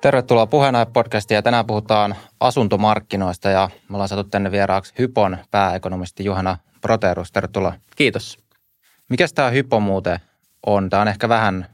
Tervetuloa 0.00 0.46
puheenjohtaja 0.46 0.92
podcastiin 0.92 1.36
ja 1.36 1.42
tänään 1.42 1.66
puhutaan 1.66 2.14
asuntomarkkinoista 2.40 3.50
ja 3.50 3.70
me 3.88 3.96
ollaan 3.96 4.08
saatu 4.08 4.28
tänne 4.30 4.50
vieraaksi 4.50 4.94
Hypon 4.98 5.38
pääekonomisti 5.50 6.24
Juhana 6.24 6.58
Proterus. 6.80 7.32
Tervetuloa. 7.32 7.72
Kiitos. 7.96 8.38
Mikäs 9.08 9.32
tämä 9.32 9.50
Hypo 9.50 9.80
muuten 9.80 10.18
on? 10.66 10.90
Tämä 10.90 11.00
on 11.00 11.08
ehkä 11.08 11.28
vähän 11.28 11.66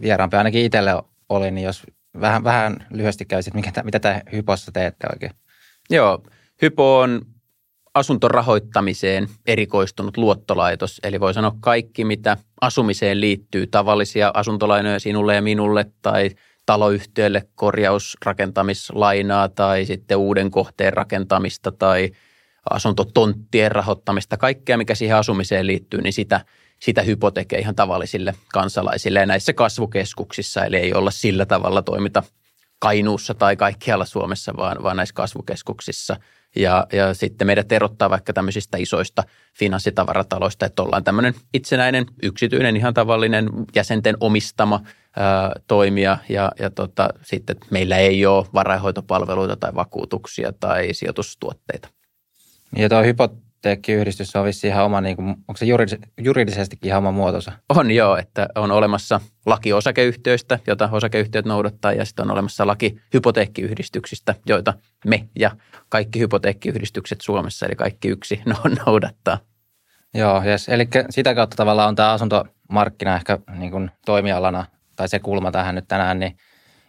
vieraampi, 0.00 0.36
ainakin 0.36 0.64
itselle 0.64 1.02
oli, 1.28 1.50
niin 1.50 1.64
jos 1.64 1.82
vähän, 2.20 2.44
vähän 2.44 2.86
lyhyesti 2.90 3.24
käysit, 3.24 3.54
mikä, 3.54 3.82
mitä 3.82 4.00
tämä 4.00 4.20
Hypossa 4.32 4.72
teette 4.72 5.06
oikein? 5.12 5.32
Joo, 5.90 6.22
Hypo 6.62 6.98
on 6.98 7.22
asuntorahoittamiseen 7.94 9.28
erikoistunut 9.46 10.16
luottolaitos, 10.16 11.00
eli 11.02 11.20
voi 11.20 11.34
sanoa 11.34 11.56
kaikki, 11.60 12.04
mitä 12.04 12.36
asumiseen 12.60 13.20
liittyy, 13.20 13.66
tavallisia 13.66 14.30
asuntolainoja 14.34 15.00
sinulle 15.00 15.34
ja 15.34 15.42
minulle 15.42 15.86
tai 16.02 16.30
taloyhtiölle 16.66 17.42
korjausrakentamislainaa 17.54 19.48
tai 19.48 19.84
sitten 19.84 20.16
uuden 20.18 20.50
kohteen 20.50 20.92
rakentamista 20.92 21.72
tai 21.72 22.10
asuntotonttien 22.70 23.72
rahoittamista, 23.72 24.36
kaikkea 24.36 24.76
mikä 24.76 24.94
siihen 24.94 25.16
asumiseen 25.16 25.66
liittyy, 25.66 26.00
niin 26.02 26.12
sitä, 26.12 26.40
sitä 26.78 27.02
hypo 27.02 27.30
tekee 27.30 27.58
ihan 27.58 27.74
tavallisille 27.74 28.34
kansalaisille. 28.52 29.20
Ja 29.20 29.26
näissä 29.26 29.52
kasvukeskuksissa, 29.52 30.64
eli 30.64 30.76
ei 30.76 30.94
olla 30.94 31.10
sillä 31.10 31.46
tavalla 31.46 31.82
toimita 31.82 32.22
Kainuussa 32.78 33.34
tai 33.34 33.56
kaikkialla 33.56 34.04
Suomessa, 34.04 34.52
vaan, 34.56 34.82
vaan 34.82 34.96
näissä 34.96 35.14
kasvukeskuksissa– 35.14 36.16
ja, 36.56 36.86
ja 36.92 37.14
sitten 37.14 37.46
meidät 37.46 37.72
erottaa 37.72 38.10
vaikka 38.10 38.32
tämmöisistä 38.32 38.78
isoista 38.78 39.24
finanssitavarataloista, 39.58 40.66
että 40.66 40.82
ollaan 40.82 41.04
tämmöinen 41.04 41.34
itsenäinen, 41.54 42.06
yksityinen, 42.22 42.76
ihan 42.76 42.94
tavallinen 42.94 43.50
jäsenten 43.74 44.16
omistama 44.20 44.80
ää, 45.16 45.52
toimija 45.66 46.18
ja, 46.28 46.52
ja 46.58 46.70
tota, 46.70 47.08
sitten 47.22 47.56
meillä 47.70 47.96
ei 47.96 48.26
ole 48.26 48.46
varainhoitopalveluita 48.54 49.56
tai 49.56 49.74
vakuutuksia 49.74 50.52
tai 50.60 50.88
sijoitustuotteita. 50.92 51.88
Ja 52.76 52.88
tuo 52.88 53.02
hypoteekkiyhdistys 53.62 54.36
on 54.36 54.44
vissiin 54.44 54.72
ihan 54.72 54.84
oma, 54.84 55.00
niin 55.00 55.16
kuin, 55.16 55.28
onko 55.28 55.56
se 55.56 55.66
juridis- 55.66 56.08
juridisestikin 56.20 56.88
ihan 56.88 56.98
oma 56.98 57.10
muotonsa? 57.10 57.52
On 57.68 57.90
joo, 57.90 58.16
että 58.16 58.48
on 58.54 58.70
olemassa 58.70 59.20
laki 59.46 59.72
osakeyhtiöistä, 59.72 60.58
jota 60.66 60.88
osakeyhtiöt 60.92 61.44
noudattaa, 61.44 61.92
ja 61.92 62.04
sitten 62.04 62.24
on 62.24 62.30
olemassa 62.30 62.66
laki 62.66 63.00
hypoteekkiyhdistyksistä, 63.14 64.34
joita 64.46 64.74
me 65.06 65.28
ja 65.38 65.50
kaikki 65.88 66.18
hypoteekkiyhdistykset 66.18 67.20
Suomessa, 67.20 67.66
eli 67.66 67.74
kaikki 67.74 68.08
yksi 68.08 68.42
noudattaa. 68.86 69.38
Joo, 70.14 70.42
yes. 70.44 70.68
eli 70.68 70.88
sitä 71.10 71.34
kautta 71.34 71.56
tavallaan 71.56 71.88
on 71.88 71.94
tämä 71.94 72.12
asuntomarkkina 72.12 73.16
ehkä 73.16 73.38
niin 73.58 73.70
kuin 73.70 73.90
toimialana, 74.06 74.66
tai 74.96 75.08
se 75.08 75.18
kulma 75.18 75.52
tähän 75.52 75.74
nyt 75.74 75.88
tänään, 75.88 76.18
niin 76.18 76.36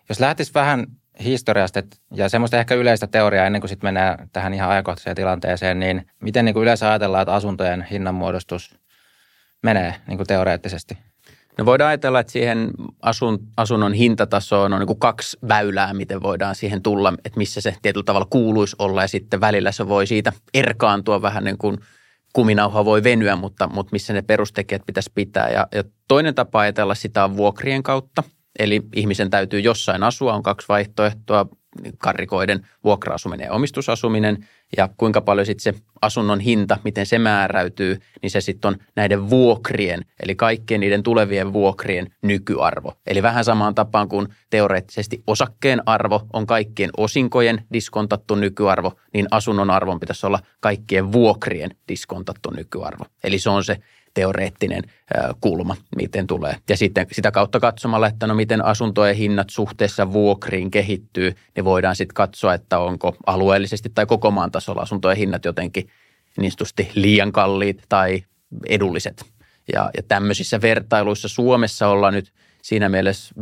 jos 0.09 0.19
lähtisi 0.19 0.53
vähän 0.53 0.87
historiasta 1.23 1.83
ja 2.13 2.29
semmoista 2.29 2.59
ehkä 2.59 2.75
yleistä 2.75 3.07
teoriaa 3.07 3.45
ennen 3.45 3.61
kuin 3.61 3.69
sitten 3.69 3.87
mennään 3.87 4.29
tähän 4.33 4.53
ihan 4.53 4.69
ajankohtaiseen 4.69 5.15
tilanteeseen, 5.15 5.79
niin 5.79 6.07
miten 6.19 6.45
niin 6.45 6.53
kuin 6.53 6.63
yleensä 6.63 6.89
ajatellaan, 6.89 7.21
että 7.21 7.33
asuntojen 7.33 7.87
hinnanmuodostus 7.91 8.75
menee 9.63 9.95
niin 10.07 10.17
kuin 10.17 10.27
teoreettisesti? 10.27 10.97
No 11.57 11.65
voidaan 11.65 11.87
ajatella, 11.87 12.19
että 12.19 12.31
siihen 12.31 12.71
asun, 13.01 13.39
asunnon 13.57 13.93
hintatasoon 13.93 14.73
on 14.73 14.79
niin 14.79 14.87
kuin 14.87 14.99
kaksi 14.99 15.37
väylää, 15.47 15.93
miten 15.93 16.23
voidaan 16.23 16.55
siihen 16.55 16.81
tulla, 16.81 17.13
että 17.25 17.37
missä 17.37 17.61
se 17.61 17.75
tietyllä 17.81 18.03
tavalla 18.03 18.27
kuuluisi 18.29 18.75
olla 18.79 19.01
ja 19.01 19.07
sitten 19.07 19.41
välillä 19.41 19.71
se 19.71 19.87
voi 19.87 20.07
siitä 20.07 20.33
erkaantua 20.53 21.21
vähän 21.21 21.43
niin 21.43 21.57
kuin 21.57 21.77
kuminauha 22.33 22.85
voi 22.85 23.03
venyä, 23.03 23.35
mutta, 23.35 23.67
mutta 23.67 23.89
missä 23.91 24.13
ne 24.13 24.21
perustekijät 24.21 24.81
pitäisi 24.85 25.11
pitää. 25.15 25.49
Ja, 25.49 25.67
ja 25.75 25.83
toinen 26.07 26.35
tapa 26.35 26.59
ajatella 26.59 26.95
sitä 26.95 27.23
on 27.23 27.37
vuokrien 27.37 27.83
kautta, 27.83 28.23
eli 28.59 28.81
ihmisen 28.95 29.29
täytyy 29.29 29.59
jossain 29.59 30.03
asua, 30.03 30.33
on 30.33 30.43
kaksi 30.43 30.67
vaihtoehtoa, 30.67 31.45
karrikoiden 31.97 32.67
vuokra-asuminen 32.83 33.45
ja 33.45 33.53
omistusasuminen 33.53 34.47
ja 34.77 34.89
kuinka 34.97 35.21
paljon 35.21 35.45
sitten 35.45 35.73
se 35.73 35.81
asunnon 36.01 36.39
hinta, 36.39 36.77
miten 36.83 37.05
se 37.05 37.19
määräytyy, 37.19 37.99
niin 38.21 38.31
se 38.31 38.41
sitten 38.41 38.67
on 38.69 38.77
näiden 38.95 39.29
vuokrien, 39.29 40.05
eli 40.19 40.35
kaikkien 40.35 40.79
niiden 40.79 41.03
tulevien 41.03 41.53
vuokrien 41.53 42.11
nykyarvo. 42.21 42.93
Eli 43.07 43.23
vähän 43.23 43.45
samaan 43.45 43.75
tapaan 43.75 44.09
kuin 44.09 44.27
teoreettisesti 44.49 45.23
osakkeen 45.27 45.81
arvo 45.85 46.27
on 46.33 46.45
kaikkien 46.45 46.89
osinkojen 46.97 47.63
diskontattu 47.73 48.35
nykyarvo, 48.35 48.93
niin 49.13 49.27
asunnon 49.31 49.69
arvon 49.69 49.99
pitäisi 49.99 50.25
olla 50.25 50.39
kaikkien 50.59 51.11
vuokrien 51.11 51.71
diskontattu 51.87 52.49
nykyarvo. 52.49 53.05
Eli 53.23 53.39
se 53.39 53.49
on 53.49 53.63
se 53.63 53.77
teoreettinen 54.13 54.83
kulma, 55.41 55.75
miten 55.95 56.27
tulee. 56.27 56.55
Ja 56.69 56.77
sitten 56.77 57.07
sitä 57.11 57.31
kautta 57.31 57.59
katsomalla, 57.59 58.07
että 58.07 58.27
no 58.27 58.35
miten 58.35 58.65
asuntojen 58.65 59.15
hinnat 59.15 59.49
suhteessa 59.49 60.13
vuokriin 60.13 60.71
kehittyy, 60.71 61.35
niin 61.55 61.65
voidaan 61.65 61.95
sitten 61.95 62.13
katsoa, 62.13 62.53
että 62.53 62.79
onko 62.79 63.15
alueellisesti 63.25 63.89
tai 63.95 64.05
koko 64.05 64.31
maan 64.31 64.51
tasolla 64.51 64.81
asuntojen 64.81 65.17
hinnat 65.17 65.45
jotenkin 65.45 65.89
niin 66.37 66.51
liian 66.95 67.31
kalliit 67.31 67.83
tai 67.89 68.23
edulliset. 68.69 69.25
Ja, 69.73 69.91
ja 69.97 70.03
tämmöisissä 70.07 70.61
vertailuissa 70.61 71.27
Suomessa 71.27 71.87
ollaan 71.87 72.13
nyt– 72.13 72.33
siinä 72.63 72.89
mielessä 72.89 73.35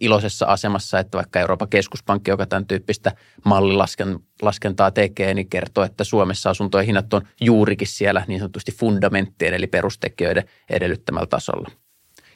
iloisessa 0.00 0.46
asemassa, 0.46 0.98
että 0.98 1.16
vaikka 1.16 1.40
Euroopan 1.40 1.68
keskuspankki, 1.68 2.30
joka 2.30 2.46
tämän 2.46 2.66
tyyppistä 2.66 3.12
mallilaskentaa 3.44 4.90
tekee, 4.90 5.34
niin 5.34 5.48
kertoo, 5.48 5.84
että 5.84 6.04
Suomessa 6.04 6.50
asuntojen 6.50 6.86
hinnat 6.86 7.14
on 7.14 7.22
juurikin 7.40 7.88
siellä 7.88 8.24
niin 8.28 8.40
sanotusti 8.40 8.72
fundamenttien 8.72 9.54
eli 9.54 9.66
perustekijöiden 9.66 10.44
edellyttämällä 10.70 11.26
tasolla. 11.26 11.70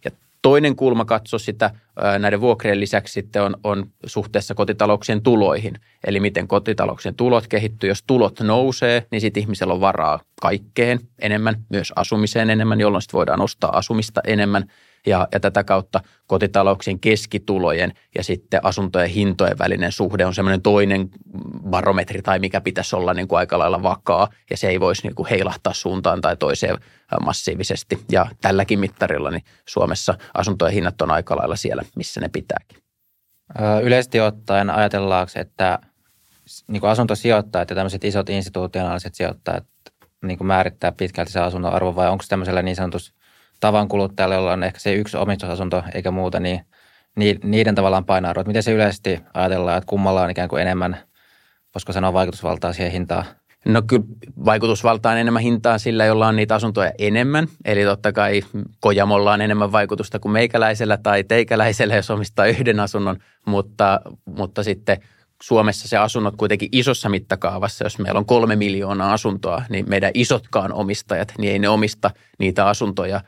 Ja 0.05 0.11
toinen 0.43 0.77
kulma 0.77 1.05
katsoa 1.05 1.39
sitä 1.39 1.71
näiden 2.19 2.41
vuokrien 2.41 2.81
lisäksi 2.81 3.13
sitten 3.13 3.43
on, 3.43 3.57
on 3.65 3.87
suhteessa 4.07 4.55
kotitalouksien 4.55 5.23
tuloihin. 5.23 5.75
Eli 6.07 6.21
miten 6.21 6.49
kotitalouksien 6.49 7.15
tulot 7.15 7.47
kehittyy. 7.47 7.89
Jos 7.89 8.03
tulot 8.07 8.41
nousee, 8.41 9.07
niin 9.11 9.21
sitten 9.21 9.41
ihmisellä 9.41 9.75
on 9.75 9.81
varaa 9.81 10.21
kaikkeen 10.41 11.01
enemmän, 11.19 11.65
myös 11.69 11.93
asumiseen 11.97 12.51
enemmän, 12.51 12.81
jolloin 12.81 13.03
sitten 13.03 13.19
voidaan 13.19 13.41
ostaa 13.41 13.77
asumista 13.77 14.21
enemmän– 14.27 14.65
ja, 15.07 15.29
ja 15.33 15.41
tätä 15.41 15.65
kautta 15.65 16.01
kotitalouksien 16.27 17.01
keskitulojen 17.01 17.93
ja 18.15 18.25
sitten 18.25 18.61
asuntojen 18.63 19.11
hintojen 19.11 19.59
välinen 19.59 19.93
suhde 19.93 20.27
on 20.27 20.35
semmoinen 20.35 20.63
toinen 20.63 21.09
barometri 21.71 22.23
tai 22.23 22.39
mikä 22.39 22.61
pitäisi 22.61 22.97
olla 22.97 23.15
niin 23.15 23.29
kuin 23.29 23.39
aika 23.39 23.59
lailla 23.59 23.83
vakaa 23.83 24.29
ja 24.51 24.57
se 24.57 24.69
ei 24.69 24.81
voisi 24.81 25.03
niin 25.03 25.15
kuin 25.15 25.29
heilahtaa 25.29 25.73
suuntaan 25.73 26.21
tai 26.21 26.37
toiseen 26.37 26.79
massiivisesti. 27.25 27.99
Ja 28.13 28.27
tälläkin 28.41 28.81
mittarilla 28.81 29.31
niin 29.31 29.45
Suomessa 29.69 30.15
asuntojen 30.35 30.75
hinnat 30.75 31.03
on 31.03 31.11
aika 31.11 31.37
lailla 31.37 31.57
siellä, 31.57 31.83
missä 31.97 32.21
ne 32.21 32.29
pitääkin. 32.29 32.79
Yleisesti 33.83 34.21
ottaen 34.21 34.71
ajatellaanko, 34.71 35.33
että 35.35 35.79
niin 36.67 36.81
kuin 36.81 36.91
asuntosijoittajat 36.91 37.71
ja 37.71 37.77
tämmöiset 37.77 38.05
isot 38.05 38.29
institutionaaliset 38.31 39.15
sijoittajat 39.15 39.65
niin 40.23 40.39
kuin 40.39 40.49
määrittää 40.49 40.93
pitkälti 40.93 41.33
se 41.33 41.41
asunnon 41.41 41.73
arvo 41.73 41.97
vai 41.97 42.09
onko 42.09 42.25
tämmöisellä 42.29 42.63
niin 42.63 42.77
sanotus 42.77 43.15
tavan 43.63 43.89
kuluttajalle, 43.89 44.35
jolla 44.35 44.53
on 44.53 44.63
ehkä 44.63 44.81
se 44.81 44.95
yksi 44.95 45.17
omistusasunto 45.17 45.83
eikä 45.95 46.11
muuta, 46.11 46.41
niin 46.41 46.61
niiden 47.45 47.75
tavallaan 47.75 48.05
painoarvot. 48.05 48.47
Miten 48.47 48.63
se 48.63 48.73
yleisesti 48.73 49.21
ajatellaan, 49.35 49.79
että 49.79 49.89
kummalla 49.89 50.23
on 50.23 50.31
ikään 50.31 50.49
kuin 50.49 50.63
enemmän, 50.63 50.97
voisiko 51.75 51.93
sanoa 51.93 52.13
vaikutusvaltaa 52.13 52.73
siihen 52.73 52.93
hintaan? 52.93 53.25
No 53.65 53.83
kyllä 53.83 54.05
vaikutusvaltaa 54.45 55.13
on 55.13 55.19
enemmän 55.19 55.43
hintaa 55.43 55.79
sillä, 55.79 56.05
jolla 56.05 56.29
on 56.29 56.37
niitä 56.37 56.55
asuntoja 56.55 56.93
enemmän. 56.99 57.49
Eli 57.65 57.85
totta 57.85 58.13
kai 58.13 58.43
Kojamolla 58.81 59.33
on 59.33 59.41
enemmän 59.41 59.73
vaikutusta 59.73 60.19
kuin 60.19 60.33
meikäläisellä 60.33 60.97
tai 60.97 61.25
teikäläisellä, 61.25 61.95
jos 61.95 62.11
omistaa 62.11 62.47
yhden 62.47 62.81
asunnon, 62.81 63.17
mutta, 63.47 64.01
mutta 64.25 64.63
sitten– 64.63 64.97
Suomessa 65.43 65.89
se 65.89 65.97
asunnot 65.97 66.37
kuitenkin 66.37 66.69
isossa 66.73 67.09
mittakaavassa, 67.09 67.85
jos 67.85 67.99
meillä 67.99 68.19
on 68.19 68.27
kolme 68.27 68.57
miljoonaa 68.57 69.13
asuntoa, 69.13 69.63
niin 69.69 69.85
meidän 69.89 70.11
isotkaan 70.15 70.73
omistajat, 70.73 71.33
niin 71.39 71.53
ei 71.53 71.59
ne 71.59 71.69
omista 71.69 72.11
niitä 72.39 72.67
asuntoja 72.67 73.21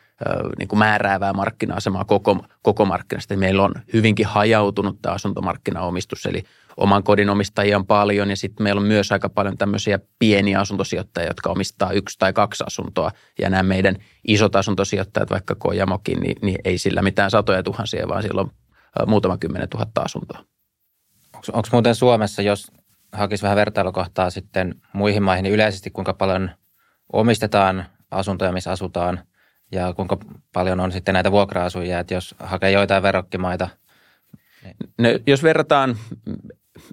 niin 0.59 0.69
kuin 0.69 0.79
määräävää 0.79 1.33
markkina-asemaa 1.33 2.05
koko, 2.05 2.45
koko 2.63 2.85
markkinasta. 2.85 3.37
Meillä 3.37 3.63
on 3.63 3.75
hyvinkin 3.93 4.27
hajautunut 4.27 5.03
tämä 5.03 5.15
asuntomarkkinaomistus, 5.15 6.27
eli 6.27 6.43
oman 6.77 7.03
kodin 7.03 7.31
omistajia 7.31 7.77
on 7.77 7.87
paljon 7.87 8.31
ja 8.31 8.37
sitten 8.37 8.65
meillä 8.65 8.81
on 8.81 8.87
myös 8.87 9.13
aika 9.13 9.29
paljon 9.29 9.59
tämmöisiä 9.59 9.99
pieniä 10.19 10.61
asuntosijoittajia, 10.61 11.31
jotka 11.31 11.51
omistaa 11.51 11.93
yksi 11.93 12.19
tai 12.19 12.33
kaksi 12.33 12.65
asuntoa. 12.67 13.11
Ja 13.39 13.51
nämä 13.51 13.63
meidän 13.63 13.97
isot 14.29 14.57
asuntosijoittajat, 14.57 15.31
vaikka 15.31 15.55
Kojamokin, 15.55 16.21
niin, 16.21 16.37
niin 16.43 16.59
ei 16.65 16.79
sillä 16.79 17.03
mitään 17.03 17.31
satoja 17.31 17.63
tuhansia, 17.63 18.09
vaan 18.09 18.23
sillä 18.23 18.41
on 18.41 18.51
muutama 19.07 19.39
kymmenen 19.39 19.69
tuhatta 19.69 20.01
asuntoa. 20.01 20.45
Onko 21.53 21.69
muuten 21.73 21.95
Suomessa, 21.95 22.43
jos 22.43 22.73
hakisi 23.13 23.43
vähän 23.43 23.57
vertailukohtaa 23.57 24.31
sitten 24.31 24.75
muihin 24.93 25.23
maihin, 25.23 25.43
niin 25.43 25.55
yleisesti 25.55 25.91
kuinka 25.91 26.15
paljon 26.15 26.51
omistetaan 27.13 27.87
asuntoja, 28.11 28.53
missä 28.53 28.73
asutaan 28.73 29.21
ja 29.75 29.93
kuinka 29.93 30.19
paljon 30.53 30.81
on 30.81 30.93
sitten 30.93 31.13
näitä 31.13 31.33
vuokra-asujia, 31.33 31.99
että 31.99 32.15
jos 32.15 32.35
hakee 32.39 32.71
joitain 32.71 33.03
verrokkimaita? 33.03 33.69
Niin. 34.65 34.77
No, 34.99 35.09
jos 35.27 35.43
verrataan 35.43 35.97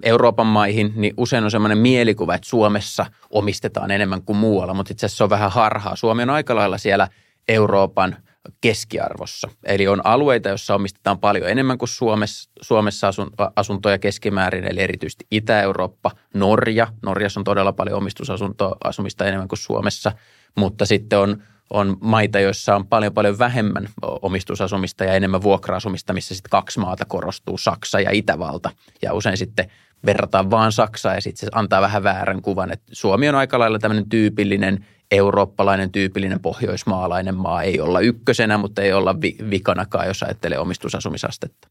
Euroopan 0.02 0.46
maihin, 0.46 0.92
niin 0.96 1.14
usein 1.16 1.44
on 1.44 1.50
sellainen 1.50 1.78
mielikuva, 1.78 2.34
että 2.34 2.48
Suomessa 2.48 3.06
omistetaan 3.30 3.90
enemmän 3.90 4.22
kuin 4.22 4.36
muualla, 4.36 4.74
mutta 4.74 4.92
itse 4.92 5.06
asiassa 5.06 5.18
se 5.18 5.24
on 5.24 5.30
vähän 5.30 5.50
harhaa. 5.50 5.96
Suomi 5.96 6.22
on 6.22 6.30
aika 6.30 6.54
lailla 6.54 6.78
siellä 6.78 7.08
Euroopan 7.48 8.16
keskiarvossa. 8.60 9.48
Eli 9.64 9.88
on 9.88 10.06
alueita, 10.06 10.48
joissa 10.48 10.74
omistetaan 10.74 11.18
paljon 11.18 11.48
enemmän 11.48 11.78
kuin 11.78 11.88
Suomessa, 11.88 12.50
Suomessa 12.60 13.10
asuntoja 13.56 13.98
keskimäärin, 13.98 14.64
eli 14.64 14.80
erityisesti 14.80 15.26
Itä-Eurooppa, 15.30 16.10
Norja. 16.34 16.86
Norjassa 17.02 17.40
on 17.40 17.44
todella 17.44 17.72
paljon 17.72 17.96
omistusasumista 17.96 19.26
enemmän 19.26 19.48
kuin 19.48 19.58
Suomessa, 19.58 20.12
mutta 20.56 20.86
sitten 20.86 21.18
on, 21.18 21.42
on 21.70 21.96
maita, 22.00 22.40
joissa 22.40 22.76
on 22.76 22.86
paljon 22.86 23.14
paljon 23.14 23.38
vähemmän 23.38 23.88
omistusasumista 24.02 25.04
ja 25.04 25.14
enemmän 25.14 25.42
vuokra-asumista, 25.42 26.12
missä 26.12 26.34
sitten 26.34 26.50
kaksi 26.50 26.80
maata 26.80 27.04
korostuu, 27.04 27.58
Saksa 27.58 28.00
ja 28.00 28.10
Itävalta. 28.10 28.70
Ja 29.02 29.14
usein 29.14 29.36
sitten 29.36 29.70
verrataan 30.06 30.50
vaan 30.50 30.72
Saksaa 30.72 31.14
ja 31.14 31.20
sitten 31.20 31.40
se 31.40 31.50
antaa 31.52 31.80
vähän 31.80 32.02
väärän 32.02 32.42
kuvan, 32.42 32.72
että 32.72 32.86
Suomi 32.92 33.28
on 33.28 33.34
aika 33.34 33.58
lailla 33.58 33.78
tämmöinen 33.78 34.08
tyypillinen 34.08 34.86
eurooppalainen 35.10 35.92
tyypillinen 35.92 36.40
pohjoismaalainen 36.40 37.36
maa. 37.36 37.62
Ei 37.62 37.80
olla 37.80 38.00
ykkösenä, 38.00 38.58
mutta 38.58 38.82
ei 38.82 38.92
olla 38.92 39.20
vi- 39.20 39.36
vikanakaan, 39.50 40.06
jos 40.06 40.22
ajattelee 40.22 40.58
omistusasumisastetta. 40.58 41.68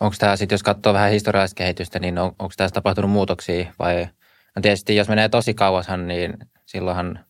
Onko 0.00 0.16
tämä 0.18 0.36
sitten, 0.36 0.54
jos 0.54 0.62
katsoo 0.62 0.94
vähän 0.94 1.10
historiallista 1.10 1.54
kehitystä, 1.54 1.98
niin 1.98 2.18
on, 2.18 2.26
onko 2.38 2.52
tässä 2.56 2.74
tapahtunut 2.74 3.10
muutoksia 3.10 3.72
vai 3.78 4.08
no 4.56 4.62
tietysti 4.62 4.96
jos 4.96 5.08
menee 5.08 5.28
tosi 5.28 5.54
kauashan, 5.54 6.08
niin 6.08 6.34
silloinhan 6.66 7.20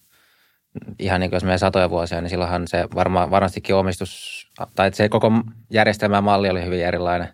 ihan 0.99 1.21
niin 1.21 1.31
kuin 1.31 1.37
jos 1.37 1.45
menee 1.45 1.59
satoja 1.59 1.91
vuosia, 1.91 2.21
niin 2.21 2.31
silloinhan 2.31 2.69
se 2.69 2.89
varma, 2.95 3.31
varmastikin 3.31 3.75
omistus, 3.75 4.47
tai 4.75 4.93
se 4.93 5.09
koko 5.09 5.33
järjestelmä 5.71 6.21
malli 6.21 6.51
oli 6.51 6.65
hyvin 6.65 6.85
erilainen. 6.85 7.29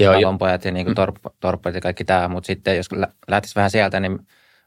Joo, 0.00 0.14
Talonpojat 0.14 0.64
ja 0.64 0.72
niin 0.72 0.86
kuin 0.86 0.94
mm. 0.98 1.32
torppat 1.40 1.74
ja 1.74 1.80
kaikki 1.80 2.04
tämä, 2.04 2.28
mutta 2.28 2.46
sitten 2.46 2.76
jos 2.76 2.88
lähtisi 3.28 3.54
vähän 3.54 3.70
sieltä, 3.70 4.00
niin 4.00 4.18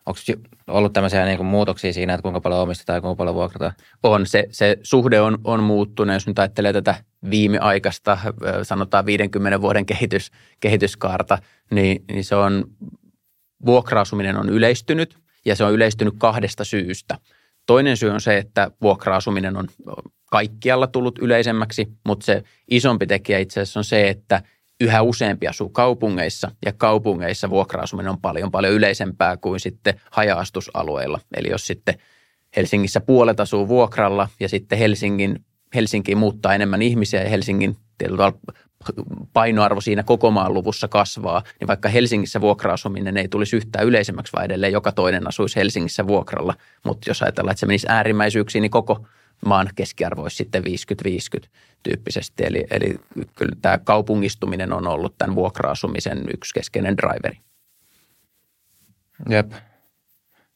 Onko 0.06 0.19
ollut 0.68 0.94
tämmöisiä 0.94 1.25
niin 1.25 1.38
kuin 1.38 1.48
muutoksia 1.48 1.94
siinä, 1.94 2.13
että 2.13 2.22
kuinka 2.22 2.42
paljon 2.42 2.62
omistetaan 2.62 2.98
ja 2.98 3.01
kuinka 3.01 3.16
paljon 3.16 3.36
vuokrataan? 3.36 3.74
On. 4.04 4.25
Se, 4.25 4.48
se 4.51 4.78
suhde 4.83 5.22
on, 5.22 5.38
on 5.44 5.63
muuttunut. 5.63 6.13
Jos 6.13 6.28
nyt 6.28 6.39
ajattelee 6.39 6.74
tätä 6.74 6.95
viimeaikaista, 7.30 8.18
sanotaan 8.63 9.06
50 9.06 9.62
vuoden 9.62 9.86
kehitys, 9.86 10.31
kehityskaarta, 10.60 11.38
niin, 11.72 12.04
niin 12.12 12.24
se 12.24 12.36
on, 12.36 12.66
vuokraasuminen 13.66 14.38
on 14.38 14.50
yleistynyt 14.50 15.18
ja 15.45 15.56
se 15.56 15.63
on 15.63 15.74
yleistynyt 15.74 16.13
kahdesta 16.18 16.63
syystä. 16.63 17.18
Toinen 17.71 17.97
syy 17.97 18.09
on 18.09 18.21
se, 18.21 18.38
että 18.38 18.71
vuokraasuminen 18.81 19.57
on 19.57 19.68
kaikkialla 20.25 20.88
tullut 20.88 21.19
yleisemmäksi, 21.19 21.88
mutta 22.07 22.25
se 22.25 22.44
isompi 22.71 23.07
tekijä 23.07 23.39
itse 23.39 23.62
asiassa 23.62 23.79
on 23.79 23.83
se, 23.83 24.09
että 24.09 24.41
yhä 24.81 25.01
useampi 25.01 25.47
asuu 25.47 25.69
kaupungeissa 25.69 26.51
ja 26.65 26.73
kaupungeissa 26.73 27.50
vuokra-asuminen 27.50 28.12
on 28.12 28.21
paljon 28.21 28.51
paljon 28.51 28.73
yleisempää 28.73 29.38
kuin 29.38 29.59
sitten 29.59 30.01
haja-astusalueilla. 30.12 31.19
Eli 31.38 31.50
jos 31.50 31.68
sitten 31.68 31.95
Helsingissä 32.56 33.01
puolet 33.01 33.39
asuu 33.39 33.68
vuokralla 33.68 34.29
ja 34.39 34.50
sitten 34.50 34.79
Helsingin, 34.79 35.45
Helsinkiin 35.75 36.18
muuttaa 36.18 36.56
enemmän 36.56 36.81
ihmisiä 36.81 37.23
ja 37.23 37.29
Helsingin 37.29 37.77
painoarvo 39.33 39.81
siinä 39.81 40.04
koko 40.04 40.31
maan 40.31 40.54
luvussa 40.54 40.88
kasvaa, 40.88 41.44
niin 41.60 41.68
vaikka 41.68 41.89
Helsingissä 41.89 42.42
vuokra-asuminen 42.42 43.18
ei 43.18 43.28
tulisi 43.28 43.56
yhtään 43.56 43.86
yleisemmäksi, 43.86 44.33
vaan 44.33 44.45
edelleen 44.45 44.74
joka 44.74 44.92
toinen 44.92 45.28
asuisi 45.28 45.56
Helsingissä 45.56 46.07
vuokralla. 46.07 46.54
Mutta 46.86 47.10
jos 47.10 47.22
ajatellaan, 47.22 47.51
että 47.51 47.60
se 47.60 47.66
menisi 47.66 47.88
äärimmäisyyksiin, 47.89 48.62
niin 48.62 48.72
koko 48.72 49.06
maan 49.45 49.69
keskiarvo 49.75 50.22
olisi 50.22 50.36
sitten 50.36 50.63
50-50 51.44 51.48
tyyppisesti. 51.83 52.44
Eli, 52.45 52.66
eli 52.72 53.00
kyllä 53.36 53.56
tämä 53.62 53.78
kaupungistuminen 53.78 54.74
on 54.74 54.88
ollut 54.88 55.18
tämän 55.18 55.36
vuokra-asumisen 55.36 56.25
yksi 56.33 56.54
keskeinen 56.54 56.98
driveri. 56.98 57.38
Jep. 59.30 59.51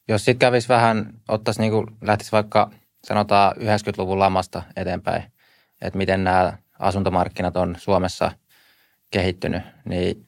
Jos 0.08 0.24
sitten 0.24 0.38
kävisi 0.38 0.68
vähän, 0.68 1.12
ottaisi 1.28 1.60
niin 1.60 1.72
kuin, 1.72 1.86
lähtisi 2.00 2.32
vaikka 2.32 2.70
sanotaan 3.04 3.56
90-luvun 3.56 4.18
lamasta 4.18 4.62
eteenpäin, 4.76 5.22
että 5.82 5.98
miten 5.98 6.24
nämä 6.24 6.58
asuntomarkkinat 6.78 7.56
on 7.56 7.76
Suomessa 7.78 8.30
kehittynyt, 9.10 9.62
niin, 9.84 10.26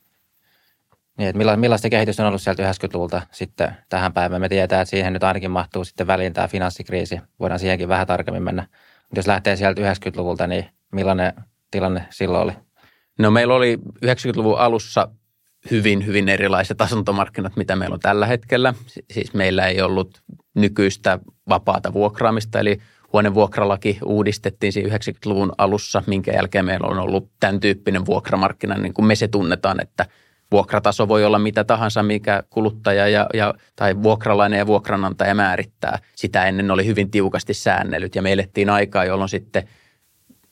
niin 1.18 1.28
että 1.28 1.56
millaista 1.56 1.90
kehitystä 1.90 2.22
on 2.22 2.28
ollut 2.28 2.42
sieltä 2.42 2.72
90-luvulta 2.72 3.22
sitten 3.32 3.76
tähän 3.88 4.12
päivään. 4.12 4.40
Me 4.40 4.48
tiedetään, 4.48 4.82
että 4.82 4.90
siihen 4.90 5.12
nyt 5.12 5.24
ainakin 5.24 5.50
mahtuu 5.50 5.84
sitten 5.84 6.06
väliin 6.06 6.32
tämä 6.32 6.48
finanssikriisi. 6.48 7.20
Voidaan 7.40 7.60
siihenkin 7.60 7.88
vähän 7.88 8.06
tarkemmin 8.06 8.42
mennä. 8.42 8.62
Mutta 9.02 9.18
jos 9.18 9.26
lähtee 9.26 9.56
sieltä 9.56 9.80
90-luvulta, 9.80 10.46
niin 10.46 10.64
millainen 10.92 11.32
tilanne 11.70 12.06
silloin 12.10 12.42
oli? 12.42 12.52
No 13.18 13.30
meillä 13.30 13.54
oli 13.54 13.78
90-luvun 14.04 14.58
alussa 14.58 15.08
hyvin, 15.70 16.06
hyvin 16.06 16.28
erilaiset 16.28 16.80
asuntomarkkinat, 16.80 17.56
mitä 17.56 17.76
meillä 17.76 17.94
on 17.94 18.00
tällä 18.00 18.26
hetkellä. 18.26 18.74
Siis 19.10 19.34
meillä 19.34 19.66
ei 19.66 19.82
ollut 19.82 20.22
nykyistä 20.54 21.18
vapaata 21.48 21.92
vuokraamista, 21.92 22.60
eli 22.60 22.78
huonevuokralaki 23.12 23.98
uudistettiin 24.04 24.72
siinä 24.72 24.96
90-luvun 24.96 25.52
alussa, 25.58 26.02
minkä 26.06 26.32
jälkeen 26.32 26.64
meillä 26.64 26.86
on 26.86 26.98
ollut 26.98 27.30
tämän 27.40 27.60
tyyppinen 27.60 28.06
vuokramarkkina, 28.06 28.74
niin 28.74 28.94
kuin 28.94 29.06
me 29.06 29.14
se 29.14 29.28
tunnetaan, 29.28 29.80
että 29.80 30.06
vuokrataso 30.52 31.08
voi 31.08 31.24
olla 31.24 31.38
mitä 31.38 31.64
tahansa, 31.64 32.02
mikä 32.02 32.42
kuluttaja 32.50 33.08
ja, 33.08 33.26
ja, 33.34 33.54
tai 33.76 34.02
vuokralainen 34.02 34.58
ja 34.58 34.66
vuokranantaja 34.66 35.34
määrittää. 35.34 35.98
Sitä 36.14 36.44
ennen 36.44 36.70
oli 36.70 36.86
hyvin 36.86 37.10
tiukasti 37.10 37.54
säännellyt 37.54 38.14
ja 38.14 38.22
me 38.22 38.32
elettiin 38.32 38.70
aikaa, 38.70 39.04
jolloin 39.04 39.28
sitten 39.28 39.68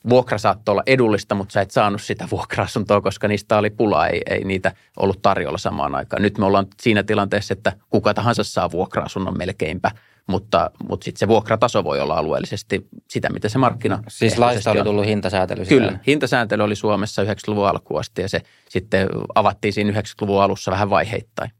vuokra 0.09 0.37
saattoi 0.37 0.73
olla 0.73 0.83
edullista, 0.85 1.35
mutta 1.35 1.53
sä 1.53 1.61
et 1.61 1.71
saanut 1.71 2.01
sitä 2.01 2.27
vuokra-asuntoa, 2.31 3.01
koska 3.01 3.27
niistä 3.27 3.57
oli 3.57 3.69
pula, 3.69 4.07
ei, 4.07 4.21
ei 4.29 4.43
niitä 4.43 4.71
ollut 4.97 5.21
tarjolla 5.21 5.57
samaan 5.57 5.95
aikaan. 5.95 6.21
Nyt 6.21 6.37
me 6.37 6.45
ollaan 6.45 6.67
siinä 6.81 7.03
tilanteessa, 7.03 7.53
että 7.53 7.73
kuka 7.89 8.13
tahansa 8.13 8.43
saa 8.43 8.71
vuokra-asunnon 8.71 9.37
melkeinpä– 9.37 9.91
mutta, 10.27 10.71
mutta 10.89 11.05
sitten 11.05 11.19
se 11.19 11.27
vuokrataso 11.27 11.83
voi 11.83 11.99
olla 11.99 12.15
alueellisesti 12.15 12.87
sitä, 13.09 13.29
mitä 13.29 13.49
se 13.49 13.57
markkina 13.57 14.03
Siis 14.07 14.37
laista 14.37 14.71
oli 14.71 14.83
tullut 14.83 15.05
hintasäätely? 15.05 15.65
Kyllä, 15.65 15.91
sitä. 15.91 16.03
hintasääntely 16.07 16.63
oli 16.63 16.75
Suomessa 16.75 17.23
90-luvun 17.23 17.67
alkuun 17.67 17.99
asti 17.99 18.21
ja 18.21 18.29
se 18.29 18.41
sitten 18.69 19.07
avattiin 19.35 19.73
siinä 19.73 19.91
90-luvun 19.91 20.41
alussa 20.41 20.71
vähän 20.71 20.89
vaiheittain. 20.89 21.51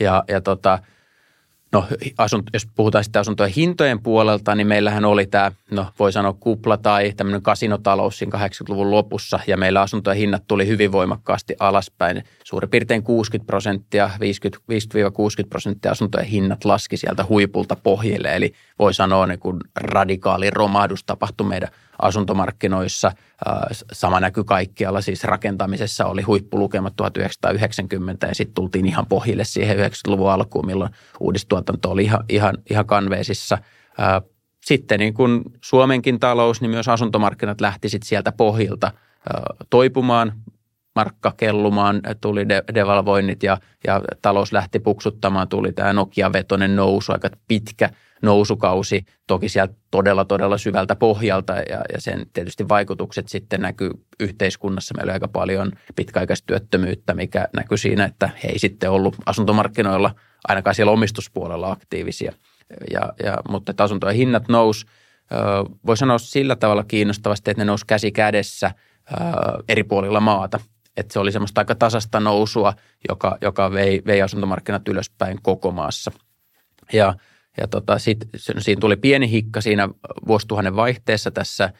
Ja, 0.00 0.24
ja 0.28 0.40
tota, 0.40 0.78
No 1.72 1.86
asunt, 2.18 2.46
jos 2.52 2.66
puhutaan 2.74 3.04
sitten 3.04 3.20
asuntojen 3.20 3.52
hintojen 3.56 4.02
puolelta, 4.02 4.54
niin 4.54 4.66
meillähän 4.66 5.04
oli 5.04 5.26
tämä, 5.26 5.52
no 5.70 5.86
voi 5.98 6.12
sanoa 6.12 6.32
kupla 6.32 6.76
tai 6.76 7.12
tämmöinen 7.16 7.42
kasinotalous 7.42 8.18
siinä 8.18 8.38
80-luvun 8.38 8.90
lopussa 8.90 9.40
ja 9.46 9.56
meillä 9.56 9.80
asuntojen 9.80 10.18
hinnat 10.18 10.42
tuli 10.46 10.66
hyvin 10.66 10.92
voimakkaasti 10.92 11.56
alaspäin. 11.58 12.24
Suurin 12.44 12.70
piirtein 12.70 13.02
60 13.02 13.46
prosenttia, 13.46 14.10
50-60 14.14 14.18
prosenttia 15.48 15.90
asuntojen 15.90 16.26
hinnat 16.26 16.64
laski 16.64 16.96
sieltä 16.96 17.24
huipulta 17.28 17.76
pohjille. 17.76 18.36
Eli 18.36 18.52
voi 18.78 18.94
sanoa 18.94 19.26
niin 19.26 19.38
kuin 19.38 19.56
radikaali 19.76 20.50
romahdus 20.50 21.04
tapahtui 21.04 21.46
meidän 21.46 21.68
asuntomarkkinoissa. 21.98 23.12
Sama 23.92 24.20
näkyy 24.20 24.44
kaikkialla, 24.44 25.00
siis 25.00 25.24
rakentamisessa 25.24 26.06
oli 26.06 26.22
huippulukemat 26.22 26.96
1990 26.96 28.26
ja 28.26 28.34
sitten 28.34 28.54
tultiin 28.54 28.86
ihan 28.86 29.06
pohjille 29.06 29.44
siihen 29.44 29.76
90-luvun 29.78 30.30
alkuun, 30.30 30.66
milloin 30.66 30.90
uudistuotanto 31.20 31.90
oli 31.90 32.04
ihan, 32.04 32.24
ihan, 32.28 32.58
ihan 32.70 32.86
kanveesissa. 32.86 33.58
Sitten 34.64 35.00
niin 35.00 35.14
kuin 35.14 35.42
Suomenkin 35.64 36.20
talous, 36.20 36.60
niin 36.60 36.70
myös 36.70 36.88
asuntomarkkinat 36.88 37.60
lähti 37.60 37.88
sitten 37.88 38.08
sieltä 38.08 38.32
pohjilta 38.32 38.92
toipumaan, 39.70 40.32
markka 40.94 41.32
kellumaan, 41.36 42.00
tuli 42.20 42.48
de- 42.48 42.64
devalvoinnit 42.74 43.42
ja, 43.42 43.58
ja 43.86 44.02
talous 44.22 44.52
lähti 44.52 44.78
puksuttamaan, 44.78 45.48
tuli 45.48 45.72
tämä 45.72 45.92
Nokia-vetoinen 45.92 46.76
nousu, 46.76 47.12
aika 47.12 47.30
pitkä– 47.48 47.90
nousukausi, 48.22 49.04
toki 49.26 49.48
sieltä 49.48 49.74
todella, 49.90 50.24
todella 50.24 50.58
syvältä 50.58 50.96
pohjalta 50.96 51.52
ja, 51.52 51.80
ja 51.92 52.00
sen 52.00 52.26
tietysti 52.32 52.68
vaikutukset 52.68 53.28
sitten 53.28 53.60
näkyy 53.60 53.90
yhteiskunnassa. 54.20 54.94
Meillä 54.96 55.10
on 55.10 55.14
aika 55.14 55.28
paljon 55.28 55.72
pitkäaikaistyöttömyyttä, 55.96 57.14
mikä 57.14 57.48
näkyy 57.56 57.78
siinä, 57.78 58.04
että 58.04 58.30
he 58.44 58.48
ei 58.48 58.58
sitten 58.58 58.90
ollut 58.90 59.16
asuntomarkkinoilla 59.26 60.14
ainakaan 60.48 60.74
siellä 60.74 60.92
omistuspuolella 60.92 61.70
aktiivisia. 61.70 62.32
Ja, 62.92 63.12
ja, 63.24 63.36
mutta 63.48 63.70
että 63.70 63.84
asuntojen 63.84 64.16
hinnat 64.16 64.48
nousi, 64.48 64.86
voi 65.86 65.96
sanoa 65.96 66.18
sillä 66.18 66.56
tavalla 66.56 66.84
kiinnostavasti, 66.84 67.50
että 67.50 67.60
ne 67.60 67.64
nousi 67.64 67.86
käsi 67.86 68.12
kädessä 68.12 68.70
eri 69.68 69.84
puolilla 69.84 70.20
maata. 70.20 70.60
Että 70.96 71.12
se 71.12 71.18
oli 71.18 71.32
semmoista 71.32 71.60
aika 71.60 71.74
tasasta 71.74 72.20
nousua, 72.20 72.74
joka, 73.08 73.38
joka 73.40 73.72
vei, 73.72 74.02
vei 74.06 74.22
asuntomarkkinat 74.22 74.88
ylöspäin 74.88 75.38
koko 75.42 75.70
maassa. 75.70 76.10
Ja 76.92 77.14
ja 77.60 77.68
tota, 77.68 77.98
sit, 77.98 78.18
siinä 78.58 78.80
tuli 78.80 78.96
pieni 78.96 79.30
hikka 79.30 79.60
siinä 79.60 79.88
vuosituhannen 80.26 80.76
vaihteessa 80.76 81.30
tässä 81.30 81.72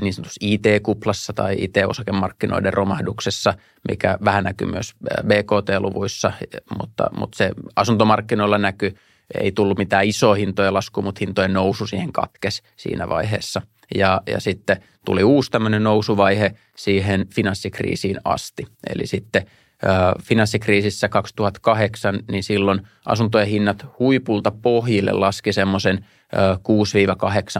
niin 0.00 0.14
sanotussa 0.14 0.38
IT-kuplassa 0.40 1.32
tai 1.32 1.56
IT-osakemarkkinoiden 1.58 2.72
romahduksessa, 2.72 3.54
mikä 3.88 4.18
vähän 4.24 4.44
näkyy 4.44 4.66
myös 4.66 4.94
BKT-luvuissa, 5.26 6.32
mutta, 6.78 7.10
mutta 7.16 7.36
se 7.36 7.50
asuntomarkkinoilla 7.76 8.58
näkyy, 8.58 8.96
ei 9.34 9.52
tullut 9.52 9.78
mitään 9.78 10.04
isoa 10.04 10.34
hintojen 10.34 10.74
lasku, 10.74 11.02
mutta 11.02 11.18
hintojen 11.20 11.52
nousu 11.52 11.86
siihen 11.86 12.12
katkes 12.12 12.62
siinä 12.76 13.08
vaiheessa. 13.08 13.62
Ja, 13.94 14.20
ja 14.26 14.40
sitten 14.40 14.82
tuli 15.04 15.24
uusi 15.24 15.50
tämmöinen 15.50 15.82
nousuvaihe 15.82 16.54
siihen 16.76 17.26
finanssikriisiin 17.34 18.16
asti. 18.24 18.66
Eli 18.94 19.06
sitten– 19.06 19.46
finanssikriisissä 20.22 21.08
2008, 21.08 22.20
niin 22.30 22.42
silloin 22.42 22.80
asuntojen 23.06 23.48
hinnat 23.48 23.86
huipulta 23.98 24.50
pohjille 24.50 25.12
laski 25.12 25.52
semmoisen 25.52 26.04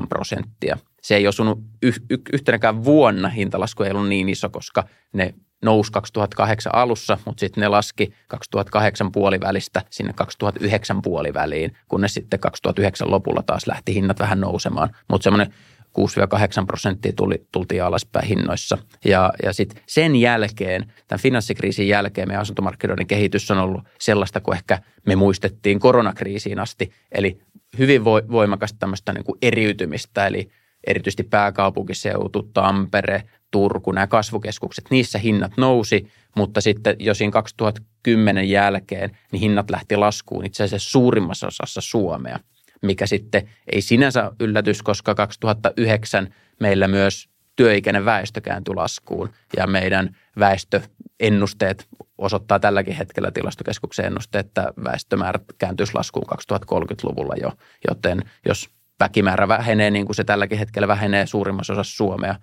6-8 0.02 0.06
prosenttia. 0.08 0.78
Se 1.02 1.16
ei 1.16 1.28
osunut 1.28 1.58
yh, 1.82 2.00
y, 2.10 2.16
yhtenäkään 2.32 2.84
vuonna 2.84 3.28
hintalasku 3.28 3.82
ei 3.82 3.90
ollut 3.90 4.08
niin 4.08 4.28
iso, 4.28 4.50
koska 4.50 4.84
ne 5.12 5.34
nousi 5.62 5.92
2008 5.92 6.74
alussa, 6.74 7.18
mutta 7.24 7.40
sitten 7.40 7.60
ne 7.60 7.68
laski 7.68 8.14
2008 8.28 9.12
puolivälistä 9.12 9.82
sinne 9.90 10.12
2009 10.12 11.02
puoliväliin, 11.02 11.76
kunnes 11.88 12.14
sitten 12.14 12.40
2009 12.40 13.10
lopulla 13.10 13.42
taas 13.42 13.66
lähti 13.66 13.94
hinnat 13.94 14.18
vähän 14.18 14.40
nousemaan. 14.40 14.96
Mutta 15.08 15.24
semmoinen 15.24 15.54
6-8 15.98 16.66
prosenttia 16.66 17.12
tuli, 17.16 17.46
tultiin 17.52 17.84
alaspäin 17.84 18.28
hinnoissa. 18.28 18.78
Ja, 19.04 19.32
ja 19.42 19.52
sitten 19.52 19.82
sen 19.86 20.16
jälkeen, 20.16 20.92
tämän 21.08 21.20
finanssikriisin 21.20 21.88
jälkeen 21.88 22.28
meidän 22.28 22.42
asuntomarkkinoiden 22.42 23.06
kehitys 23.06 23.50
on 23.50 23.58
ollut 23.58 23.82
sellaista 24.00 24.40
kuin 24.40 24.56
ehkä 24.56 24.78
me 25.06 25.16
muistettiin 25.16 25.80
koronakriisiin 25.80 26.58
asti. 26.58 26.92
Eli 27.12 27.40
hyvin 27.78 28.04
voimakasta 28.04 28.78
tämmöistä 28.78 29.12
niin 29.12 29.24
kuin 29.24 29.38
eriytymistä, 29.42 30.26
eli 30.26 30.50
erityisesti 30.86 31.22
pääkaupunkiseutu, 31.22 32.42
Tampere, 32.42 33.22
Turku, 33.50 33.92
nämä 33.92 34.06
kasvukeskukset, 34.06 34.84
niissä 34.90 35.18
hinnat 35.18 35.52
nousi, 35.56 36.08
mutta 36.36 36.60
sitten 36.60 36.96
jo 36.98 37.14
siinä 37.14 37.30
2010 37.30 38.48
jälkeen 38.48 39.18
niin 39.32 39.40
hinnat 39.40 39.70
lähti 39.70 39.96
laskuun 39.96 40.46
itse 40.46 40.64
asiassa 40.64 40.90
suurimmassa 40.90 41.46
osassa 41.46 41.80
Suomea, 41.80 42.38
mikä 42.82 43.06
sitten 43.06 43.48
ei 43.72 43.82
sinänsä 43.82 44.32
yllätys, 44.40 44.82
koska 44.82 45.14
2009 45.14 46.34
meillä 46.60 46.88
myös 46.88 47.28
työikäinen 47.56 48.04
väestö 48.04 48.40
kääntyi 48.40 48.74
laskuun 48.74 49.30
ja 49.56 49.66
meidän 49.66 50.16
väestöennusteet 50.38 51.86
osoittaa 52.18 52.58
tälläkin 52.58 52.94
hetkellä 52.94 53.30
tilastokeskuksen 53.30 54.04
ennuste, 54.06 54.38
että 54.38 54.72
väestömäärät 54.84 55.42
kääntyisi 55.58 55.94
laskuun 55.94 56.26
2030-luvulla 56.32 57.34
jo, 57.40 57.52
joten 57.88 58.20
jos 58.48 58.70
väkimäärä 59.00 59.48
vähenee 59.48 59.90
niin 59.90 60.06
kuin 60.06 60.16
se 60.16 60.24
tälläkin 60.24 60.58
hetkellä 60.58 60.88
vähenee 60.88 61.26
suurimmassa 61.26 61.72
osassa 61.72 61.96
Suomea, 61.96 62.34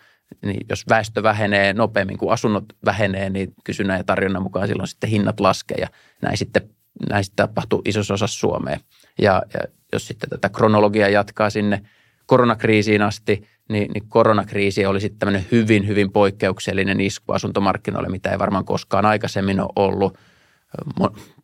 niin 0.46 0.66
jos 0.70 0.86
väestö 0.90 1.24
vähenee 1.24 1.74
nopeammin 1.74 2.18
kuin 2.18 2.32
asunnot 2.34 2.66
vähenee, 2.86 3.30
niin 3.30 3.54
kysynnän 3.64 3.98
ja 3.98 4.04
tarjonnan 4.04 4.44
mukaan 4.44 4.68
silloin 4.68 4.88
sitten 4.88 5.10
hinnat 5.10 5.40
laskee 5.40 5.78
ja 5.78 5.88
näin 6.22 6.38
sitten, 6.38 6.70
näin 7.10 7.24
sitten 7.24 7.48
tapahtuu 7.48 7.82
isossa 7.86 8.14
osassa 8.14 8.40
Suomea. 8.40 8.80
Ja, 9.18 9.44
ja 9.54 9.60
jos 9.94 10.08
sitten 10.08 10.30
tätä 10.30 10.50
kronologiaa 10.50 11.10
jatkaa 11.10 11.50
sinne 11.50 11.82
koronakriisiin 12.26 13.02
asti, 13.02 13.48
niin, 13.70 13.92
niin 13.94 14.10
koronakriisi 14.10 14.86
oli 14.86 15.02
sitten 15.02 15.20
tämmöinen 15.20 15.46
hyvin, 15.52 15.88
hyvin 15.88 16.12
poikkeuksellinen 16.12 17.02
isku 17.02 17.34
asuntomarkkinoille, 17.34 18.10
mitä 18.10 18.32
ei 18.32 18.40
varmaan 18.40 18.66
koskaan 18.66 19.06
aikaisemmin 19.06 19.60
ole 19.60 19.70
ollut 19.76 20.18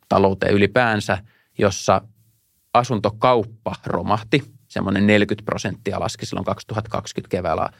talouteen 0.08 0.54
ylipäänsä, 0.54 1.18
jossa 1.58 2.02
asuntokauppa 2.74 3.74
romahti. 3.86 4.42
Semmoinen 4.68 5.06
40 5.06 5.44
prosenttia 5.44 6.00
laski 6.00 6.26
silloin 6.26 6.44
2020 6.44 7.30
keväällä 7.30 7.70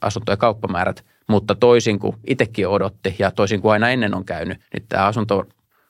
asunto- 0.00 0.32
ja 0.32 0.36
kauppamäärät, 0.36 1.04
mutta 1.28 1.54
toisin 1.54 1.98
kuin 1.98 2.16
itsekin 2.26 2.68
odotti 2.68 3.16
ja 3.18 3.30
toisin 3.30 3.60
kuin 3.60 3.72
aina 3.72 3.90
ennen 3.90 4.14
on 4.14 4.24
käynyt, 4.24 4.58
niin 4.74 4.86
tämä 4.88 5.06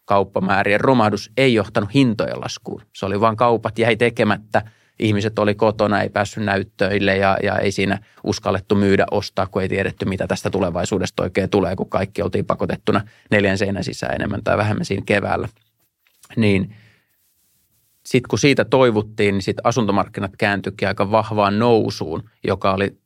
asuntokauppamäärien 0.04 0.80
romahdus 0.80 1.30
ei 1.37 1.54
johtanut 1.54 1.94
hintojen 1.94 2.40
laskuun. 2.40 2.82
Se 2.92 3.06
oli 3.06 3.20
vain 3.20 3.37
kaupat 3.37 3.78
jäi 3.78 3.96
tekemättä, 3.96 4.62
ihmiset 4.99 5.38
oli 5.38 5.54
kotona, 5.54 6.02
ei 6.02 6.08
päässyt 6.08 6.44
näyttöille 6.44 7.16
ja, 7.16 7.37
ja 7.42 7.58
ei 7.58 7.73
siinä 7.73 7.99
uskallettu 8.25 8.75
myydä, 8.75 9.06
ostaa, 9.11 9.46
kun 9.46 9.62
ei 9.62 9.68
tiedetty, 9.68 10.04
mitä 10.04 10.26
tästä 10.26 10.50
tulevaisuudesta 10.50 11.23
oikein 11.23 11.50
tulee, 11.50 11.76
kun 11.76 11.88
kaikki 11.88 12.23
oltiin 12.23 12.46
pakotettuna 12.46 13.00
neljän 13.30 13.58
seinän 13.58 13.84
sisään 13.84 14.14
enemmän 14.14 14.44
tai 14.44 14.56
vähemmän 14.56 14.84
siinä 14.84 15.02
keväällä. 15.06 15.49
Niin 16.37 16.75
sitten 18.06 18.28
kun 18.28 18.38
siitä 18.38 18.64
toivuttiin, 18.64 19.32
niin 19.32 19.42
sitten 19.42 19.66
asuntomarkkinat 19.66 20.37
kääntyikin 20.38 20.88
aika 20.88 21.11
vahvaan 21.11 21.58
nousuun, 21.58 22.23
joka 22.46 22.73
oli 22.73 22.96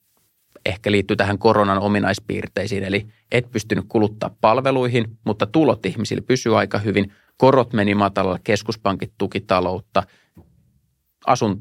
ehkä 0.69 0.93
liittyy 0.93 1.17
tähän 1.17 1.39
koronan 1.39 1.79
ominaispiirteisiin, 1.79 2.85
eli 2.85 3.07
et 3.33 3.51
pystynyt 3.51 3.85
kuluttaa 3.89 4.37
palveluihin, 4.41 5.19
mutta 5.25 5.47
tulot 5.47 5.87
ihmisille 5.87 6.23
pysyy 6.23 6.59
aika 6.59 6.79
hyvin. 6.79 7.13
Korot 7.37 7.73
meni 7.73 7.95
matalalle, 7.95 8.41
keskuspankit 8.45 9.13
tuki 9.19 9.41
taloutta. 9.41 10.03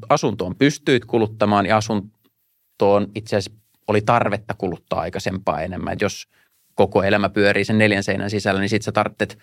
Asuntoon 0.08 0.54
pystyit 0.56 1.04
kuluttamaan 1.04 1.66
ja 1.66 1.76
asuntoon 1.76 3.06
itse 3.14 3.36
asiassa 3.36 3.60
oli 3.88 4.02
tarvetta 4.02 4.54
kuluttaa 4.58 5.00
aikaisempaa 5.00 5.60
enemmän. 5.60 5.92
Et 5.92 6.00
jos 6.00 6.28
koko 6.74 7.02
elämä 7.02 7.28
pyörii 7.28 7.64
sen 7.64 7.78
neljän 7.78 8.04
seinän 8.04 8.30
sisällä, 8.30 8.60
niin 8.60 8.68
sitten 8.68 8.84
sä 8.84 8.92
tarvitset 8.92 9.38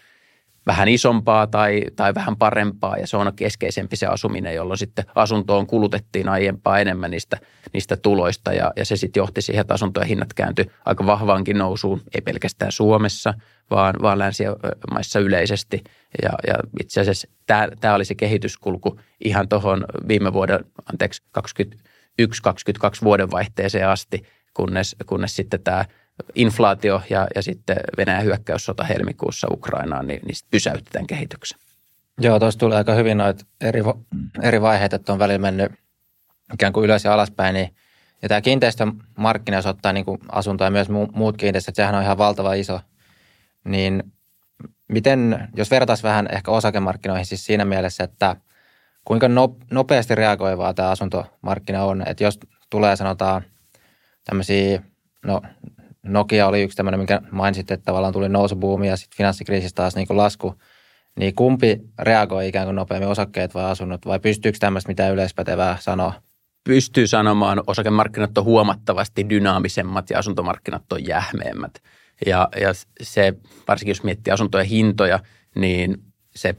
vähän 0.68 0.88
isompaa 0.88 1.48
tai, 1.48 1.82
tai 1.96 2.16
vähän 2.16 2.38
parempaa 2.38 2.98
ja 2.98 3.08
se 3.08 3.18
on 3.18 3.34
keskeisempi 3.36 3.96
se 3.96 4.06
asuminen, 4.06 4.56
jolloin 4.56 4.78
sitten 4.78 5.06
asuntoon 5.16 5.68
kulutettiin 5.68 6.30
aiempaa 6.30 6.80
enemmän 6.80 7.12
niistä, 7.12 7.38
niistä 7.74 7.98
tuloista 7.98 8.54
ja, 8.54 8.72
ja 8.76 8.86
se 8.86 8.96
sitten 8.96 9.22
johti 9.22 9.42
siihen, 9.42 9.62
että 9.62 9.74
asuntojen 9.74 10.10
hinnat 10.10 10.34
kääntyi 10.34 10.66
aika 10.86 11.06
vahvaankin 11.06 11.58
nousuun, 11.58 12.02
ei 12.16 12.22
pelkästään 12.22 12.72
Suomessa, 12.72 13.34
vaan, 13.72 13.96
vaan 14.02 14.20
länsimaissa 14.20 15.20
yleisesti. 15.20 15.84
Ja, 16.24 16.30
ja 16.48 16.56
itse 16.82 17.02
asiassa 17.02 17.28
tämä, 17.48 17.68
tämä 17.80 17.96
oli 17.96 18.06
se 18.06 18.16
kehityskulku 18.16 19.00
ihan 19.26 19.50
tuohon 19.50 19.86
viime 20.08 20.34
vuoden, 20.34 20.60
anteeksi, 20.92 21.24
21-22 21.40 21.44
vuoden 23.04 23.32
vaihteeseen 23.32 23.90
asti, 23.90 24.24
kunnes, 24.54 24.96
kunnes 25.06 25.36
sitten 25.36 25.64
tämä 25.64 25.86
inflaatio 26.36 27.02
ja, 27.10 27.28
ja 27.36 27.42
sitten 27.42 27.78
Venäjän 27.98 28.24
hyökkäyssota 28.24 28.84
helmikuussa 28.84 29.48
Ukrainaan, 29.52 30.08
niin, 30.08 30.22
niin 30.26 30.36
pysäytti 30.52 30.92
tämän 30.92 31.08
kehityksen. 31.08 31.60
Joo, 32.22 32.40
tuossa 32.40 32.60
tulee 32.60 32.78
aika 32.78 32.94
hyvin 32.94 33.18
noita 33.18 33.46
eri, 33.62 33.82
eri 34.42 34.62
vaiheita, 34.62 34.96
että 34.96 35.14
on 35.14 35.20
välillä 35.20 35.40
mennyt 35.40 35.72
ikään 36.54 36.74
kuin 36.74 36.84
ylös 36.84 37.04
ja 37.04 37.14
alaspäin, 37.14 37.54
niin 37.54 37.76
ja 38.22 38.30
tämä 38.30 38.42
kiinteistömarkkina, 38.42 39.58
jos 39.58 39.66
ottaa 39.66 39.94
niin 39.94 40.06
kuin 40.06 40.20
asunto 40.32 40.64
ja 40.64 40.72
myös 40.72 40.88
muut 41.14 41.38
kiinteistöt, 41.38 41.76
sehän 41.76 41.96
on 41.96 42.04
ihan 42.04 42.18
valtava 42.18 42.54
iso. 42.54 42.80
Niin 43.64 44.04
miten, 44.88 45.50
jos 45.56 45.72
vertaisi 45.72 46.04
vähän 46.04 46.28
ehkä 46.32 46.52
osakemarkkinoihin 46.52 47.26
siis 47.26 47.46
siinä 47.46 47.66
mielessä, 47.66 48.04
että 48.04 48.36
kuinka 49.06 49.28
nopeasti 49.72 50.16
reagoivaa 50.16 50.74
tämä 50.74 50.90
asuntomarkkina 50.90 51.84
on, 51.84 52.04
että 52.08 52.24
jos 52.24 52.40
tulee 52.70 52.96
sanotaan 52.96 53.42
tämmöisiä, 54.24 54.82
no 55.26 55.42
Nokia 56.06 56.48
oli 56.48 56.64
yksi 56.64 56.78
tämmöinen, 56.78 57.00
minkä 57.00 57.22
mainitsit, 57.32 57.72
että 57.72 57.86
tavallaan 57.86 58.14
tuli 58.14 58.30
nousubuumi 58.30 58.88
ja 58.88 58.98
sitten 58.98 59.18
finanssikriisistä 59.18 59.76
taas 59.76 59.96
niin 59.96 60.08
lasku. 60.10 60.56
Niin 61.20 61.36
kumpi 61.36 61.82
reagoi 62.00 62.48
ikään 62.48 62.66
kuin 62.66 62.76
nopeammin, 62.76 63.10
osakkeet 63.10 63.54
vai 63.56 63.64
asunnot, 63.64 64.06
vai 64.06 64.20
pystyykö 64.20 64.58
tämmöistä 64.60 64.90
mitään 64.90 65.14
yleispätevää 65.14 65.78
sanoa? 65.80 66.14
Pystyy 66.64 67.08
sanomaan, 67.08 67.64
osakemarkkinat 67.68 68.38
on 68.38 68.44
huomattavasti 68.44 69.30
dynaamisemmat 69.30 70.10
ja 70.10 70.20
asuntomarkkinat 70.20 70.94
on 70.94 71.08
jähmeemmät. 71.08 71.72
Ja, 72.26 72.50
ja 72.62 72.70
se, 73.02 73.34
varsinkin 73.68 73.92
jos 73.92 74.04
miettii 74.04 74.34
asuntojen 74.34 74.68
hintoja, 74.68 75.20
niin 75.56 76.04
se 76.36 76.56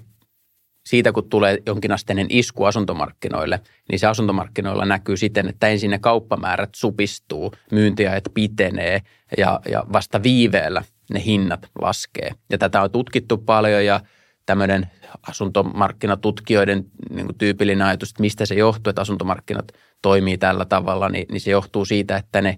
siitä 0.86 1.12
kun 1.12 1.28
tulee 1.28 1.58
jonkinasteinen 1.66 2.26
isku 2.30 2.64
asuntomarkkinoille, 2.64 3.60
niin 3.90 3.98
se 3.98 4.06
asuntomarkkinoilla 4.06 4.84
näkyy 4.84 5.16
siten, 5.16 5.48
että 5.48 5.68
ensin 5.68 5.90
ne 5.90 5.98
kauppamäärät 5.98 6.70
supistuu, 6.74 7.52
myyntiajat 7.72 8.24
pitenee 8.34 9.02
ja, 9.38 9.60
ja 9.68 9.84
vasta 9.92 10.22
viiveellä 10.22 10.82
ne 11.12 11.24
hinnat 11.24 11.70
laskee. 11.80 12.30
Ja 12.50 12.58
tätä 12.58 12.82
on 12.82 12.90
tutkittu 12.90 13.38
paljon 13.38 13.84
ja 13.84 14.00
tämmöinen 14.46 14.86
asuntomarkkinatutkijoiden 15.28 16.84
niin 17.10 17.26
kuin 17.26 17.38
tyypillinen 17.38 17.86
ajatus, 17.86 18.10
että 18.10 18.20
mistä 18.20 18.46
se 18.46 18.54
johtuu, 18.54 18.90
että 18.90 19.02
asuntomarkkinat 19.02 19.72
toimii 20.02 20.38
tällä 20.38 20.64
tavalla, 20.64 21.08
niin, 21.08 21.26
niin 21.30 21.40
se 21.40 21.50
johtuu 21.50 21.84
siitä, 21.84 22.16
että 22.16 22.40
ne 22.40 22.56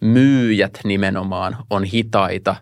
myyjät 0.00 0.78
nimenomaan 0.84 1.56
on 1.70 1.84
hitaita 1.84 2.56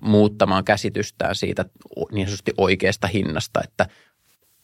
muuttamaan 0.00 0.64
käsitystään 0.64 1.34
siitä 1.34 1.64
niin 2.12 2.26
sanotusti 2.26 2.52
oikeasta 2.56 3.06
hinnasta, 3.06 3.60
että 3.64 3.86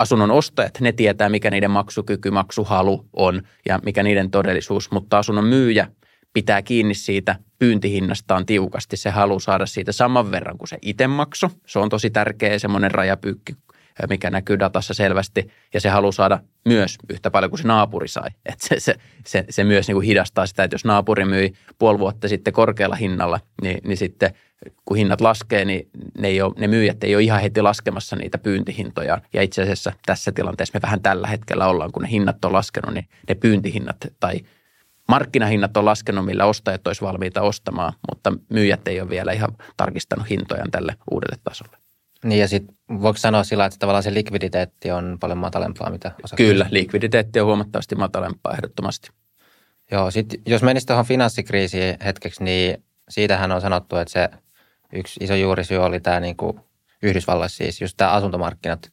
asunnon 0.03 0.31
ostajat, 0.31 0.81
ne 0.81 0.93
tietää, 0.93 1.29
mikä 1.29 1.51
niiden 1.51 1.71
maksukyky, 1.71 2.31
maksuhalu 2.31 3.09
on 3.13 3.43
ja 3.69 3.81
mikä 3.85 4.03
niiden 4.03 4.31
todellisuus, 4.31 4.91
mutta 4.91 5.19
asunnon 5.19 5.45
myyjä 5.45 5.89
pitää 6.33 6.63
kiinni 6.63 6.95
siitä 6.95 7.37
pyyntihinnastaan 7.59 8.47
tiukasti. 8.47 8.97
Se 8.97 9.11
haluaa 9.11 9.41
saada 9.41 9.67
siitä 9.67 9.93
saman 9.93 10.31
verran 10.31 10.59
kuin 10.59 10.69
se 10.69 10.79
itse 10.83 11.07
makso. 11.07 11.51
Se 11.67 11.79
on 11.79 11.89
tosi 11.89 12.11
tärkeä 12.11 12.59
semmoinen 12.59 12.91
rajapyykki, 12.91 13.57
mikä 14.09 14.31
näkyy 14.31 14.59
datassa 14.59 14.95
selvästi. 14.95 15.49
Ja 15.75 15.81
se 15.81 15.89
haluaa 15.89 16.13
saada 16.13 16.39
myös 16.69 16.97
yhtä 17.11 17.31
paljon 17.31 17.51
kuin 17.51 17.61
se 17.61 17.69
naapuri 17.69 18.09
sai. 18.09 18.31
Et 18.53 18.61
se, 18.61 18.81
se, 18.81 18.95
se, 19.27 19.45
se 19.51 19.65
myös 19.65 19.89
niin 19.89 19.95
kuin 19.95 20.07
hidastaa 20.07 20.47
sitä, 20.47 20.65
että 20.65 20.75
jos 20.75 20.85
naapuri 20.85 21.25
myi 21.25 21.53
puoli 21.79 21.99
vuotta 21.99 22.29
sitten 22.29 22.53
korkealla 22.53 22.97
hinnalla, 22.97 23.41
niin, 23.63 23.79
niin 23.85 23.97
sitten– 23.97 24.35
kun 24.85 24.97
hinnat 24.97 25.21
laskee, 25.21 25.65
niin 25.65 25.91
ne, 26.19 26.29
ei 26.29 26.43
ole, 26.43 26.55
ne 26.59 26.67
myyjät 26.67 27.05
ei 27.05 27.15
ole 27.15 27.23
ihan 27.23 27.41
heti 27.41 27.63
laskemassa 27.63 28.17
niitä 28.17 28.39
pyyntihintoja. 28.39 29.21
Ja 29.33 29.43
itse 29.43 29.63
asiassa 29.63 29.93
tässä 30.07 30.33
tilanteessa 30.33 30.77
me 30.79 30.83
vähän 30.83 31.03
tällä 31.03 31.29
hetkellä 31.29 31.67
ollaan, 31.67 31.93
kun 31.93 32.03
ne 32.03 32.11
hinnat 32.11 32.45
on 32.45 32.53
laskenut, 32.53 32.95
niin 32.95 33.09
ne 33.29 33.35
pyyntihinnat 33.35 33.97
tai 34.21 34.41
markkinahinnat 35.09 35.77
on 35.77 35.85
laskenut, 35.85 36.25
millä 36.25 36.45
ostajat 36.45 36.87
olisi 36.87 37.03
valmiita 37.03 37.43
ostamaan, 37.43 37.93
mutta 38.11 38.33
myyjät 38.49 38.89
ei 38.89 39.01
ole 39.01 39.11
vielä 39.11 39.33
ihan 39.33 39.57
tarkistanut 39.77 40.31
hintojaan 40.31 40.71
tälle 40.71 40.97
uudelle 41.11 41.37
tasolle. 41.45 41.77
Niin 42.25 42.41
ja 42.41 42.49
sitten 42.49 42.77
voiko 42.89 43.19
sanoa 43.19 43.45
sillä, 43.45 43.65
että 43.65 43.79
tavallaan 43.79 44.03
se 44.03 44.15
likviditeetti 44.15 44.91
on 44.91 45.17
paljon 45.21 45.39
matalempaa, 45.39 45.91
mitä 45.91 46.09
osakkeessa? 46.09 46.37
Kyllä, 46.37 46.67
likviditeetti 46.71 47.41
on 47.41 47.47
huomattavasti 47.47 47.95
matalempaa 47.95 48.53
ehdottomasti. 48.53 49.11
Joo, 49.91 50.11
sit 50.11 50.35
jos 50.47 50.63
menisi 50.63 50.87
tuohon 50.87 51.05
finanssikriisiin 51.05 51.97
hetkeksi, 52.05 52.45
niin 52.45 52.85
siitähän 53.09 53.53
on 53.53 53.61
sanottu, 53.61 53.97
että 53.97 54.13
se 54.13 54.29
yksi 54.93 55.25
iso 55.25 55.35
juurisyy 55.35 55.79
oli 55.79 56.01
tämä 56.01 56.21
niin 56.21 56.37
kuin 56.37 56.61
Yhdysvalloissa 57.03 57.57
siis, 57.57 57.81
just 57.81 57.97
tämä 57.97 58.11
asuntomarkkinat. 58.11 58.93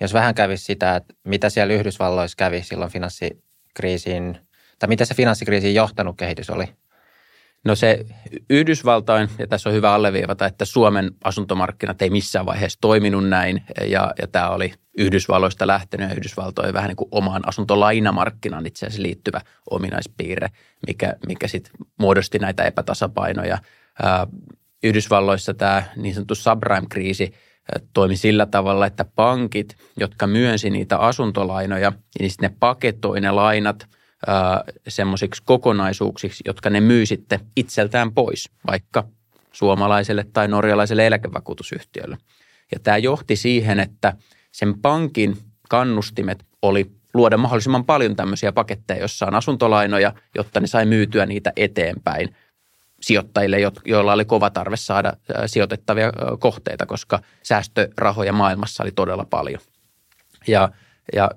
Jos 0.00 0.12
vähän 0.12 0.34
kävisi 0.34 0.64
sitä, 0.64 0.96
että 0.96 1.14
mitä 1.24 1.50
siellä 1.50 1.74
Yhdysvalloissa 1.74 2.36
kävi 2.36 2.62
silloin 2.62 2.90
finanssikriisiin, 2.90 4.38
tai 4.78 4.88
mitä 4.88 5.04
se 5.04 5.14
finanssikriisiin 5.14 5.74
johtanut 5.74 6.16
kehitys 6.16 6.50
oli? 6.50 6.64
No 7.64 7.74
se 7.74 8.04
Yhdysvaltain, 8.50 9.28
ja 9.38 9.46
tässä 9.46 9.68
on 9.68 9.74
hyvä 9.74 9.94
alleviivata, 9.94 10.46
että 10.46 10.64
Suomen 10.64 11.10
asuntomarkkinat 11.24 12.02
ei 12.02 12.10
missään 12.10 12.46
vaiheessa 12.46 12.78
toiminut 12.80 13.28
näin, 13.28 13.62
ja, 13.86 14.14
ja 14.20 14.26
tämä 14.26 14.50
oli 14.50 14.72
Yhdysvalloista 14.98 15.66
lähtenyt, 15.66 16.08
ja 16.08 16.14
Yhdysvaltojen 16.14 16.74
vähän 16.74 16.88
niin 16.88 16.96
kuin 16.96 17.08
omaan 17.10 17.48
asuntolainamarkkinaan 17.48 18.66
itse 18.66 18.86
asiassa 18.86 19.02
liittyvä 19.02 19.40
ominaispiirre, 19.70 20.48
mikä, 20.86 21.14
mikä 21.26 21.48
sitten 21.48 21.72
muodosti 21.98 22.38
näitä 22.38 22.64
epätasapainoja. 22.64 23.58
Yhdysvalloissa 24.82 25.54
tämä 25.54 25.82
niin 25.96 26.14
sanottu 26.14 26.34
subprime-kriisi 26.34 27.32
toimi 27.92 28.16
sillä 28.16 28.46
tavalla, 28.46 28.86
että 28.86 29.04
pankit, 29.04 29.76
jotka 29.96 30.26
myönsi 30.26 30.70
niitä 30.70 30.98
asuntolainoja, 30.98 31.92
niin 32.18 32.30
sitten 32.30 32.50
ne 32.50 32.56
paketoi 32.60 33.20
ne 33.20 33.30
lainat– 33.30 33.86
semmoisiksi 34.88 35.42
kokonaisuuksiksi, 35.44 36.44
jotka 36.46 36.70
ne 36.70 36.80
myy 36.80 37.06
sitten 37.06 37.40
itseltään 37.56 38.12
pois, 38.12 38.50
vaikka 38.66 39.04
suomalaiselle 39.52 40.26
tai 40.32 40.48
norjalaiselle 40.48 41.06
eläkevakuutusyhtiölle. 41.06 42.18
Ja 42.72 42.78
tämä 42.82 42.98
johti 42.98 43.36
siihen, 43.36 43.80
että 43.80 44.12
sen 44.52 44.80
pankin 44.80 45.36
kannustimet 45.68 46.46
oli 46.62 46.90
luoda 47.14 47.36
mahdollisimman 47.36 47.84
paljon 47.84 48.16
tämmöisiä 48.16 48.52
paketteja, 48.52 49.00
joissa 49.00 49.26
on 49.26 49.34
asuntolainoja, 49.34 50.12
jotta 50.34 50.60
ne 50.60 50.66
sai 50.66 50.86
myytyä 50.86 51.26
niitä 51.26 51.52
eteenpäin 51.56 52.36
sijoittajille, 53.00 53.56
joilla 53.84 54.12
oli 54.12 54.24
kova 54.24 54.50
tarve 54.50 54.76
saada 54.76 55.12
sijoitettavia 55.46 56.12
kohteita, 56.38 56.86
koska 56.86 57.20
säästörahoja 57.42 58.32
maailmassa 58.32 58.82
oli 58.82 58.92
todella 58.92 59.24
paljon. 59.24 59.60
Ja, 60.46 60.68
ja 61.14 61.30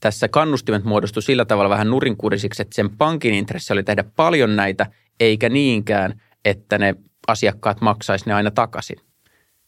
tässä 0.00 0.28
kannustimet 0.28 0.84
muodostui 0.84 1.22
sillä 1.22 1.44
tavalla 1.44 1.70
vähän 1.70 1.90
nurinkurisiksi, 1.90 2.62
että 2.62 2.74
sen 2.74 2.90
pankin 2.96 3.34
intressi 3.34 3.72
oli 3.72 3.82
tehdä 3.82 4.04
paljon 4.16 4.56
näitä, 4.56 4.86
eikä 5.20 5.48
niinkään, 5.48 6.20
että 6.44 6.78
ne 6.78 6.94
asiakkaat 7.28 7.80
maksaisi 7.80 8.26
ne 8.26 8.34
aina 8.34 8.50
takaisin. 8.50 8.98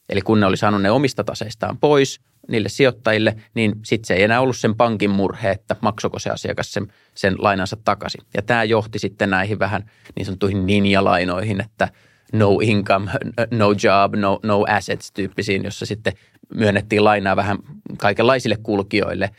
Eli 0.08 0.20
kun 0.20 0.40
ne 0.40 0.46
oli 0.46 0.56
saanut 0.56 0.82
ne 0.82 0.90
omista 0.90 1.24
taseistaan 1.24 1.78
pois 1.78 2.20
niille 2.48 2.68
sijoittajille, 2.68 3.36
niin 3.54 3.72
sitten 3.84 4.06
se 4.06 4.14
ei 4.14 4.22
enää 4.22 4.40
ollut 4.40 4.56
sen 4.56 4.74
pankin 4.74 5.10
murhe, 5.10 5.50
että 5.50 5.76
maksoko 5.80 6.18
se 6.18 6.30
asiakas 6.30 6.72
sen, 6.72 6.92
sen 7.14 7.34
lainansa 7.38 7.76
takaisin. 7.84 8.20
Ja 8.34 8.42
tämä 8.42 8.64
johti 8.64 8.98
sitten 8.98 9.30
näihin 9.30 9.58
vähän 9.58 9.90
niin 10.16 10.26
sanottuihin 10.26 10.66
ninjalainoihin, 10.66 11.60
että 11.60 11.88
no 12.32 12.58
income, 12.62 13.10
no 13.50 13.70
job, 13.70 14.14
no, 14.16 14.40
no 14.42 14.64
assets 14.68 15.12
tyyppisiin, 15.12 15.64
jossa 15.64 15.86
sitten 15.86 16.12
myönnettiin 16.54 17.04
lainaa 17.04 17.36
vähän 17.36 17.58
kaikenlaisille 17.96 18.56
kulkijoille 18.62 19.30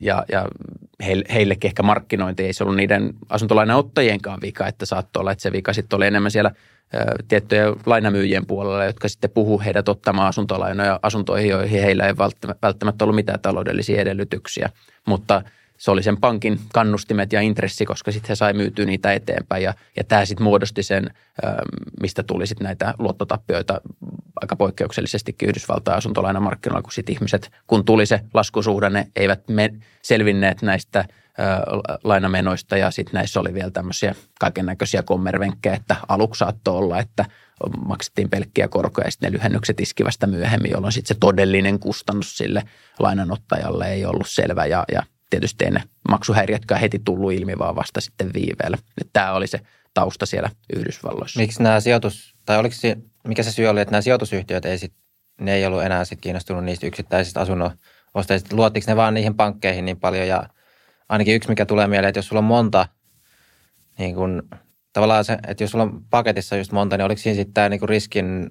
ja, 0.00 0.24
ja 0.28 0.48
heillekin 1.34 1.68
ehkä 1.68 1.82
markkinointi 1.82 2.44
ei 2.44 2.52
se 2.52 2.64
ollut 2.64 2.76
niiden 2.76 3.14
asuntolainaottajienkaan 3.28 4.40
vika, 4.42 4.66
että 4.66 4.86
saattoi 4.86 5.20
olla, 5.20 5.32
että 5.32 5.42
se 5.42 5.52
vika 5.52 5.72
sitten 5.72 5.96
oli 5.96 6.06
enemmän 6.06 6.30
siellä 6.30 6.50
tiettyjen 7.28 7.74
lainamyyjien 7.86 8.46
puolella, 8.46 8.84
jotka 8.84 9.08
sitten 9.08 9.30
puhuu 9.30 9.60
heidät 9.60 9.88
ottamaan 9.88 10.28
asuntolainoja 10.28 11.00
asuntoihin, 11.02 11.50
joihin 11.50 11.82
heillä 11.82 12.06
ei 12.06 12.16
välttämättä 12.62 13.04
ollut 13.04 13.16
mitään 13.16 13.40
taloudellisia 13.40 14.00
edellytyksiä, 14.00 14.68
mutta– 15.06 15.42
se 15.82 15.90
oli 15.90 16.02
sen 16.02 16.16
pankin 16.16 16.60
kannustimet 16.72 17.32
ja 17.32 17.40
intressi, 17.40 17.86
koska 17.86 18.12
sitten 18.12 18.28
he 18.28 18.34
sai 18.34 18.52
myytyä 18.52 18.84
niitä 18.84 19.12
eteenpäin. 19.12 19.62
Ja, 19.62 19.74
ja 19.96 20.04
tämä 20.04 20.24
sitten 20.24 20.44
muodosti 20.44 20.82
sen, 20.82 21.10
mistä 22.00 22.22
tuli 22.22 22.46
sitten 22.46 22.64
näitä 22.64 22.94
luottotappioita 22.98 23.80
aika 24.40 24.56
poikkeuksellisestikin 24.56 25.48
Yhdysvaltain 25.48 25.98
asuntolainamarkkinoilla, 25.98 26.82
kun 26.82 26.92
sitten 26.92 27.12
ihmiset, 27.12 27.50
kun 27.66 27.84
tuli 27.84 28.06
se 28.06 28.20
laskusuhdanne, 28.34 29.06
eivät 29.16 29.48
me 29.48 29.70
selvinneet 30.02 30.62
näistä 30.62 31.04
lainamenoista 32.04 32.76
ja 32.76 32.90
sitten 32.90 33.14
näissä 33.14 33.40
oli 33.40 33.54
vielä 33.54 33.70
tämmöisiä 33.70 34.14
kaiken 34.40 34.66
näköisiä 34.66 35.02
kommervenkkejä, 35.02 35.74
että 35.74 35.96
aluksi 36.08 36.38
saattoi 36.38 36.76
olla, 36.76 36.98
että 36.98 37.24
maksettiin 37.86 38.30
pelkkiä 38.30 38.68
korkoja 38.68 39.06
ja 39.06 39.10
sitten 39.10 39.32
ne 39.32 39.38
lyhennykset 39.38 39.80
iski 39.80 40.04
vasta 40.04 40.26
myöhemmin, 40.26 40.70
jolloin 40.70 40.92
sitten 40.92 41.14
se 41.14 41.20
todellinen 41.20 41.78
kustannus 41.78 42.36
sille 42.36 42.62
lainanottajalle 42.98 43.92
ei 43.92 44.04
ollut 44.04 44.28
selvä 44.28 44.66
ja, 44.66 44.84
ja 44.92 45.02
tietysti 45.32 45.70
ne 45.70 45.82
maksuhäiriötkään 46.08 46.80
heti 46.80 47.00
tullut 47.04 47.32
ilmi, 47.32 47.58
vaan 47.58 47.76
vasta 47.76 48.00
sitten 48.00 48.30
viiveellä. 48.34 48.78
Tämä 49.12 49.32
oli 49.32 49.46
se 49.46 49.60
tausta 49.94 50.26
siellä 50.26 50.50
Yhdysvalloissa. 50.76 51.40
Miksi 51.40 51.62
nämä 51.62 51.80
sijoitus, 51.80 52.34
tai 52.46 52.58
oliko 52.58 52.74
se, 52.78 52.96
mikä 53.28 53.42
se 53.42 53.52
syy 53.52 53.66
oli, 53.66 53.80
että 53.80 53.92
nämä 53.92 54.02
sijoitusyhtiöt 54.02 54.64
ei 54.64 54.78
sit, 54.78 54.92
ne 55.40 55.54
ei 55.54 55.66
ollut 55.66 55.82
enää 55.82 56.04
sit 56.04 56.20
kiinnostunut 56.20 56.64
niistä 56.64 56.86
yksittäisistä 56.86 57.40
asunnon 57.40 57.70
ostajista. 58.14 58.56
Luottiko 58.56 58.84
ne 58.88 58.96
vaan 58.96 59.14
niihin 59.14 59.34
pankkeihin 59.34 59.84
niin 59.84 60.00
paljon 60.00 60.28
ja 60.28 60.48
ainakin 61.08 61.34
yksi, 61.34 61.48
mikä 61.48 61.66
tulee 61.66 61.86
mieleen, 61.86 62.08
että 62.08 62.18
jos 62.18 62.28
sulla 62.28 62.40
on 62.40 62.44
monta, 62.44 62.88
niin 63.98 64.14
kun, 64.14 64.48
tavallaan 64.92 65.24
se, 65.24 65.38
että 65.48 65.64
jos 65.64 65.70
sulla 65.70 65.84
on 65.84 66.04
paketissa 66.10 66.56
just 66.56 66.72
monta, 66.72 66.96
niin 66.96 67.04
oliko 67.04 67.20
siinä 67.20 67.36
sitten 67.36 67.54
tämä 67.54 67.68
niin 67.68 67.88
riskin 67.88 68.50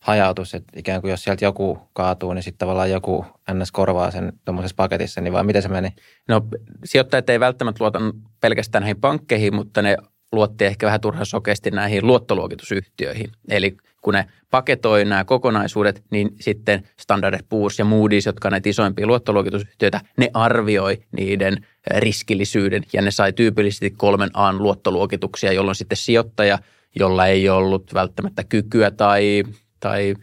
hajautus, 0.00 0.54
että 0.54 0.72
ikään 0.76 1.00
kuin 1.00 1.10
jos 1.10 1.24
sieltä 1.24 1.44
joku 1.44 1.78
kaatuu, 1.92 2.32
niin 2.32 2.42
sitten 2.42 2.58
tavallaan 2.58 2.90
joku 2.90 3.26
NS 3.52 3.72
korvaa 3.72 4.10
sen 4.10 4.32
tuommoisessa 4.44 4.76
paketissa, 4.76 5.20
niin 5.20 5.32
vai 5.32 5.44
miten 5.44 5.62
se 5.62 5.68
meni? 5.68 5.88
No 6.28 6.42
sijoittajat 6.84 7.30
ei 7.30 7.40
välttämättä 7.40 7.84
luota 7.84 7.98
pelkästään 8.40 8.82
näihin 8.82 9.00
pankkeihin, 9.00 9.54
mutta 9.54 9.82
ne 9.82 9.96
luotti 10.32 10.64
ehkä 10.64 10.86
vähän 10.86 11.00
turhan 11.00 11.26
sokeasti 11.26 11.70
näihin 11.70 12.06
luottoluokitusyhtiöihin. 12.06 13.30
Eli 13.48 13.76
kun 14.02 14.14
ne 14.14 14.26
paketoi 14.50 15.04
nämä 15.04 15.24
kokonaisuudet, 15.24 16.04
niin 16.10 16.30
sitten 16.40 16.88
Standard 17.00 17.40
Poor's 17.40 17.74
ja 17.78 17.84
Moody's, 17.84 18.26
jotka 18.26 18.50
näitä 18.50 18.68
isoimpia 18.68 19.06
luottoluokitusyhtiöitä, 19.06 20.00
ne 20.16 20.30
arvioi 20.34 20.98
niiden 21.12 21.66
riskillisyyden 21.96 22.82
ja 22.92 23.02
ne 23.02 23.10
sai 23.10 23.32
tyypillisesti 23.32 23.90
kolmen 23.90 24.30
A 24.34 24.52
luottoluokituksia, 24.52 25.52
jolloin 25.52 25.74
sitten 25.74 25.96
sijoittaja, 25.96 26.58
jolla 26.96 27.26
ei 27.26 27.48
ollut 27.48 27.94
välttämättä 27.94 28.44
kykyä 28.44 28.90
tai 28.90 29.42
tai 29.80 30.14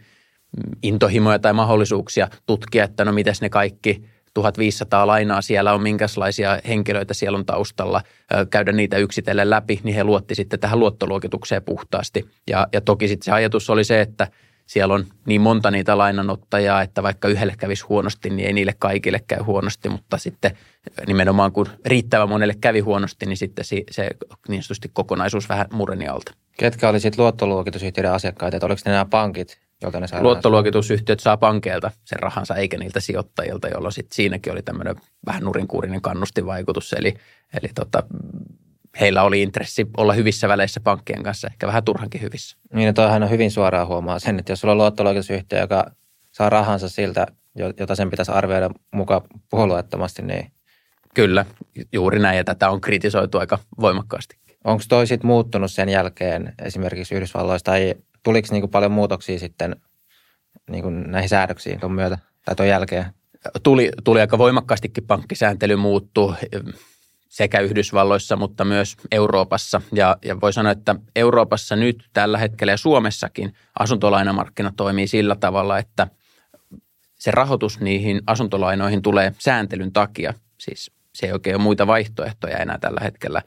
intohimoja 0.82 1.38
tai 1.38 1.52
mahdollisuuksia 1.52 2.28
tutkia, 2.46 2.84
että 2.84 3.04
no 3.04 3.12
mitäs 3.12 3.40
ne 3.40 3.48
kaikki 3.48 4.04
1500 4.34 5.06
lainaa 5.06 5.42
siellä 5.42 5.72
on, 5.72 5.82
minkälaisia 5.82 6.58
henkilöitä 6.68 7.14
siellä 7.14 7.38
on 7.38 7.46
taustalla, 7.46 8.02
käydä 8.50 8.72
niitä 8.72 8.96
yksitellen 8.96 9.50
läpi, 9.50 9.80
niin 9.84 9.96
he 9.96 10.04
luotti 10.04 10.34
sitten 10.34 10.60
tähän 10.60 10.80
luottoluokitukseen 10.80 11.62
puhtaasti. 11.62 12.24
Ja, 12.50 12.66
ja 12.72 12.80
toki 12.80 13.08
sitten 13.08 13.24
se 13.24 13.32
ajatus 13.32 13.70
oli 13.70 13.84
se, 13.84 14.00
että 14.00 14.28
siellä 14.66 14.94
on 14.94 15.04
niin 15.26 15.40
monta 15.40 15.70
niitä 15.70 15.98
lainanottajaa, 15.98 16.82
että 16.82 17.02
vaikka 17.02 17.28
yhdelle 17.28 17.54
kävisi 17.58 17.84
huonosti, 17.84 18.30
niin 18.30 18.46
ei 18.46 18.52
niille 18.52 18.74
kaikille 18.78 19.20
käy 19.26 19.42
huonosti, 19.42 19.88
mutta 19.88 20.18
sitten 20.18 20.56
nimenomaan 21.06 21.52
kun 21.52 21.66
riittävän 21.86 22.28
monelle 22.28 22.54
kävi 22.60 22.80
huonosti, 22.80 23.26
niin 23.26 23.36
sitten 23.36 23.64
se, 23.64 23.82
se 23.90 24.10
niin 24.48 24.62
sanotusti 24.62 24.90
kokonaisuus 24.92 25.48
vähän 25.48 25.66
mureni 25.72 26.08
alta. 26.08 26.32
Ketkä 26.58 26.88
oli 26.88 27.00
sitten 27.00 27.22
luottoluokitusyhtiöiden 27.22 28.12
asiakkaita, 28.12 28.56
että 28.56 28.66
oliko 28.66 28.80
ne 28.84 28.92
nämä 28.92 29.04
pankit, 29.04 29.58
jolta 29.82 30.00
ne 30.00 30.06
Luottoluokitusyhtiöt 30.20 31.20
saa 31.20 31.36
pankeilta 31.36 31.90
sen 32.04 32.18
rahansa 32.18 32.54
eikä 32.54 32.78
niiltä 32.78 33.00
sijoittajilta, 33.00 33.68
jolloin 33.68 33.92
sitten 33.92 34.14
siinäkin 34.14 34.52
oli 34.52 34.62
tämmöinen 34.62 34.96
vähän 35.26 35.42
nurinkuurinen 35.42 36.00
kannustinvaikutus. 36.00 36.92
Eli, 36.92 37.14
eli 37.62 37.70
tota, 37.74 38.02
heillä 39.00 39.22
oli 39.22 39.42
intressi 39.42 39.86
olla 39.96 40.12
hyvissä 40.12 40.48
väleissä 40.48 40.80
pankkien 40.80 41.22
kanssa, 41.22 41.48
ehkä 41.48 41.66
vähän 41.66 41.84
turhankin 41.84 42.20
hyvissä. 42.20 42.56
Niin, 42.74 42.88
että 42.88 43.06
on 43.06 43.30
hyvin 43.30 43.50
suoraan 43.50 43.86
huomaa 43.86 44.18
sen, 44.18 44.38
että 44.38 44.52
jos 44.52 44.60
sulla 44.60 44.72
on 44.72 44.78
luottoluokitusyhtiö, 44.78 45.60
joka 45.60 45.90
saa 46.32 46.50
rahansa 46.50 46.88
siltä, 46.88 47.26
jota 47.78 47.94
sen 47.94 48.10
pitäisi 48.10 48.32
arvioida 48.32 48.70
mukaan 48.92 49.22
puolueettomasti, 49.50 50.22
niin... 50.22 50.50
Kyllä, 51.14 51.44
juuri 51.92 52.18
näin, 52.18 52.36
ja 52.36 52.44
tätä 52.44 52.70
on 52.70 52.80
kritisoitu 52.80 53.38
aika 53.38 53.58
voimakkaasti. 53.80 54.36
Onko 54.64 54.84
toi 54.88 55.06
sitten 55.06 55.26
muuttunut 55.26 55.72
sen 55.72 55.88
jälkeen 55.88 56.54
esimerkiksi 56.62 57.14
Yhdysvalloista, 57.14 57.70
tai 57.70 57.94
tuliko 58.22 58.48
niinku 58.50 58.68
paljon 58.68 58.92
muutoksia 58.92 59.38
sitten 59.38 59.76
niinku 60.70 60.90
näihin 60.90 61.28
säädöksiin 61.28 61.80
tuon 61.80 61.92
myötä 61.92 62.18
tai 62.44 62.54
tuon 62.54 62.68
jälkeen? 62.68 63.04
Tuli, 63.62 63.90
tuli 64.04 64.20
aika 64.20 64.38
voimakkaastikin 64.38 65.06
pankkisääntely 65.06 65.76
muuttuu 65.76 66.34
sekä 67.28 67.60
Yhdysvalloissa, 67.60 68.36
mutta 68.36 68.64
myös 68.64 68.96
Euroopassa. 69.10 69.80
Ja, 69.92 70.16
ja 70.24 70.40
voi 70.40 70.52
sanoa, 70.52 70.72
että 70.72 70.96
Euroopassa 71.16 71.76
nyt 71.76 72.04
tällä 72.12 72.38
hetkellä 72.38 72.72
ja 72.72 72.76
Suomessakin 72.76 73.54
asuntolainamarkkina 73.78 74.72
toimii 74.76 75.06
sillä 75.06 75.36
tavalla, 75.36 75.78
että 75.78 76.06
se 77.14 77.30
rahoitus 77.30 77.80
niihin 77.80 78.22
asuntolainoihin 78.26 79.02
tulee 79.02 79.34
sääntelyn 79.38 79.92
takia. 79.92 80.34
Siis 80.58 80.90
se 81.14 81.26
ei 81.26 81.32
oikein 81.32 81.56
ole 81.56 81.62
muita 81.62 81.86
vaihtoehtoja 81.86 82.56
enää 82.56 82.78
tällä 82.78 83.00
hetkellä, 83.02 83.42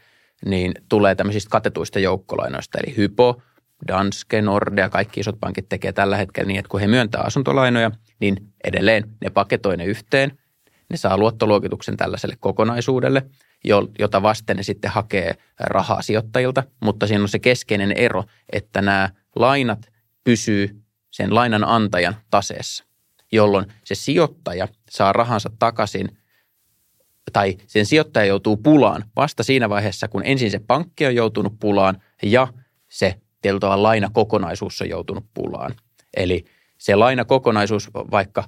niin 0.46 0.74
tulee 0.90 1.16
tämmöisistä 1.16 1.50
katetuista 1.50 2.00
joukkolainoista. 2.00 2.78
Eli 2.84 2.98
Hypo, 2.98 3.42
Danske, 3.88 4.42
Nordea, 4.42 4.90
kaikki 4.90 5.20
isot 5.20 5.40
pankit 5.40 5.70
tekee 5.70 5.92
tällä 5.94 6.18
hetkellä 6.18 6.48
niin, 6.48 6.60
että 6.60 6.70
kun 6.70 6.80
he 6.80 6.88
myöntää 6.88 7.22
asuntolainoja, 7.22 7.92
niin 8.20 8.38
edelleen 8.64 9.04
ne 9.22 9.30
paketoi 9.30 9.78
ne 9.78 9.86
yhteen– 9.86 10.32
ne 10.90 10.98
saa 10.98 11.18
luottoluokituksen 11.18 11.98
tällaiselle 11.98 12.36
kokonaisuudelle 12.40 13.26
jota 14.00 14.22
vasten 14.22 14.58
ne 14.58 14.64
sitten 14.64 14.92
hakee 14.92 15.36
rahaa 15.60 16.02
sijoittajilta, 16.02 16.64
mutta 16.82 17.08
siinä 17.08 17.22
on 17.22 17.30
se 17.30 17.40
keskeinen 17.40 17.92
ero, 17.92 18.24
että 18.52 18.82
nämä 18.82 19.10
lainat 19.36 19.92
pysyy 20.24 20.82
sen 21.12 21.36
lainan 21.36 21.64
antajan 21.64 22.16
taseessa, 22.32 22.84
jolloin 23.32 23.66
se 23.84 23.96
sijoittaja 23.96 24.68
saa 24.90 25.14
rahansa 25.14 25.50
takaisin 25.60 26.18
tai 27.34 27.58
sen 27.68 27.86
sijoittaja 27.86 28.26
joutuu 28.26 28.58
pulaan 28.58 29.06
vasta 29.16 29.44
siinä 29.44 29.70
vaiheessa, 29.70 30.08
kun 30.08 30.22
ensin 30.26 30.52
se 30.52 30.60
pankki 30.60 31.06
on 31.06 31.16
joutunut 31.16 31.60
pulaan 31.60 32.02
ja 32.24 32.48
se 32.90 33.16
tietyllä 33.42 33.84
lainakokonaisuus 33.84 34.82
on 34.82 34.90
joutunut 34.90 35.26
pulaan. 35.34 35.76
Eli 36.18 36.46
se 36.78 36.96
lainakokonaisuus, 36.96 37.90
vaikka 37.94 38.44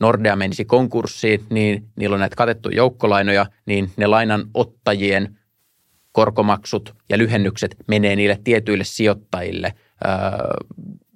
Nordea 0.00 0.36
menisi 0.36 0.64
konkurssiin, 0.64 1.44
niin 1.50 1.88
niillä 1.96 2.14
on 2.14 2.20
näitä 2.20 2.36
katettuja 2.36 2.76
joukkolainoja, 2.76 3.46
niin 3.66 3.90
ne 3.96 4.06
lainanottajien 4.06 5.38
korkomaksut 6.12 6.94
ja 7.08 7.18
lyhennykset 7.18 7.76
menee 7.86 8.16
niille 8.16 8.40
tietyille 8.44 8.84
sijoittajille 8.84 9.74
ö, 9.74 10.08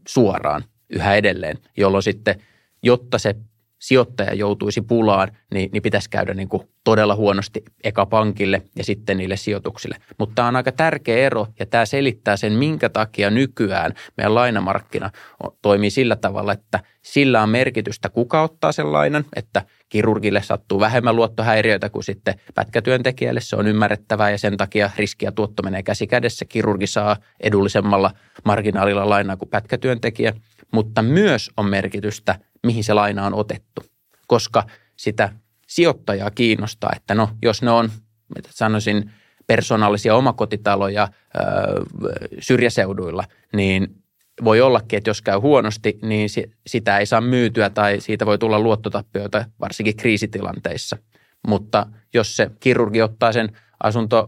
suoraan 0.08 0.64
yhä 0.90 1.14
edelleen, 1.14 1.58
jolloin 1.76 2.02
sitten, 2.02 2.42
jotta 2.82 3.18
se 3.18 3.34
sijoittaja 3.82 4.34
joutuisi 4.34 4.80
pulaan, 4.80 5.28
niin, 5.54 5.70
niin 5.72 5.82
pitäisi 5.82 6.10
käydä 6.10 6.34
niin 6.34 6.48
kuin 6.48 6.62
todella 6.84 7.14
huonosti 7.14 7.62
eka 7.84 8.06
pankille 8.06 8.62
ja 8.76 8.84
sitten 8.84 9.16
niille 9.16 9.36
sijoituksille. 9.36 9.96
Mutta 10.18 10.34
tämä 10.34 10.48
on 10.48 10.56
aika 10.56 10.72
tärkeä 10.72 11.16
ero 11.16 11.46
ja 11.58 11.66
tämä 11.66 11.86
selittää 11.86 12.36
sen, 12.36 12.52
minkä 12.52 12.88
takia 12.88 13.30
nykyään 13.30 13.92
meidän 14.16 14.34
lainamarkkina 14.34 15.10
toimii 15.62 15.90
sillä 15.90 16.16
tavalla, 16.16 16.52
että 16.52 16.80
sillä 17.02 17.42
on 17.42 17.48
merkitystä, 17.48 18.08
kuka 18.08 18.42
ottaa 18.42 18.72
sen 18.72 18.92
lainan, 18.92 19.24
että 19.36 19.62
kirurgille 19.88 20.42
sattuu 20.42 20.80
vähemmän 20.80 21.16
luottohäiriöitä 21.16 21.90
kuin 21.90 22.04
sitten 22.04 22.34
pätkätyöntekijälle. 22.54 23.40
Se 23.40 23.56
on 23.56 23.66
ymmärrettävää 23.66 24.30
ja 24.30 24.38
sen 24.38 24.56
takia 24.56 24.90
riski 24.96 25.24
ja 25.24 25.32
tuotto 25.32 25.62
menee 25.62 25.82
käsi 25.82 26.06
kädessä. 26.06 26.44
Kirurgi 26.44 26.86
saa 26.86 27.16
edullisemmalla 27.40 28.10
marginaalilla 28.44 29.08
lainaa 29.08 29.36
kuin 29.36 29.48
pätkätyöntekijä, 29.48 30.32
mutta 30.72 31.02
myös 31.02 31.50
on 31.56 31.66
merkitystä– 31.66 32.38
mihin 32.66 32.84
se 32.84 32.94
laina 32.94 33.26
on 33.26 33.34
otettu, 33.34 33.82
koska 34.26 34.66
sitä 34.96 35.32
sijoittajaa 35.66 36.30
kiinnostaa, 36.30 36.92
että 36.96 37.14
no 37.14 37.28
jos 37.42 37.62
ne 37.62 37.70
on, 37.70 37.90
mitä 38.34 38.48
sanoisin, 38.52 39.10
persoonallisia 39.46 40.14
omakotitaloja 40.14 41.08
ö, 41.08 41.40
syrjäseuduilla, 42.38 43.24
niin 43.52 44.02
voi 44.44 44.60
ollakin, 44.60 44.96
että 44.96 45.10
jos 45.10 45.22
käy 45.22 45.38
huonosti, 45.38 45.98
niin 46.02 46.28
sitä 46.66 46.98
ei 46.98 47.06
saa 47.06 47.20
myytyä 47.20 47.70
tai 47.70 48.00
siitä 48.00 48.26
voi 48.26 48.38
tulla 48.38 48.60
luottotappioita, 48.60 49.44
varsinkin 49.60 49.96
kriisitilanteissa. 49.96 50.96
Mutta 51.48 51.86
jos 52.14 52.36
se 52.36 52.50
kirurgi 52.60 53.02
ottaa 53.02 53.32
sen 53.32 53.58
asunto, 53.82 54.26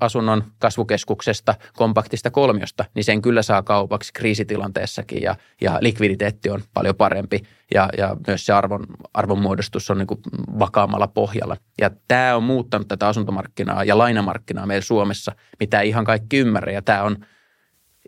asunnon 0.00 0.44
kasvukeskuksesta, 0.58 1.54
kompaktista 1.76 2.30
kolmiosta, 2.30 2.84
niin 2.94 3.04
sen 3.04 3.22
kyllä 3.22 3.42
saa 3.42 3.62
kaupaksi 3.62 4.12
kriisitilanteessakin 4.12 5.22
ja, 5.22 5.36
ja 5.60 5.78
likviditeetti 5.80 6.50
on 6.50 6.62
paljon 6.74 6.96
parempi 6.96 7.42
ja, 7.74 7.88
ja 7.98 8.16
myös 8.26 8.46
se 8.46 8.52
arvon, 8.52 8.86
arvonmuodostus 9.14 9.90
on 9.90 9.98
niin 9.98 10.06
kuin 10.06 10.20
vakaammalla 10.58 11.08
pohjalla. 11.08 11.56
Ja 11.80 11.90
tämä 12.08 12.36
on 12.36 12.42
muuttanut 12.42 12.88
tätä 12.88 13.08
asuntomarkkinaa 13.08 13.84
ja 13.84 13.98
lainamarkkinaa 13.98 14.66
meillä 14.66 14.84
Suomessa, 14.84 15.32
mitä 15.60 15.80
ihan 15.80 16.04
kaikki 16.04 16.38
ymmärrä 16.38 16.72
ja 16.72 16.82
tämä 16.82 17.02
on 17.02 17.16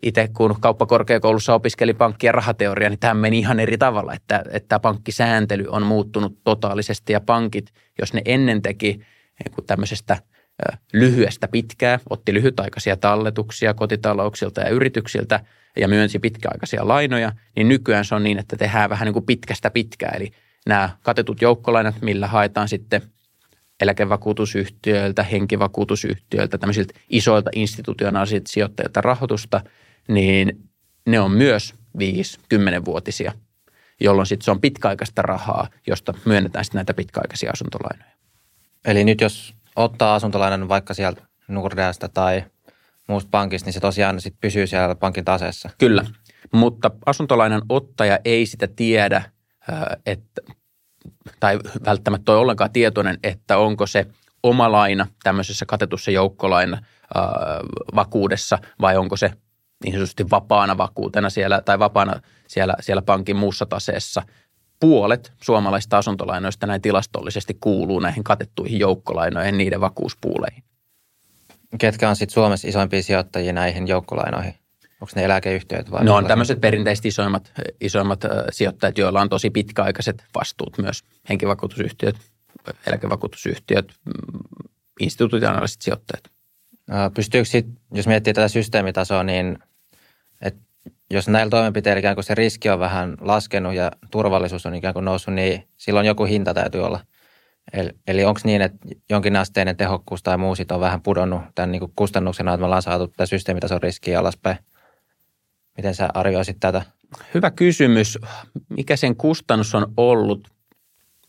itse 0.03 0.29
kun 0.37 0.57
kauppakorkeakoulussa 0.61 1.55
opiskeli 1.55 1.95
pankki- 1.95 2.27
ja 2.27 2.33
rahateoria, 2.33 2.89
niin 2.89 2.99
tämä 2.99 3.15
meni 3.15 3.39
ihan 3.39 3.61
eri 3.61 3.79
tavalla, 3.79 4.15
että, 4.15 4.45
että 4.51 4.79
pankkisääntely 4.79 5.65
on 5.69 5.83
muuttunut 5.83 6.39
totaalisesti 6.45 7.13
ja 7.13 7.21
pankit, 7.21 7.73
jos 7.99 8.13
ne 8.13 8.23
ennen 8.25 8.63
teki 8.63 9.01
niin 9.45 9.67
tämmöisestä– 9.67 10.17
lyhyestä 10.92 11.49
pitkää, 11.49 11.99
otti 12.11 12.35
lyhytaikaisia 12.35 12.97
talletuksia 12.97 13.75
kotitalouksilta 13.75 14.61
ja 14.61 14.69
yrityksiltä 14.69 15.40
ja 15.77 15.88
myönsi 15.88 16.19
pitkäaikaisia 16.19 16.88
lainoja, 16.88 17.33
niin 17.57 17.69
nykyään 17.69 18.05
se 18.05 18.14
on 18.14 18.23
niin, 18.25 18.38
että 18.38 18.57
tehdään 18.57 18.90
vähän 18.90 19.07
niin 19.07 19.12
kuin 19.12 19.27
pitkästä 19.27 19.71
pitkää. 19.71 20.12
Eli 20.16 20.33
nämä 20.66 20.90
katetut 21.03 21.42
joukkolainat, 21.42 22.03
millä 22.03 22.27
haetaan 22.27 22.69
sitten 22.69 23.03
eläkevakuutusyhtiöiltä, 23.81 25.23
henkivakuutusyhtiöiltä, 25.23 26.59
tämmöisiltä 26.59 26.95
isoilta 27.09 27.51
institutionaalisilta 27.55 28.53
sijoittajilta 28.53 29.01
rahoitusta, 29.01 29.61
niin 30.09 30.69
ne 31.07 31.21
on 31.21 31.31
myös 31.31 31.75
5-10-vuotisia, 31.99 33.33
jolloin 34.01 34.27
sitten 34.27 34.45
se 34.45 34.51
on 34.51 34.61
pitkäaikaista 34.61 35.23
rahaa, 35.23 35.69
josta 35.87 36.14
myönnetään 36.25 36.64
sitten 36.64 36.79
näitä 36.79 36.95
pitkäaikaisia 36.95 37.51
asuntolainoja. 37.51 38.11
Eli 38.85 39.05
nyt 39.05 39.21
jos 39.21 39.55
ottaa 39.77 40.15
asuntolainan 40.15 40.69
vaikka 40.69 40.95
sieltä 40.95 41.23
Nordeasta 41.49 42.09
tai 42.09 42.45
muusta 43.09 43.29
pankista, 43.31 43.67
niin 43.67 43.73
se 43.73 43.81
tosiaan 43.81 44.21
sit 44.21 44.35
pysyy 44.41 44.67
siellä 44.67 44.95
pankin 44.95 45.25
taseessa. 45.25 45.71
Kyllä, 45.79 46.05
mutta 46.53 46.91
asuntolainan 47.07 47.62
ottaja 47.69 48.19
ei 48.25 48.47
sitä 48.47 48.67
tiedä, 48.77 49.23
että, 50.07 50.43
tai 51.41 51.59
välttämättä 51.85 52.33
ole 52.33 52.41
ollenkaan 52.41 52.73
tietoinen, 52.73 53.19
että 53.23 53.59
onko 53.59 53.87
se 53.87 54.07
oma 54.43 54.73
laina 54.73 55.07
tämmöisessä 55.23 55.67
katetussa 55.67 56.11
joukkolaina 56.11 56.83
vakuudessa 57.95 58.59
vai 58.81 58.97
onko 58.97 59.17
se 59.17 59.33
niin 59.85 59.95
sanotusti 59.95 60.31
vapaana 60.31 60.79
vakuutena 60.79 61.31
siellä 61.31 61.62
tai 61.62 61.79
vapaana 61.79 62.21
siellä, 62.49 62.75
siellä 62.81 63.03
pankin 63.03 63.37
muussa 63.37 63.67
taseessa 63.67 64.23
puolet 64.81 65.33
suomalaisista 65.43 65.99
asuntolainoista 65.99 66.67
näin 66.67 66.83
tilastollisesti 66.83 67.57
kuuluu 67.61 68.01
näihin 68.01 68.25
katettuihin 68.25 68.79
joukkolainoihin 68.79 69.59
niiden 69.59 69.81
vakuuspuuleihin. 69.81 70.62
Ketkä 71.79 72.09
on 72.09 72.17
sitten 72.17 72.35
Suomessa 72.35 72.69
isoimpia 72.69 73.03
sijoittajia 73.03 73.53
näihin 73.53 73.89
joukkolainoihin? 73.89 74.55
Onko 75.01 75.12
ne 75.17 75.25
eläkeyhtiöt 75.25 75.91
vai? 75.91 76.05
No 76.05 76.15
on 76.15 76.27
tämmöiset 76.27 76.61
perinteiset 76.61 77.07
isoimmat, 77.07 77.53
isoimmat 77.81 78.21
sijoittajat, 78.51 78.99
joilla 78.99 79.21
on 79.21 79.29
tosi 79.29 79.51
pitkäaikaiset 79.51 80.25
vastuut 80.35 80.79
myös. 80.79 81.03
Henkivakuutusyhtiöt, 81.29 82.17
eläkevakuutusyhtiöt, 82.87 83.93
mm, 84.05 84.12
institutionaaliset 85.01 85.83
sijoittajat. 85.83 86.25
Pystyykö 87.15 87.49
sitten, 87.49 87.79
jos 87.95 88.07
miettii 88.07 88.33
tätä 88.33 88.49
systeemitasoa, 88.49 89.23
niin 89.23 89.59
jos 91.11 91.29
näillä 91.29 91.51
toimenpiteillä 91.51 91.99
ikään 91.99 92.16
kuin 92.16 92.25
se 92.25 92.35
riski 92.35 92.71
on 92.71 92.79
vähän 92.79 93.16
laskenut 93.21 93.75
ja 93.75 93.90
turvallisuus 94.11 94.66
on 94.66 94.75
ikään 94.75 94.95
kuin 94.95 95.05
noussut, 95.05 95.35
niin 95.35 95.69
silloin 95.77 96.07
joku 96.07 96.25
hinta 96.25 96.55
täytyy 96.55 96.85
olla. 96.85 97.01
Eli, 97.73 97.90
eli 98.07 98.25
onko 98.25 98.40
niin, 98.45 98.62
että 98.62 98.79
jonkinasteinen 99.11 99.77
tehokkuus 99.77 100.23
tai 100.23 100.38
muu 100.38 100.55
on 100.71 100.81
vähän 100.81 101.03
pudonnut 101.03 101.42
tämän 101.55 101.73
niin 101.73 101.81
kuin 101.81 101.92
kustannuksena, 101.97 102.55
että 102.55 102.61
me 102.61 102.64
ollaan 102.64 102.83
saatu 102.83 103.09
tätä 103.09 103.27
systeemitason 103.27 103.83
riskiä 103.83 104.21
alaspäin? 104.21 104.59
Miten 105.77 105.95
sä 105.95 106.09
arvioisit 106.14 106.57
tätä? 106.61 106.83
Hyvä 107.35 107.51
kysymys. 107.51 108.19
Mikä 108.69 108.97
sen 108.97 109.16
kustannus 109.16 109.75
on 109.75 109.92
ollut? 109.97 110.49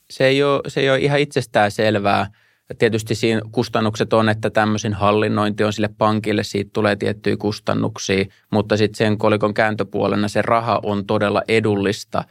Se 0.09 0.25
ei 0.25 0.43
ole, 0.43 0.61
se 0.67 0.79
ei 0.79 0.89
ole 0.89 0.99
ihan 0.99 1.19
itsestään 1.19 1.71
selvää 1.71 2.31
Tietysti 2.77 3.15
siinä 3.15 3.41
kustannukset 3.51 4.13
on, 4.13 4.29
että 4.29 4.49
tämmöisen 4.49 4.93
hallinnointi 4.93 5.63
on 5.63 5.73
sille 5.73 5.89
pankille, 5.97 6.43
siitä 6.43 6.69
tulee 6.73 6.95
tiettyjä 6.95 7.37
kustannuksia, 7.37 8.25
mutta 8.51 8.77
sitten 8.77 8.97
sen 8.97 9.17
kolikon 9.17 9.53
kääntöpuolena 9.53 10.27
se 10.27 10.41
raha 10.41 10.79
on 10.83 11.05
todella 11.05 11.41
edullista, 11.47 12.23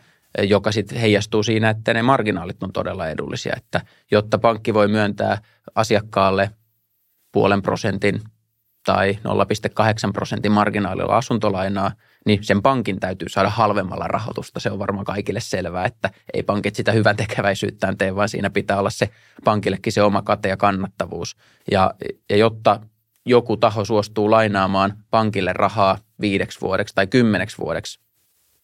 joka 0.43 0.73
sitten 0.73 0.99
heijastuu 0.99 1.43
siinä, 1.43 1.71
että 1.71 1.95
ne 1.95 2.03
marginaalit 2.03 2.63
on 2.63 2.73
todella 2.73 3.09
edullisia. 3.09 3.53
Että 3.57 3.81
jotta 4.11 4.39
pankki 4.39 4.75
voi 4.75 4.89
myöntää 4.89 5.39
asiakkaalle 5.75 6.51
puolen 7.33 7.63
prosentin 7.63 8.21
tai 8.87 9.19
0,8 10.07 10.13
prosentin 10.13 10.53
marginaalilla 10.53 11.17
asuntolainaa, 11.17 11.93
niin 12.27 12.45
sen 12.45 12.63
pankin 12.63 13.01
täytyy 13.01 13.29
saada 13.29 13.51
halvemmalla 13.51 14.09
rahoitusta. 14.09 14.61
Se 14.61 14.71
on 14.71 14.79
varmaan 14.79 15.05
kaikille 15.05 15.41
selvää, 15.41 15.85
että 15.85 16.11
ei 16.35 16.43
pankit 16.43 16.75
sitä 16.75 16.93
hyvän 16.93 17.17
tekeväisyyttään 17.17 17.99
tee, 17.99 18.17
vaan 18.17 18.29
siinä 18.29 18.51
pitää 18.51 18.79
olla 18.79 18.91
se 18.91 19.11
pankillekin 19.45 19.93
se 19.93 20.03
oma 20.03 20.23
kate 20.23 20.49
ja 20.49 20.57
kannattavuus. 20.57 21.37
Ja, 21.71 21.95
ja 22.31 22.37
jotta 22.37 22.81
joku 23.27 23.57
taho 23.57 23.85
suostuu 23.85 24.31
lainaamaan 24.31 24.97
pankille 25.11 25.53
rahaa 25.53 25.99
viideksi 26.21 26.61
vuodeksi 26.61 26.95
tai 26.95 27.07
kymmeneksi 27.07 27.59
vuodeksi 27.59 28.01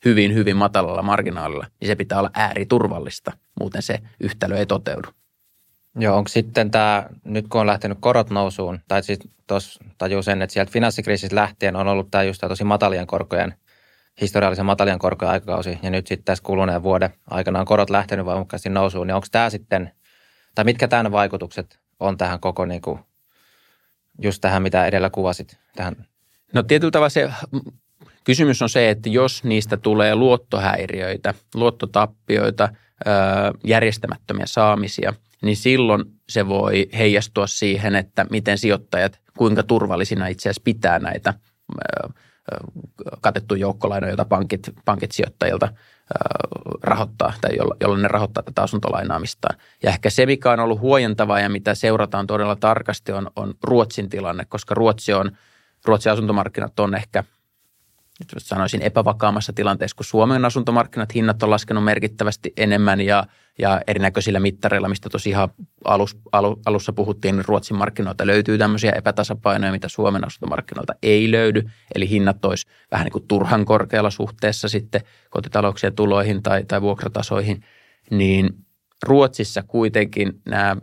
hyvin, 0.05 0.35
hyvin 0.35 0.57
matalalla 0.57 1.03
marginaalilla, 1.03 1.67
niin 1.81 1.87
se 1.89 1.97
pitää 1.97 2.19
olla 2.19 2.31
ääriturvallista. 2.35 3.33
Muuten 3.61 3.83
se 3.83 3.99
yhtälö 4.21 4.57
ei 4.57 4.67
toteudu. 4.67 5.09
Joo, 5.97 6.17
onko 6.17 6.29
sitten 6.29 6.71
tämä, 6.71 7.07
nyt 7.25 7.49
kun 7.49 7.61
on 7.61 7.67
lähtenyt 7.67 7.99
korot 8.01 8.31
nousuun, 8.31 8.81
tai 8.89 9.03
siis 9.03 9.19
tuossa 9.47 9.85
tajuu 9.99 10.23
sen, 10.23 10.43
että 10.43 10.55
sieltä 10.55 10.73
finanssikriisistä 10.73 11.37
lähtien 11.37 11.77
on 11.77 11.89
ollut 11.89 12.11
tämä 12.11 12.25
just 12.25 12.41
tämä 12.41 12.49
tosi 12.49 12.65
matalien 12.65 13.07
korkojen, 13.07 13.55
historiallisen 14.21 14.67
matalien 14.67 14.99
korkojen 14.99 15.33
aikakausi, 15.33 15.79
ja 15.83 15.91
nyt 15.91 16.07
sitten 16.07 16.25
tässä 16.25 16.45
kuluneen 16.45 16.83
vuoden 16.83 17.11
aikana 17.31 17.61
on 17.61 17.67
korot 17.67 17.91
lähtenyt 17.91 18.27
voimakkaasti 18.27 18.69
nousuun, 18.69 19.07
niin 19.07 19.15
onko 19.15 19.27
tämä 19.31 19.51
sitten, 19.51 19.93
tai 20.55 20.65
mitkä 20.65 20.89
tämän 20.89 21.13
vaikutukset 21.13 21.79
on 22.01 22.19
tähän 22.19 22.41
koko 22.41 22.65
niin 22.65 22.83
kuin, 22.83 22.99
just 24.23 24.41
tähän, 24.41 24.63
mitä 24.63 24.87
edellä 24.87 25.11
kuvasit, 25.11 25.59
tähän? 25.77 26.07
No 26.53 26.63
tietyllä 26.63 26.91
tavalla 26.91 27.09
se 27.09 27.31
kysymys 28.25 28.63
on 28.63 28.69
se, 28.69 28.91
että 28.91 29.09
jos 29.09 29.45
niistä 29.45 29.77
tulee 29.77 30.15
luottohäiriöitä, 30.15 31.35
luottotappioita, 31.55 32.69
järjestämättömiä 33.65 34.47
saamisia, 34.47 35.15
niin 35.43 35.57
silloin 35.57 36.05
se 36.29 36.49
voi 36.49 36.89
heijastua 36.99 37.47
siihen, 37.47 37.95
että 37.95 38.27
miten 38.31 38.59
sijoittajat, 38.59 39.21
kuinka 39.39 39.63
turvallisina 39.63 40.27
itse 40.27 40.49
asiassa 40.49 40.63
pitää 40.65 40.99
näitä 40.99 41.35
katettu 43.21 43.55
joukkolainoja, 43.55 44.11
joita 44.11 44.25
pankit, 44.25 44.71
pankit 44.85 45.13
sijoittajilta 45.13 45.69
rahoittaa 46.83 47.33
tai 47.41 47.51
jolla, 47.81 47.97
ne 47.97 48.09
rahoittaa 48.09 48.43
tätä 48.43 48.63
asuntolainaamistaan. 48.63 49.59
Ja 49.83 49.91
ehkä 49.91 50.11
se, 50.11 50.27
mikä 50.27 50.51
on 50.51 50.61
ollut 50.61 50.81
huojentavaa 50.81 51.41
ja 51.41 51.49
mitä 51.49 51.75
seurataan 51.75 52.27
todella 52.27 52.57
tarkasti 52.57 53.13
on, 53.13 53.31
on 53.37 53.55
Ruotsin 53.63 54.09
tilanne, 54.09 54.45
koska 54.45 54.75
Ruotsi 54.75 55.13
on, 55.13 55.37
Ruotsin 55.85 56.13
asuntomarkkinat 56.13 56.81
on 56.81 56.95
ehkä– 56.95 57.25
sanoisin 58.39 58.83
epävakaamassa 58.83 59.53
tilanteessa, 59.53 59.97
kun 59.97 60.05
Suomen 60.05 60.45
asuntomarkkinat 60.45 61.15
hinnat 61.15 61.43
on 61.43 61.51
laskenut 61.51 61.85
merkittävästi 61.85 62.53
enemmän 62.57 63.01
ja, 63.01 63.27
ja 63.59 63.81
erinäköisillä 63.87 64.41
mittareilla, 64.41 64.89
mistä 64.89 65.09
tosi 65.09 65.31
ihan 65.31 65.49
alus, 65.85 66.17
alu, 66.33 66.61
alussa 66.67 66.93
puhuttiin, 66.93 67.37
niin 67.37 67.45
Ruotsin 67.45 67.77
markkinoilta 67.77 68.27
löytyy 68.27 68.59
tämmöisiä 68.59 68.93
epätasapainoja, 68.93 69.73
mitä 69.73 69.89
Suomen 69.89 70.27
asuntomarkkinoilta 70.27 70.95
ei 71.03 71.31
löydy. 71.31 71.63
Eli 71.95 72.09
hinnat 72.09 72.45
olisi 72.45 72.67
vähän 72.91 73.05
niin 73.05 73.13
kuin 73.13 73.29
turhan 73.29 73.65
korkealla 73.65 74.11
suhteessa 74.11 74.69
sitten 74.69 75.01
kotitalouksien 75.31 75.95
tuloihin 75.95 76.43
tai, 76.43 76.65
tai 76.65 76.83
vuokratasoihin, 76.83 77.65
niin 78.11 78.51
Ruotsissa 79.03 79.63
kuitenkin 79.63 80.41
nämä 80.49 80.77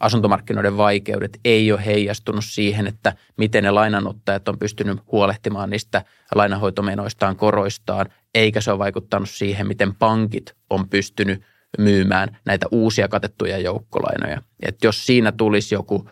asuntomarkkinoiden 0.00 0.76
vaikeudet 0.76 1.40
ei 1.44 1.72
ole 1.72 1.86
heijastunut 1.86 2.44
siihen, 2.44 2.86
että 2.86 3.12
miten 3.36 3.64
ne 3.64 3.70
lainanottajat 3.70 4.48
on 4.48 4.58
pystynyt 4.58 4.98
huolehtimaan 5.12 5.70
niistä 5.70 6.04
lainahoitomenoistaan, 6.34 7.36
koroistaan, 7.36 8.06
eikä 8.34 8.60
se 8.60 8.70
ole 8.70 8.78
vaikuttanut 8.78 9.30
siihen, 9.30 9.66
miten 9.66 9.94
pankit 9.94 10.54
on 10.70 10.88
pystynyt 10.88 11.42
myymään 11.78 12.36
näitä 12.44 12.66
uusia 12.70 13.08
katettuja 13.08 13.58
joukkolainoja. 13.58 14.42
Et 14.62 14.76
jos 14.84 15.06
siinä 15.06 15.32
tulisi 15.32 15.74
joku 15.74 16.08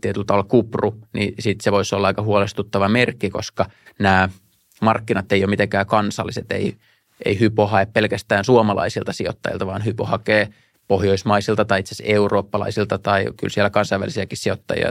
tietyllä 0.00 0.24
tavalla 0.24 0.48
kupru, 0.48 0.94
niin 1.12 1.34
sitten 1.38 1.64
se 1.64 1.72
voisi 1.72 1.94
olla 1.94 2.06
aika 2.06 2.22
huolestuttava 2.22 2.88
merkki, 2.88 3.30
koska 3.30 3.66
nämä 3.98 4.28
markkinat 4.82 5.32
ei 5.32 5.44
ole 5.44 5.50
mitenkään 5.50 5.86
kansalliset, 5.86 6.52
ei, 6.52 6.76
ei 7.24 7.40
Hypo 7.40 7.66
hae 7.66 7.86
pelkästään 7.86 8.44
suomalaisilta 8.44 9.12
sijoittajilta, 9.12 9.66
vaan 9.66 9.84
Hypo 9.84 10.04
hakee– 10.04 10.48
pohjoismaisilta 10.88 11.64
tai 11.64 11.80
itse 11.80 11.94
asiassa 11.94 12.12
eurooppalaisilta 12.12 12.98
tai 12.98 13.24
kyllä 13.36 13.52
siellä 13.52 13.70
kansainvälisiäkin 13.70 14.38
sijoittajia 14.38 14.88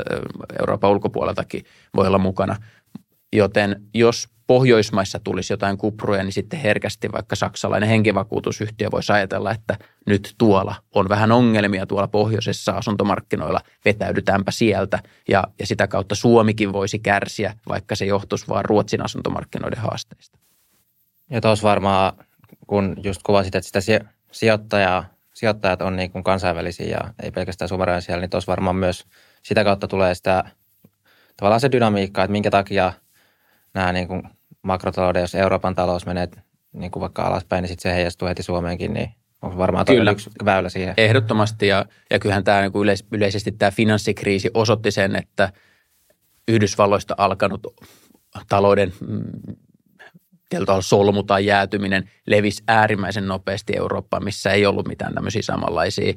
Euroopan 0.60 0.92
ulkopuoleltakin 0.92 1.66
voi 1.96 2.08
olla 2.08 2.18
mukana. 2.18 2.56
Joten 3.34 3.82
jos 3.94 4.30
Pohjoismaissa 4.48 5.20
tulisi 5.24 5.54
jotain 5.54 5.78
kupruja, 5.78 6.24
niin 6.24 6.34
sitten 6.34 6.60
herkästi 6.60 7.12
vaikka 7.12 7.36
saksalainen 7.36 7.90
henkivakuutusyhtiö 7.90 8.88
voisi 8.92 9.12
ajatella, 9.12 9.52
että 9.52 9.78
nyt 10.06 10.36
tuolla 10.38 10.76
on 10.96 11.10
vähän 11.10 11.32
ongelmia 11.32 11.86
tuolla 11.86 12.08
pohjoisessa 12.08 12.72
asuntomarkkinoilla, 12.72 13.60
vetäydytäänpä 13.86 14.52
sieltä 14.52 15.00
ja, 15.28 15.44
ja 15.60 15.68
sitä 15.68 15.88
kautta 15.88 16.16
Suomikin 16.16 16.74
voisi 16.74 17.00
kärsiä, 17.00 17.54
vaikka 17.70 17.96
se 17.96 18.06
johtuisi 18.06 18.48
vain 18.48 18.66
Ruotsin 18.66 19.06
asuntomarkkinoiden 19.06 19.80
haasteista. 19.80 20.40
Ja 21.30 21.42
tuossa 21.42 21.68
varmaan, 21.68 22.14
kun 22.68 22.96
just 23.04 23.22
kuvasit, 23.24 23.56
että 23.56 23.82
sitä 23.82 24.06
sijoittajaa 24.32 25.06
sijoittajat 25.38 25.82
on 25.82 25.96
niin 25.96 26.12
kuin 26.12 26.24
kansainvälisiä 26.24 26.88
ja 26.88 27.14
ei 27.24 27.32
pelkästään 27.32 27.70
suverenisia, 27.70 28.18
niin 28.18 28.30
tuossa 28.30 28.50
varmaan 28.50 28.76
myös 28.76 29.06
sitä 29.44 29.64
kautta 29.64 29.88
tulee 29.88 30.16
sitä 30.16 30.44
tavallaan 31.38 31.62
se 31.62 31.72
dynamiikka, 31.72 32.24
että 32.24 32.32
minkä 32.32 32.52
takia 32.52 32.94
nämä 33.74 33.94
niin 33.94 34.08
kuin 34.08 34.24
makrotalouden, 34.62 35.22
jos 35.22 35.36
Euroopan 35.36 35.76
talous 35.76 36.06
menee 36.06 36.28
niin 36.74 36.92
kuin 36.92 37.02
vaikka 37.02 37.24
alaspäin, 37.24 37.62
niin 37.62 37.70
sitten 37.70 37.92
se 37.92 37.96
heijastuu 37.96 38.28
heti 38.28 38.44
Suomeenkin, 38.44 38.94
niin 38.94 39.10
on 39.42 39.58
varmaan 39.58 39.86
Kyllä. 39.86 40.12
yksi 40.12 40.30
väylä 40.46 40.70
siihen. 40.70 40.94
Ehdottomasti 40.98 41.68
ja, 41.68 41.86
ja 42.10 42.20
kyllähän 42.20 42.44
tämä 42.44 42.62
niin 42.62 42.72
kuin 42.72 42.84
yleis, 42.84 43.06
yleisesti 43.12 43.52
tämä 43.52 43.72
finanssikriisi 43.72 44.50
osoitti 44.54 44.92
sen, 44.92 45.16
että 45.16 45.52
Yhdysvalloista 46.48 47.16
alkanut 47.18 47.68
talouden 48.50 48.94
mm, 49.08 49.24
tietyllä 50.50 50.82
solmu 50.82 51.24
tai 51.24 51.46
jäätyminen 51.46 52.10
levisi 52.28 52.64
äärimmäisen 52.68 53.28
nopeasti 53.28 53.74
Eurooppaan, 53.78 54.24
missä 54.24 54.52
ei 54.52 54.66
ollut 54.66 54.88
mitään 54.88 55.14
tämmöisiä 55.14 55.42
samanlaisia 55.42 56.14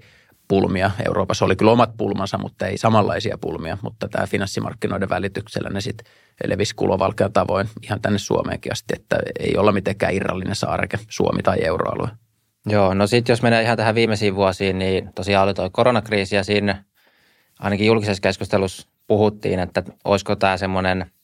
pulmia. 0.49 0.91
Euroopassa 1.07 1.45
oli 1.45 1.57
kyllä 1.57 1.73
omat 1.73 1.91
pulmansa, 1.97 2.39
mutta 2.39 2.67
ei 2.67 2.79
samanlaisia 2.79 3.39
pulmia, 3.41 3.79
mutta 3.83 4.09
tämä 4.09 4.27
finanssimarkkinoiden 4.27 5.09
välityksellä 5.09 5.71
ne 5.71 5.81
sitten 5.81 6.07
levisi 6.47 6.75
kulovalkean 6.75 7.33
tavoin 7.33 7.69
ihan 7.83 8.01
tänne 8.03 8.19
Suomeenkin 8.19 8.73
asti, 8.73 8.95
että 8.97 9.17
ei 9.41 9.57
olla 9.57 9.73
mitenkään 9.73 10.15
irrallinen 10.15 10.57
saareke 10.57 10.99
Suomi 11.09 11.43
tai 11.43 11.59
euroalue. 11.65 12.09
Joo, 12.67 12.95
no 12.95 13.07
sitten 13.07 13.33
jos 13.33 13.43
mennään 13.43 13.65
ihan 13.65 13.77
tähän 13.77 13.95
viimeisiin 13.95 14.35
vuosiin, 14.35 14.79
niin 14.79 15.11
tosiaan 15.15 15.45
oli 15.45 15.55
tuo 15.55 15.71
koronakriisi 15.73 16.37
ja 16.37 16.45
siinä 16.45 16.85
ainakin 17.59 17.87
julkisessa 17.87 18.21
keskustelussa 18.21 18.89
puhuttiin, 19.07 19.61
että 19.61 19.83
olisiko 20.05 20.37
tämä 20.37 20.57
semmoinen– 20.57 21.07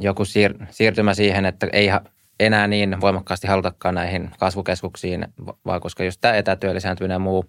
joku 0.00 0.22
siir- 0.22 0.66
siirtymä 0.70 1.14
siihen, 1.14 1.46
että 1.46 1.68
ei 1.72 1.90
enää 2.40 2.66
niin 2.66 3.00
voimakkaasti 3.00 3.46
halutakaan 3.46 3.94
näihin 3.94 4.30
kasvukeskuksiin, 4.38 5.26
vaan 5.66 5.80
koska 5.80 6.04
just 6.04 6.20
tämä 6.20 6.34
etätyö 6.34 6.74
lisääntyminen 6.74 7.14
ja 7.14 7.18
muu, 7.18 7.44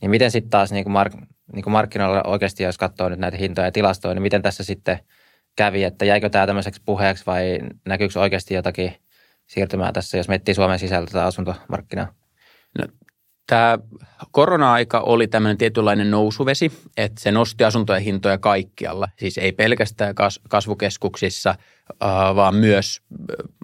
niin 0.00 0.10
miten 0.10 0.30
sitten 0.30 0.50
taas 0.50 0.72
niin 0.72 0.84
kuin 0.84 0.92
mark- 0.92 1.26
niin 1.52 1.62
kuin 1.62 1.72
markkinoilla 1.72 2.22
oikeasti, 2.26 2.62
jos 2.62 2.78
katsoo 2.78 3.08
nyt 3.08 3.18
näitä 3.18 3.36
hintoja 3.36 3.66
ja 3.66 3.72
tilastoja, 3.72 4.14
niin 4.14 4.22
miten 4.22 4.42
tässä 4.42 4.64
sitten 4.64 4.98
kävi, 5.56 5.84
että 5.84 6.04
jäikö 6.04 6.30
tämä 6.30 6.46
tämmöiseksi 6.46 6.82
puheeksi 6.84 7.26
vai 7.26 7.58
näkyykö 7.86 8.20
oikeasti 8.20 8.54
jotakin 8.54 8.92
siirtymää 9.46 9.92
tässä, 9.92 10.16
jos 10.16 10.28
miettii 10.28 10.54
Suomen 10.54 10.78
sisältä 10.78 11.12
tätä 11.12 11.24
asuntomarkkinaa? 11.24 12.14
No, 12.78 12.86
Tämä 13.52 13.78
korona-aika 14.30 15.00
oli 15.00 15.28
tämmöinen 15.28 15.58
tietynlainen 15.58 16.10
nousuvesi, 16.10 16.72
että 16.96 17.20
se 17.20 17.32
nosti 17.32 17.64
asuntojen 17.64 18.02
hintoja 18.02 18.38
kaikkialla. 18.38 19.08
Siis 19.18 19.38
ei 19.38 19.52
pelkästään 19.52 20.14
kasvukeskuksissa, 20.48 21.54
vaan 22.36 22.54
myös 22.54 23.02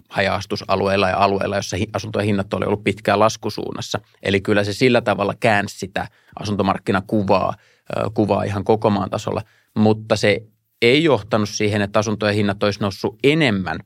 haja-astusalueilla 0.09 1.09
ja 1.09 1.17
alueilla, 1.17 1.55
joissa 1.55 1.77
asuntojen 1.93 2.25
hinnat 2.25 2.53
oli 2.53 2.65
ollut 2.65 2.83
pitkään 2.83 3.19
laskusuunnassa. 3.19 3.99
Eli 4.23 4.41
kyllä 4.41 4.63
se 4.63 4.73
sillä 4.73 5.01
tavalla 5.01 5.33
käänsi 5.39 5.77
sitä 5.77 6.07
asuntomarkkinakuvaa 6.39 7.53
kuvaa 8.13 8.43
ihan 8.43 8.63
koko 8.63 8.89
maan 8.89 9.09
tasolla, 9.09 9.41
mutta 9.75 10.15
se 10.15 10.41
ei 10.81 11.03
johtanut 11.03 11.49
siihen, 11.49 11.81
että 11.81 11.99
asuntojen 11.99 12.35
hinnat 12.35 12.63
olisi 12.63 12.79
noussut 12.79 13.17
enemmän 13.23 13.79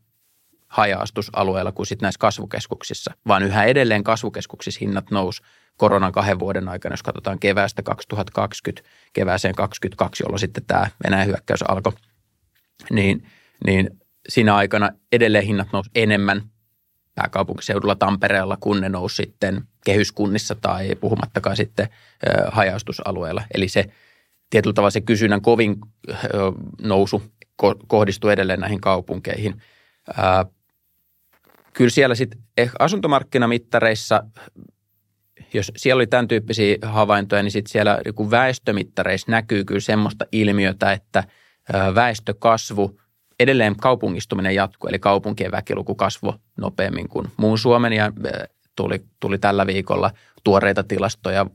haja-astusalueilla 0.73 1.71
kuin 1.71 1.85
sitten 1.85 2.05
näissä 2.05 2.19
kasvukeskuksissa, 2.19 3.13
vaan 3.27 3.43
yhä 3.43 3.63
edelleen 3.63 4.03
kasvukeskuksissa 4.03 4.79
hinnat 4.81 5.11
nousi 5.11 5.41
koronan 5.77 6.11
kahden 6.11 6.39
vuoden 6.39 6.69
aikana, 6.69 6.93
jos 6.93 7.03
katsotaan 7.03 7.39
keväästä 7.39 7.83
2020 7.83 8.89
kevääseen 9.13 9.55
2022, 9.55 10.23
jolloin 10.23 10.39
sitten 10.39 10.65
tämä 10.65 10.87
Venäjän 11.03 11.27
hyökkäys 11.27 11.61
alkoi, 11.67 11.93
niin, 12.91 13.27
niin 13.65 13.89
siinä 14.29 14.55
aikana 14.55 14.89
edelleen 15.11 15.45
hinnat 15.45 15.67
nousi 15.73 15.89
enemmän 15.95 16.41
pääkaupunkiseudulla 17.15 17.95
Tampereella, 17.95 18.57
kun 18.59 18.81
ne 18.81 18.89
nousi 18.89 19.15
sitten 19.15 19.61
kehyskunnissa 19.85 20.55
tai 20.55 20.95
puhumattakaan 20.95 21.55
sitten 21.55 21.87
hajaustusalueella. 22.51 23.43
Eli 23.53 23.67
se 23.69 23.85
tietyllä 24.49 24.73
tavalla 24.73 24.91
se 24.91 25.01
kysynnän 25.01 25.41
kovin 25.41 25.75
nousu 26.81 27.23
kohdistuu 27.87 28.29
edelleen 28.29 28.59
näihin 28.59 28.81
kaupunkeihin. 28.81 29.61
Kyllä 31.73 31.89
siellä 31.89 32.15
sitten 32.15 32.39
eh, 32.57 32.71
asuntomarkkinamittareissa 32.79 34.23
jos 35.53 35.71
siellä 35.77 35.99
oli 35.99 36.07
tämän 36.07 36.27
tyyppisiä 36.27 36.77
havaintoja, 36.81 37.43
niin 37.43 37.51
sitten 37.51 37.71
siellä 37.71 37.99
väestömittareissa 38.31 39.31
näkyy 39.31 39.65
kyllä 39.65 39.79
semmoista 39.79 40.25
ilmiötä, 40.31 40.91
että 40.91 41.23
väestökasvu, 41.95 42.99
edelleen 43.39 43.75
kaupungistuminen 43.75 44.55
jatkuu, 44.55 44.87
eli 44.87 44.99
kaupunkien 44.99 45.51
väkiluku 45.51 45.95
kasvoi 45.95 46.33
nopeammin 46.57 47.09
kuin 47.09 47.27
muun 47.37 47.57
Suomen 47.57 47.93
ja 47.93 48.11
tuli, 48.75 49.03
tuli 49.19 49.37
tällä 49.37 49.67
viikolla 49.67 50.11
tuoreita 50.43 50.83
tilastoja 50.83 51.45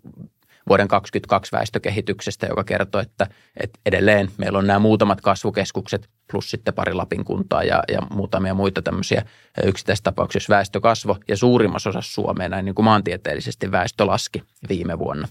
vuoden 0.69 0.89
2022 0.89 1.53
väestökehityksestä, 1.53 2.47
joka 2.47 2.65
kertoo, 2.65 3.01
että, 3.01 3.27
että 3.61 3.81
edelleen 3.87 4.31
meillä 4.39 4.59
on 4.59 4.67
nämä 4.67 4.79
muutamat 4.79 5.21
kasvukeskukset 5.21 6.09
plus 6.33 6.51
sitten 6.51 6.75
pari 6.75 6.95
Lapin 6.95 7.25
kuntaa 7.25 7.65
ja, 7.65 7.83
ja 7.93 8.03
muutamia 8.11 8.55
muita 8.55 8.83
tämmöisiä 8.83 9.23
yksittäistapauksia, 9.65 10.39
jos 10.39 10.49
väestö 10.49 10.81
kasvo 10.81 11.17
ja 11.29 11.37
suurimmassa 11.37 11.91
osassa 11.91 12.13
Suomea 12.13 12.49
näin 12.49 12.65
niin 12.65 12.75
kuin 12.75 12.85
maantieteellisesti 12.85 13.73
väestö 13.73 14.07
laski 14.07 14.43
viime 14.69 14.99
vuonna. 14.99 15.29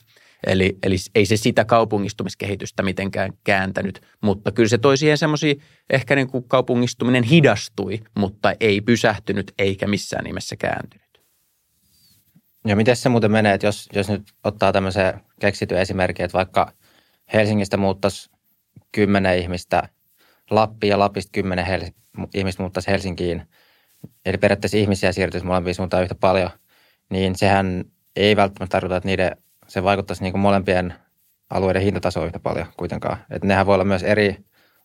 Eli, 0.48 0.78
eli 0.84 0.96
ei 1.16 1.26
se 1.26 1.38
sitä 1.38 1.66
kaupungistumiskehitystä 1.66 2.84
mitenkään 2.84 3.34
kääntänyt, 3.44 4.02
mutta 4.22 4.52
kyllä 4.52 4.70
se 4.70 4.78
toi 4.78 4.98
siihen 4.98 5.18
semmoisia, 5.18 5.56
ehkä 5.90 6.16
niin 6.16 6.28
kuin 6.28 6.44
kaupungistuminen 6.48 7.24
hidastui, 7.24 8.00
mutta 8.18 8.54
ei 8.60 8.82
pysähtynyt 8.82 9.54
eikä 9.58 9.88
missään 9.88 10.24
nimessä 10.24 10.56
kääntynyt. 10.56 11.07
Ja 12.68 12.76
miten 12.76 12.96
se 12.96 13.10
muuten 13.10 13.32
menee, 13.32 13.54
että 13.54 13.68
jos, 13.68 13.90
jos 13.94 14.10
nyt 14.10 14.24
ottaa 14.44 14.72
tämmöisen 14.72 15.22
keksityn 15.40 15.78
esimerkin, 15.78 16.26
että 16.26 16.38
vaikka 16.38 16.72
Helsingistä 17.34 17.78
muuttaisi 17.78 18.30
kymmenen 18.92 19.40
ihmistä 19.40 19.90
Lappiin 20.50 20.92
ja 20.92 21.00
Lapista 21.00 21.30
kymmenen 21.32 21.66
Hel- 21.66 21.92
ihmistä 22.34 22.64
muuttaisi 22.64 22.92
Helsinkiin, 22.92 23.48
eli 24.26 24.38
periaatteessa 24.38 24.78
ihmisiä 24.78 25.12
siirtyisi 25.12 25.46
molempiin 25.46 25.76
suuntaan 25.76 26.04
yhtä 26.04 26.16
paljon, 26.16 26.50
niin 27.10 27.36
sehän 27.36 27.84
ei 28.16 28.36
välttämättä 28.36 28.72
tarkoita, 28.72 28.96
että 28.96 29.08
niiden, 29.08 29.38
se 29.68 29.84
vaikuttaisi 29.84 30.24
niin 30.24 30.34
kuin 30.34 30.42
molempien 30.42 30.94
alueiden 31.50 31.82
hintatasoon 31.82 32.26
yhtä 32.26 32.40
paljon 32.40 32.68
kuitenkaan. 32.78 33.18
Että 33.30 33.48
nehän 33.48 33.66
voi 33.66 33.76
olla 33.76 33.84
myös 33.84 34.04
eri 34.04 34.38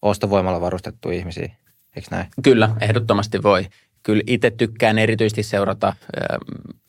ostovoimalla 0.02 0.60
varustettuja 0.60 1.18
ihmisiä, 1.18 1.54
eikö 1.96 2.08
näin? 2.10 2.26
Kyllä, 2.42 2.70
ehdottomasti 2.80 3.42
voi. 3.42 3.66
Kyllä 4.02 4.22
itse 4.26 4.50
tykkään 4.50 4.98
erityisesti 4.98 5.42
seurata. 5.42 5.96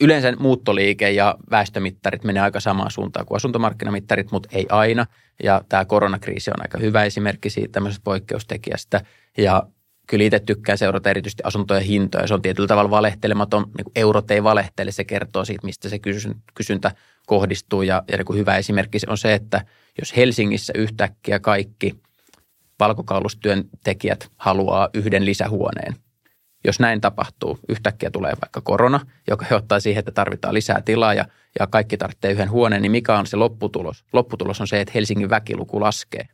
Yleensä 0.02 0.36
muuttoliike 0.40 1.12
ja 1.12 1.36
väestömittarit 1.52 2.24
menee 2.24 2.44
aika 2.44 2.60
samaan 2.60 2.92
suuntaan 2.92 3.26
kuin 3.26 3.36
asuntomarkkinamittarit, 3.36 4.32
mutta 4.32 4.50
ei 4.52 4.66
aina. 4.70 5.06
Ja 5.44 5.62
tämä 5.70 5.86
koronakriisi 5.86 6.52
on 6.52 6.62
aika 6.62 6.78
hyvä 6.78 7.04
esimerkki 7.04 7.50
siitä 7.50 7.72
tämmöisestä 7.72 8.04
poikkeustekijästä. 8.04 9.02
Ja 9.38 9.64
kyllä 10.08 10.24
itse 10.24 10.40
tykkään 10.40 10.78
seurata 10.78 11.10
erityisesti 11.10 11.44
asuntojen 11.46 11.84
hintoja. 11.84 12.28
Se 12.28 12.34
on 12.34 12.42
tietyllä 12.42 12.68
tavalla 12.68 12.90
valehtelematon. 12.90 13.64
Niin 13.78 13.92
eurot 13.96 14.32
ei 14.32 14.44
valehtele, 14.44 14.92
se 14.92 15.04
kertoo 15.04 15.46
siitä, 15.46 15.66
mistä 15.66 15.90
se 15.90 16.00
kysyntä 16.54 16.92
kohdistuu. 17.26 17.82
Ja, 17.82 18.04
ja 18.12 18.18
niin 18.18 18.38
hyvä 18.40 18.58
esimerkki 18.58 18.98
on 19.08 19.18
se, 19.18 19.34
että 19.34 19.66
jos 20.00 20.16
Helsingissä 20.16 20.74
yhtäkkiä 20.76 21.40
kaikki 21.40 21.96
valkokaulustyöntekijät 22.80 24.32
haluaa 24.38 24.90
yhden 24.94 25.26
lisähuoneen, 25.26 25.96
jos 26.64 26.80
näin 26.80 27.02
tapahtuu, 27.02 27.60
yhtäkkiä 27.70 28.12
tulee 28.12 28.34
vaikka 28.42 28.62
korona, 28.62 29.00
joka 29.28 29.46
johtaa 29.52 29.80
siihen, 29.80 30.00
että 30.00 30.12
tarvitaan 30.12 30.54
lisää 30.54 30.82
tilaa 30.82 31.14
ja, 31.14 31.26
ja 31.60 31.68
kaikki 31.68 31.98
tarvitsee 31.98 32.32
yhden 32.32 32.52
huoneen, 32.52 32.82
niin 32.82 32.92
mikä 32.92 33.18
on 33.18 33.28
se 33.28 33.38
lopputulos? 33.38 34.06
Lopputulos 34.14 34.62
on 34.62 34.68
se, 34.68 34.82
että 34.82 34.92
Helsingin 34.96 35.30
väkiluku 35.30 35.82
laskee 35.82 36.28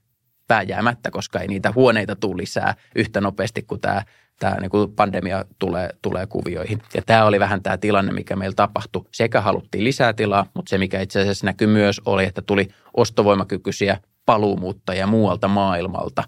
pääjäämättä, 0.48 1.12
koska 1.12 1.40
ei 1.40 1.48
niitä 1.48 1.72
huoneita 1.76 2.16
tule 2.16 2.38
lisää 2.38 2.76
yhtä 2.96 3.22
nopeasti 3.22 3.62
kuin 3.62 3.82
tämä, 3.82 4.04
tämä 4.40 4.56
niin 4.56 4.70
kuin 4.70 4.92
pandemia 4.92 5.46
tulee, 5.60 5.90
tulee 6.02 6.28
kuvioihin. 6.28 6.82
Ja 6.94 7.02
tämä 7.02 7.26
oli 7.26 7.40
vähän 7.40 7.64
tämä 7.64 7.78
tilanne, 7.78 8.12
mikä 8.12 8.36
meillä 8.36 8.56
tapahtui. 8.56 9.06
Sekä 9.12 9.42
haluttiin 9.42 9.84
lisää 9.84 10.14
tilaa, 10.14 10.46
mutta 10.54 10.70
se 10.70 10.78
mikä 10.78 11.02
itse 11.02 11.22
asiassa 11.22 11.46
näkyy 11.46 11.68
myös 11.68 12.02
oli, 12.06 12.26
että 12.26 12.42
tuli 12.42 12.68
ostovoimakykyisiä 12.98 13.98
paluumuuttajia 14.26 15.08
muualta 15.08 15.48
maailmalta, 15.48 16.24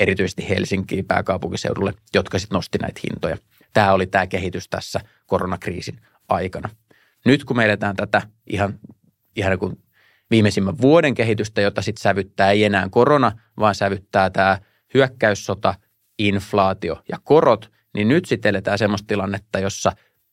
erityisesti 0.00 0.48
Helsinkiin 0.48 1.04
pääkaupunkiseudulle, 1.04 1.94
jotka 2.14 2.38
sitten 2.38 2.56
nosti 2.56 2.78
näitä 2.78 3.00
hintoja. 3.04 3.36
Tämä 3.72 3.92
oli 3.92 4.06
tämä 4.06 4.26
kehitys 4.26 4.68
tässä 4.68 5.00
koronakriisin 5.26 6.00
aikana. 6.28 6.68
Nyt 7.24 7.44
kun 7.44 7.56
me 7.56 7.64
eletään 7.64 7.96
tätä 7.96 8.22
ihan, 8.46 8.78
ihan 9.36 9.58
kuin 9.58 9.82
viimeisimmän 10.30 10.80
vuoden 10.80 11.14
kehitystä, 11.14 11.60
jota 11.60 11.82
sitten 11.82 12.02
sävyttää 12.02 12.50
ei 12.50 12.64
enää 12.64 12.88
korona, 12.90 13.32
vaan 13.58 13.74
sävyttää 13.74 14.30
tämä 14.30 14.58
hyökkäyssota, 14.94 15.74
inflaatio 16.18 17.02
ja 17.08 17.18
korot, 17.24 17.70
niin 17.94 18.08
nyt 18.08 18.24
sitten 18.24 18.50
eletään 18.50 18.78
semmoista 18.78 19.06
tilannetta, 19.06 19.58
jossa 19.58 19.92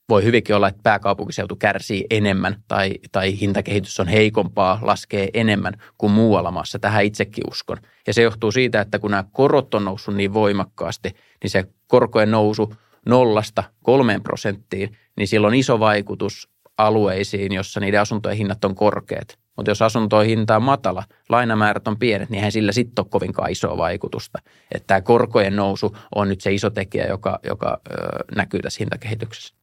voi 0.10 0.24
hyvinkin 0.24 0.56
olla, 0.56 0.68
että 0.68 0.84
pääkaupunkiseutu 0.84 1.56
kärsii 1.56 2.06
enemmän 2.10 2.56
tai, 2.68 2.94
tai 3.12 3.40
hintakehitys 3.40 4.00
on 4.00 4.08
heikompaa, 4.08 4.80
laskee 4.82 5.30
enemmän 5.34 5.74
kuin 5.98 6.12
muualla 6.12 6.52
maassa. 6.52 6.80
Tähän 6.80 7.06
itsekin 7.06 7.44
uskon. 7.52 7.78
Ja 8.08 8.14
se 8.14 8.22
johtuu 8.22 8.52
siitä, 8.52 8.82
että 8.82 9.00
kun 9.00 9.12
nämä 9.12 9.24
korot 9.32 9.74
on 9.74 9.86
noussut 9.86 10.16
niin 10.16 10.34
voimakkaasti, 10.34 11.10
niin 11.44 11.52
se 11.52 11.64
korkojen 11.88 12.32
nousu 12.32 12.74
nollasta 13.06 13.64
kolmeen 13.84 14.24
prosenttiin, 14.24 14.98
niin 15.18 15.28
sillä 15.28 15.48
on 15.48 15.56
iso 15.56 15.80
vaikutus 15.80 16.50
alueisiin, 16.78 17.54
jossa 17.54 17.80
niiden 17.80 18.02
asuntojen 18.02 18.38
hinnat 18.38 18.66
on 18.66 18.76
korkeat. 18.76 19.38
Mutta 19.56 19.72
jos 19.72 19.82
asuntojen 19.82 20.28
hinta 20.28 20.56
on 20.56 20.64
matala, 20.64 21.04
lainamäärät 21.30 21.88
on 21.88 22.00
pienet, 22.00 22.30
niin 22.30 22.38
eihän 22.38 22.52
sillä 22.52 22.72
sitten 22.72 23.04
ole 23.04 23.10
kovinkaan 23.10 23.52
isoa 23.52 23.78
vaikutusta. 23.78 24.40
Että 24.72 24.88
tämä 24.88 25.02
korkojen 25.02 25.56
nousu 25.56 25.96
on 26.16 26.30
nyt 26.30 26.42
se 26.42 26.54
iso 26.54 26.70
tekijä, 26.70 27.08
joka, 27.08 27.40
joka 27.44 27.82
ö, 27.92 27.96
näkyy 28.36 28.60
tässä 28.60 28.78
hintakehityksessä. 28.80 29.59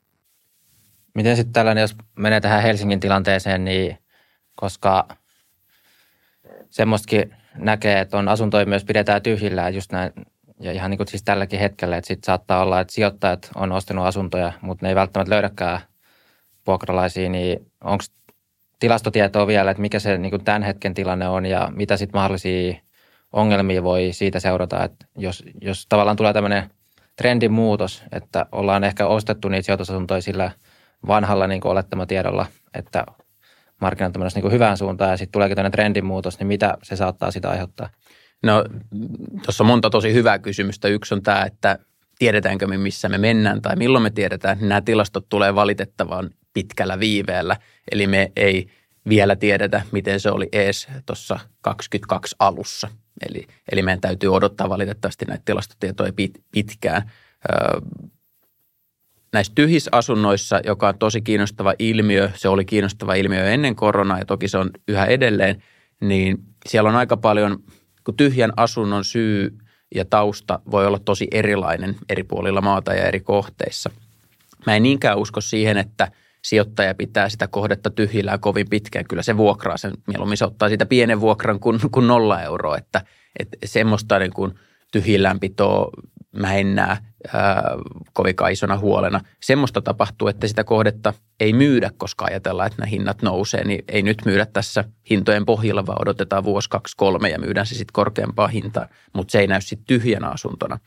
Miten 1.16 1.36
sitten 1.36 1.52
tällainen, 1.52 1.82
jos 1.82 1.96
menee 2.18 2.40
tähän 2.40 2.62
Helsingin 2.62 3.00
tilanteeseen, 3.00 3.64
niin 3.64 3.98
koska 4.54 5.08
semmoistakin 6.70 7.34
näkee, 7.54 8.00
että 8.00 8.18
on 8.18 8.28
asuntoja 8.28 8.66
myös 8.66 8.84
pidetään 8.84 9.22
tyhjillään 9.22 9.74
just 9.74 9.92
näin, 9.92 10.12
ja 10.60 10.72
ihan 10.72 10.90
niin 10.90 10.98
kuin 10.98 11.08
siis 11.08 11.22
tälläkin 11.22 11.60
hetkellä, 11.60 11.96
että 11.96 12.08
sitten 12.08 12.26
saattaa 12.26 12.62
olla, 12.62 12.80
että 12.80 12.92
sijoittajat 12.92 13.50
on 13.54 13.72
ostanut 13.72 14.06
asuntoja, 14.06 14.52
mutta 14.60 14.86
ne 14.86 14.88
ei 14.88 14.94
välttämättä 14.94 15.34
löydäkään 15.34 15.80
vuokralaisia, 16.66 17.28
niin 17.28 17.72
onko 17.84 18.04
tilastotietoa 18.78 19.46
vielä, 19.46 19.70
että 19.70 19.80
mikä 19.80 19.98
se 19.98 20.18
niin 20.18 20.30
kuin 20.30 20.44
tämän 20.44 20.62
hetken 20.62 20.94
tilanne 20.94 21.28
on 21.28 21.46
ja 21.46 21.72
mitä 21.74 21.96
sitten 21.96 22.18
mahdollisia 22.18 22.74
ongelmia 23.32 23.82
voi 23.82 24.08
siitä 24.12 24.40
seurata, 24.40 24.84
että 24.84 25.06
jos, 25.18 25.44
jos 25.60 25.86
tavallaan 25.86 26.16
tulee 26.16 26.32
tämmöinen 26.32 26.70
trendin 27.16 27.52
muutos, 27.52 28.04
että 28.12 28.46
ollaan 28.52 28.84
ehkä 28.84 29.06
ostettu 29.06 29.48
niitä 29.48 29.64
sijoitusasuntoja 29.66 30.22
sillä 30.22 30.50
vanhalla 31.06 31.46
niin 31.46 31.66
olettamatietolla, 31.66 32.46
että 32.74 33.06
markkinat 33.80 34.16
on 34.16 34.20
menossa 34.20 34.40
niin 34.40 34.52
hyvään 34.52 34.76
suuntaan 34.76 35.10
ja 35.10 35.16
sitten 35.16 35.32
tuleekin 35.32 35.56
tämmöinen 35.56 35.72
trendin 35.72 36.04
muutos, 36.04 36.38
niin 36.38 36.46
mitä 36.46 36.76
se 36.82 36.96
saattaa 36.96 37.30
sitä 37.30 37.50
aiheuttaa? 37.50 37.90
No 38.42 38.64
tuossa 39.44 39.64
on 39.64 39.68
monta 39.68 39.90
tosi 39.90 40.12
hyvää 40.14 40.38
kysymystä. 40.38 40.88
Yksi 40.88 41.14
on 41.14 41.22
tämä, 41.22 41.44
että 41.44 41.78
tiedetäänkö 42.18 42.66
me 42.66 42.78
missä 42.78 43.08
me 43.08 43.18
mennään 43.18 43.62
tai 43.62 43.76
milloin 43.76 44.02
me 44.02 44.10
tiedetään. 44.10 44.58
Nämä 44.60 44.80
tilastot 44.80 45.28
tulee 45.28 45.54
valitettavan 45.54 46.30
pitkällä 46.52 47.00
viiveellä. 47.00 47.56
Eli 47.92 48.06
me 48.06 48.32
ei 48.36 48.66
vielä 49.08 49.36
tiedetä, 49.36 49.82
miten 49.92 50.20
se 50.20 50.30
oli 50.30 50.48
ees 50.52 50.88
tuossa 51.06 51.38
22 51.60 52.36
alussa. 52.38 52.88
Eli, 53.28 53.46
eli 53.72 53.82
meidän 53.82 54.00
täytyy 54.00 54.34
odottaa 54.34 54.68
valitettavasti 54.68 55.24
näitä 55.24 55.42
tilastotietoja 55.44 56.12
pit, 56.12 56.32
pitkään. 56.52 57.10
Öö, 57.50 57.80
näissä 59.36 59.52
tyhjisasunnoissa, 59.54 60.60
joka 60.64 60.88
on 60.88 60.98
tosi 60.98 61.20
kiinnostava 61.20 61.74
ilmiö, 61.78 62.30
se 62.34 62.48
oli 62.48 62.64
kiinnostava 62.64 63.14
ilmiö 63.14 63.50
ennen 63.50 63.76
koronaa 63.76 64.18
ja 64.18 64.24
toki 64.24 64.48
se 64.48 64.58
on 64.58 64.70
yhä 64.88 65.04
edelleen, 65.04 65.62
niin 66.00 66.38
siellä 66.66 66.90
on 66.90 66.96
aika 66.96 67.16
paljon, 67.16 67.58
kun 68.04 68.16
tyhjän 68.16 68.52
asunnon 68.56 69.04
syy 69.04 69.58
ja 69.94 70.04
tausta 70.04 70.58
voi 70.70 70.86
olla 70.86 70.98
tosi 70.98 71.28
erilainen 71.30 71.96
eri 72.08 72.22
puolilla 72.24 72.60
maata 72.60 72.94
ja 72.94 73.04
eri 73.04 73.20
kohteissa. 73.20 73.90
Mä 74.66 74.76
en 74.76 74.82
niinkään 74.82 75.18
usko 75.18 75.40
siihen, 75.40 75.76
että– 75.76 76.08
sijoittaja 76.46 76.94
pitää 76.94 77.28
sitä 77.28 77.48
kohdetta 77.48 77.90
tyhjillään 77.90 78.40
kovin 78.40 78.68
pitkään. 78.70 79.04
Kyllä 79.08 79.22
se 79.22 79.36
vuokraa 79.36 79.76
sen, 79.76 79.92
mieluummin 80.06 80.36
se 80.36 80.44
ottaa 80.44 80.68
sitä 80.68 80.86
pienen 80.86 81.20
vuokran 81.20 81.60
kuin, 81.60 81.80
kuin 81.90 82.06
nolla 82.06 82.42
euroa, 82.42 82.78
että, 82.78 83.02
että 83.38 83.56
semmoista 83.64 84.18
niin 84.18 84.32
kuin 84.32 84.54
tyhjilläänpitoa 84.92 85.90
mä 86.36 86.54
en 86.54 86.74
näe 86.74 86.96
ää, 87.32 87.62
kovinkaan 88.12 88.52
isona 88.52 88.78
huolena. 88.78 89.20
Semmoista 89.42 89.82
tapahtuu, 89.82 90.28
että 90.28 90.48
sitä 90.48 90.64
kohdetta 90.64 91.14
ei 91.40 91.52
myydä, 91.52 91.90
koska 91.96 92.24
ajatellaan, 92.24 92.66
että 92.66 92.82
nämä 92.82 92.90
hinnat 92.90 93.22
nousee, 93.22 93.64
niin 93.64 93.84
ei 93.88 94.02
nyt 94.02 94.18
myydä 94.24 94.46
tässä 94.46 94.84
hintojen 95.10 95.46
pohjalla, 95.46 95.86
vaan 95.86 96.02
odotetaan 96.02 96.44
vuosi, 96.44 96.70
kaksi, 96.70 96.96
kolme 96.96 97.28
ja 97.28 97.38
myydään 97.38 97.66
se 97.66 97.74
sitten 97.74 97.92
korkeampaa 97.92 98.48
hintaa, 98.48 98.86
mutta 99.12 99.32
se 99.32 99.38
ei 99.38 99.46
näy 99.46 99.60
sitten 99.60 99.86
tyhjänä 99.86 100.28
asuntona. 100.28 100.78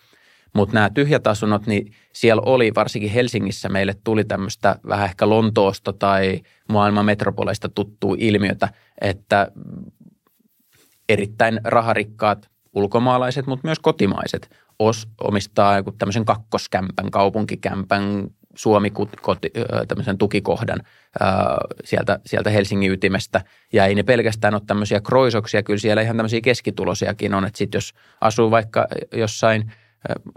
Mutta 0.53 0.73
nämä 0.73 0.89
tyhjät 0.89 1.27
asunnot, 1.27 1.67
niin 1.67 1.93
siellä 2.13 2.41
oli, 2.45 2.71
varsinkin 2.75 3.11
Helsingissä 3.11 3.69
meille 3.69 3.95
tuli 4.03 4.23
tämmöistä 4.23 4.75
vähän 4.87 5.05
ehkä 5.05 5.29
Lontoosta 5.29 5.93
tai 5.93 6.41
maailman 6.69 7.05
metropoleista 7.05 7.69
tuttua 7.69 8.15
ilmiötä, 8.19 8.69
että 9.01 9.51
erittäin 11.09 11.59
raharikkaat 11.63 12.49
ulkomaalaiset, 12.73 13.47
mutta 13.47 13.67
myös 13.67 13.79
kotimaiset 13.79 14.49
os, 14.79 15.07
omistaa 15.23 15.77
joku 15.77 15.91
tämmöisen 15.91 16.25
kakkoskämpän, 16.25 17.11
kaupunkikämpän, 17.11 18.27
Suomi 18.55 18.89
koti, 19.21 19.51
tämmöisen 19.87 20.17
tukikohdan 20.17 20.79
sieltä, 21.83 22.19
sieltä 22.25 22.49
Helsingin 22.49 22.91
ytimestä. 22.91 23.41
Ja 23.73 23.85
ei 23.85 23.95
ne 23.95 24.03
pelkästään 24.03 24.53
ole 24.53 24.61
tämmöisiä 24.67 25.01
kroisoksia, 25.01 25.63
kyllä 25.63 25.79
siellä 25.79 26.01
ihan 26.01 26.17
tämmöisiä 26.17 26.41
keskitulosiakin 26.41 27.33
on. 27.33 27.45
Että 27.45 27.57
sitten 27.57 27.77
jos 27.77 27.93
asuu 28.21 28.51
vaikka 28.51 28.87
jossain– 29.11 29.71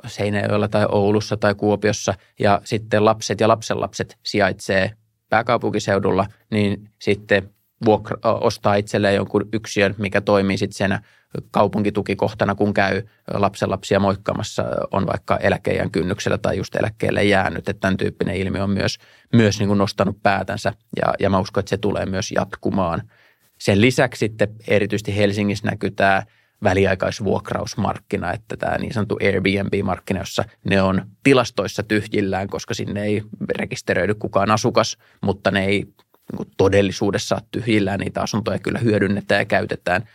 Seinäjoella 0.06 0.68
tai 0.68 0.86
Oulussa 0.88 1.36
tai 1.36 1.54
Kuopiossa 1.54 2.14
ja 2.38 2.60
sitten 2.64 3.04
lapset 3.04 3.40
ja 3.40 3.48
lapsenlapset 3.48 4.18
sijaitsee 4.22 4.90
pääkaupunkiseudulla, 5.28 6.26
niin 6.50 6.90
sitten 6.98 7.50
vuokra, 7.84 8.16
ostaa 8.22 8.74
itselleen 8.74 9.14
jonkun 9.14 9.48
yksiön, 9.52 9.94
mikä 9.98 10.20
toimii 10.20 10.58
sitten 10.58 10.76
sen 10.76 10.98
kaupunkitukikohtana, 11.50 12.54
kun 12.54 12.74
käy 12.74 13.02
lapsenlapsia 13.32 14.00
moikkaamassa, 14.00 14.64
on 14.90 15.06
vaikka 15.06 15.36
eläkeijän 15.36 15.90
kynnyksellä 15.90 16.38
tai 16.38 16.56
just 16.56 16.76
eläkkeelle 16.76 17.24
jäänyt. 17.24 17.68
Että 17.68 17.80
tämän 17.80 17.96
tyyppinen 17.96 18.36
ilmiö 18.36 18.62
on 18.62 18.70
myös, 18.70 18.98
myös 19.32 19.58
niin 19.58 19.68
kuin 19.68 19.78
nostanut 19.78 20.22
päätänsä 20.22 20.72
ja, 20.96 21.14
ja 21.20 21.30
mä 21.30 21.38
uskon, 21.38 21.60
että 21.60 21.70
se 21.70 21.76
tulee 21.76 22.06
myös 22.06 22.32
jatkumaan. 22.32 23.02
Sen 23.58 23.80
lisäksi 23.80 24.18
sitten 24.18 24.48
erityisesti 24.68 25.16
Helsingissä 25.16 25.70
näkyy 25.70 25.90
tämä– 25.90 26.22
väliaikaisvuokrausmarkkina, 26.62 28.32
että 28.32 28.56
tämä 28.56 28.78
niin 28.78 28.92
sanottu 28.92 29.18
Airbnb-markkina, 29.22 30.20
jossa 30.20 30.44
ne 30.64 30.82
on 30.82 31.06
tilastoissa 31.22 31.82
tyhjillään, 31.82 32.48
koska 32.48 32.74
sinne 32.74 33.02
ei 33.02 33.22
rekisteröidy 33.56 34.14
kukaan 34.14 34.50
asukas, 34.50 34.98
mutta 35.20 35.50
ne 35.50 35.64
ei 35.64 35.86
niin 36.32 36.50
todellisuudessa 36.56 37.38
tyhjillään, 37.50 38.00
niitä 38.00 38.22
asuntoja 38.22 38.58
kyllä 38.58 38.78
hyödynnetään 38.78 39.40
ja 39.40 39.44
käytetään. 39.44 40.08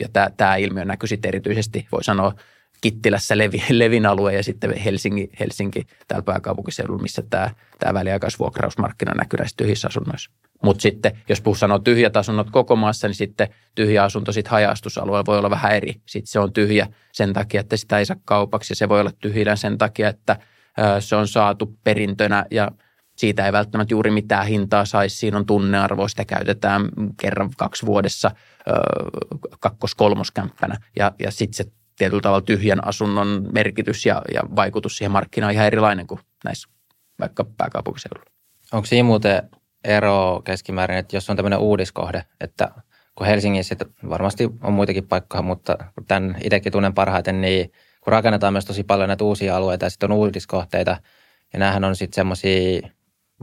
Ja 0.00 0.08
tämä, 0.12 0.30
tämä 0.36 0.56
ilmiö 0.56 0.84
näkyy 0.84 1.06
sitten 1.06 1.28
erityisesti, 1.28 1.86
voi 1.92 2.04
sanoa, 2.04 2.34
Kittilässä 2.80 3.38
Levi, 3.38 3.62
Levin 3.78 4.06
alue 4.06 4.34
ja 4.34 4.42
sitten 4.42 4.76
Helsinki, 4.76 5.30
Helsinki 5.40 5.86
täällä 6.08 6.24
pääkaupunkiseudulla, 6.24 7.02
missä 7.02 7.22
tämä, 7.30 7.50
tämä 7.78 7.94
väliaikaisvuokrausmarkkina 7.94 9.12
näkyy 9.14 9.38
näissä 9.38 9.56
tyhjissä 9.56 9.88
asunnoissa. 9.88 10.30
Mutta 10.62 10.82
sitten, 10.82 11.18
jos 11.28 11.40
puhuu 11.40 11.54
sanoo 11.54 11.78
tyhjät 11.78 12.16
asunnot 12.16 12.50
koko 12.50 12.76
maassa, 12.76 13.08
niin 13.08 13.14
sitten 13.14 13.48
tyhjä 13.74 14.04
asunto 14.04 14.32
sitten 14.32 14.50
haja 14.50 14.74
voi 15.26 15.38
olla 15.38 15.50
vähän 15.50 15.72
eri. 15.72 15.94
Sitten 16.06 16.30
se 16.30 16.38
on 16.38 16.52
tyhjä 16.52 16.86
sen 17.12 17.32
takia, 17.32 17.60
että 17.60 17.76
sitä 17.76 17.98
ei 17.98 18.06
saa 18.06 18.16
kaupaksi 18.24 18.72
ja 18.72 18.76
se 18.76 18.88
voi 18.88 19.00
olla 19.00 19.12
tyhjä 19.20 19.56
sen 19.56 19.78
takia, 19.78 20.08
että 20.08 20.36
se 21.00 21.16
on 21.16 21.28
saatu 21.28 21.78
perintönä 21.84 22.46
ja 22.50 22.70
siitä 23.20 23.46
ei 23.46 23.52
välttämättä 23.52 23.94
juuri 23.94 24.10
mitään 24.10 24.46
hintaa 24.46 24.84
saisi. 24.84 25.16
Siinä 25.16 25.36
on 25.36 25.46
tunnearvo, 25.46 26.08
sitä 26.08 26.24
käytetään 26.24 26.88
kerran 27.20 27.50
kaksi 27.56 27.86
vuodessa 27.86 28.30
kakkos-kolmoskämppänä 29.60 30.76
ja, 30.96 31.12
ja 31.18 31.30
sitten 31.30 31.54
se 31.54 31.72
tietyllä 31.98 32.22
tavalla 32.22 32.40
tyhjän 32.40 32.86
asunnon 32.88 33.48
merkitys 33.52 34.06
ja, 34.06 34.22
ja 34.34 34.40
vaikutus 34.56 34.96
siihen 34.96 35.12
markkinaan 35.12 35.52
ihan 35.52 35.66
erilainen 35.66 36.06
kuin 36.06 36.20
näissä 36.44 36.68
vaikka 37.20 37.44
pääkaupunkiseudulla. 37.44 38.30
Onko 38.72 38.86
siinä 38.86 39.06
muuten 39.06 39.42
ero 39.84 40.42
keskimäärin, 40.44 40.98
että 40.98 41.16
jos 41.16 41.30
on 41.30 41.36
tämmöinen 41.36 41.58
uudiskohde, 41.58 42.24
että 42.40 42.70
kun 43.14 43.26
Helsingissä 43.26 43.76
varmasti 44.08 44.50
on 44.62 44.72
muitakin 44.72 45.06
paikkoja, 45.06 45.42
mutta 45.42 45.78
tämän 46.08 46.36
itsekin 46.44 46.72
tunnen 46.72 46.94
parhaiten, 46.94 47.40
niin 47.40 47.72
kun 48.00 48.12
rakennetaan 48.12 48.52
myös 48.52 48.64
tosi 48.64 48.84
paljon 48.84 49.08
näitä 49.08 49.24
uusia 49.24 49.56
alueita 49.56 49.86
ja 49.86 49.90
sitten 49.90 50.12
on 50.12 50.18
uudiskohteita, 50.18 50.96
ja 51.52 51.58
näähän 51.58 51.84
on 51.84 51.96
sitten 51.96 52.14
semmoisia 52.14 52.88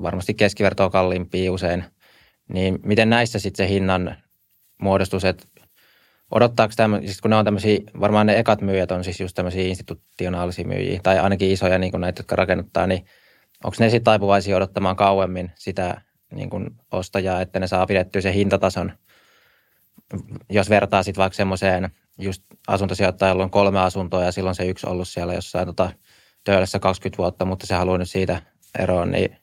varmasti 0.01 0.33
keskivertoa 0.33 0.89
kalliimpia 0.89 1.51
usein, 1.51 1.83
niin 2.53 2.79
miten 2.83 3.09
näissä 3.09 3.39
sitten 3.39 3.67
se 3.67 3.73
hinnan 3.73 4.17
muodostus, 4.81 5.25
että 5.25 5.47
odottaako 6.31 6.73
tämä, 6.77 6.99
siis 6.99 7.21
kun 7.21 7.31
ne 7.31 7.37
on 7.37 7.45
tämmöisiä, 7.45 7.79
varmaan 7.99 8.27
ne 8.27 8.39
ekat 8.39 8.61
myyjät 8.61 8.91
on 8.91 9.03
siis 9.03 9.19
just 9.19 9.35
tämmöisiä 9.35 9.63
institutionaalisia 9.63 10.67
myyjiä, 10.67 10.99
tai 11.03 11.19
ainakin 11.19 11.51
isoja 11.51 11.79
niin 11.79 11.91
kuin 11.91 12.01
näitä, 12.01 12.19
jotka 12.19 12.35
rakennuttaa, 12.35 12.87
niin 12.87 13.05
onko 13.63 13.77
ne 13.79 13.89
sitten 13.89 14.03
taipuvaisia 14.03 14.57
odottamaan 14.57 14.95
kauemmin 14.95 15.51
sitä 15.55 16.01
niin 16.33 16.49
kuin 16.49 16.69
ostajaa, 16.91 17.41
että 17.41 17.59
ne 17.59 17.67
saa 17.67 17.85
pidettyä 17.85 18.21
sen 18.21 18.33
hintatason, 18.33 18.91
jos 20.49 20.69
vertaa 20.69 21.03
sitten 21.03 21.21
vaikka 21.21 21.35
semmoiseen 21.35 21.89
just 22.17 22.43
asuntosijoittajalla 22.67 23.43
on 23.43 23.49
kolme 23.49 23.79
asuntoa 23.79 24.23
ja 24.23 24.31
silloin 24.31 24.55
se 24.55 24.65
yksi 24.65 24.87
ollut 24.87 25.07
siellä 25.07 25.33
jossain 25.33 25.65
tota, 25.65 25.89
töölössä 26.43 26.79
20 26.79 27.17
vuotta, 27.17 27.45
mutta 27.45 27.67
se 27.67 27.75
haluaa 27.75 27.97
nyt 27.97 28.09
siitä 28.09 28.41
eroon, 28.79 29.11
niin 29.11 29.37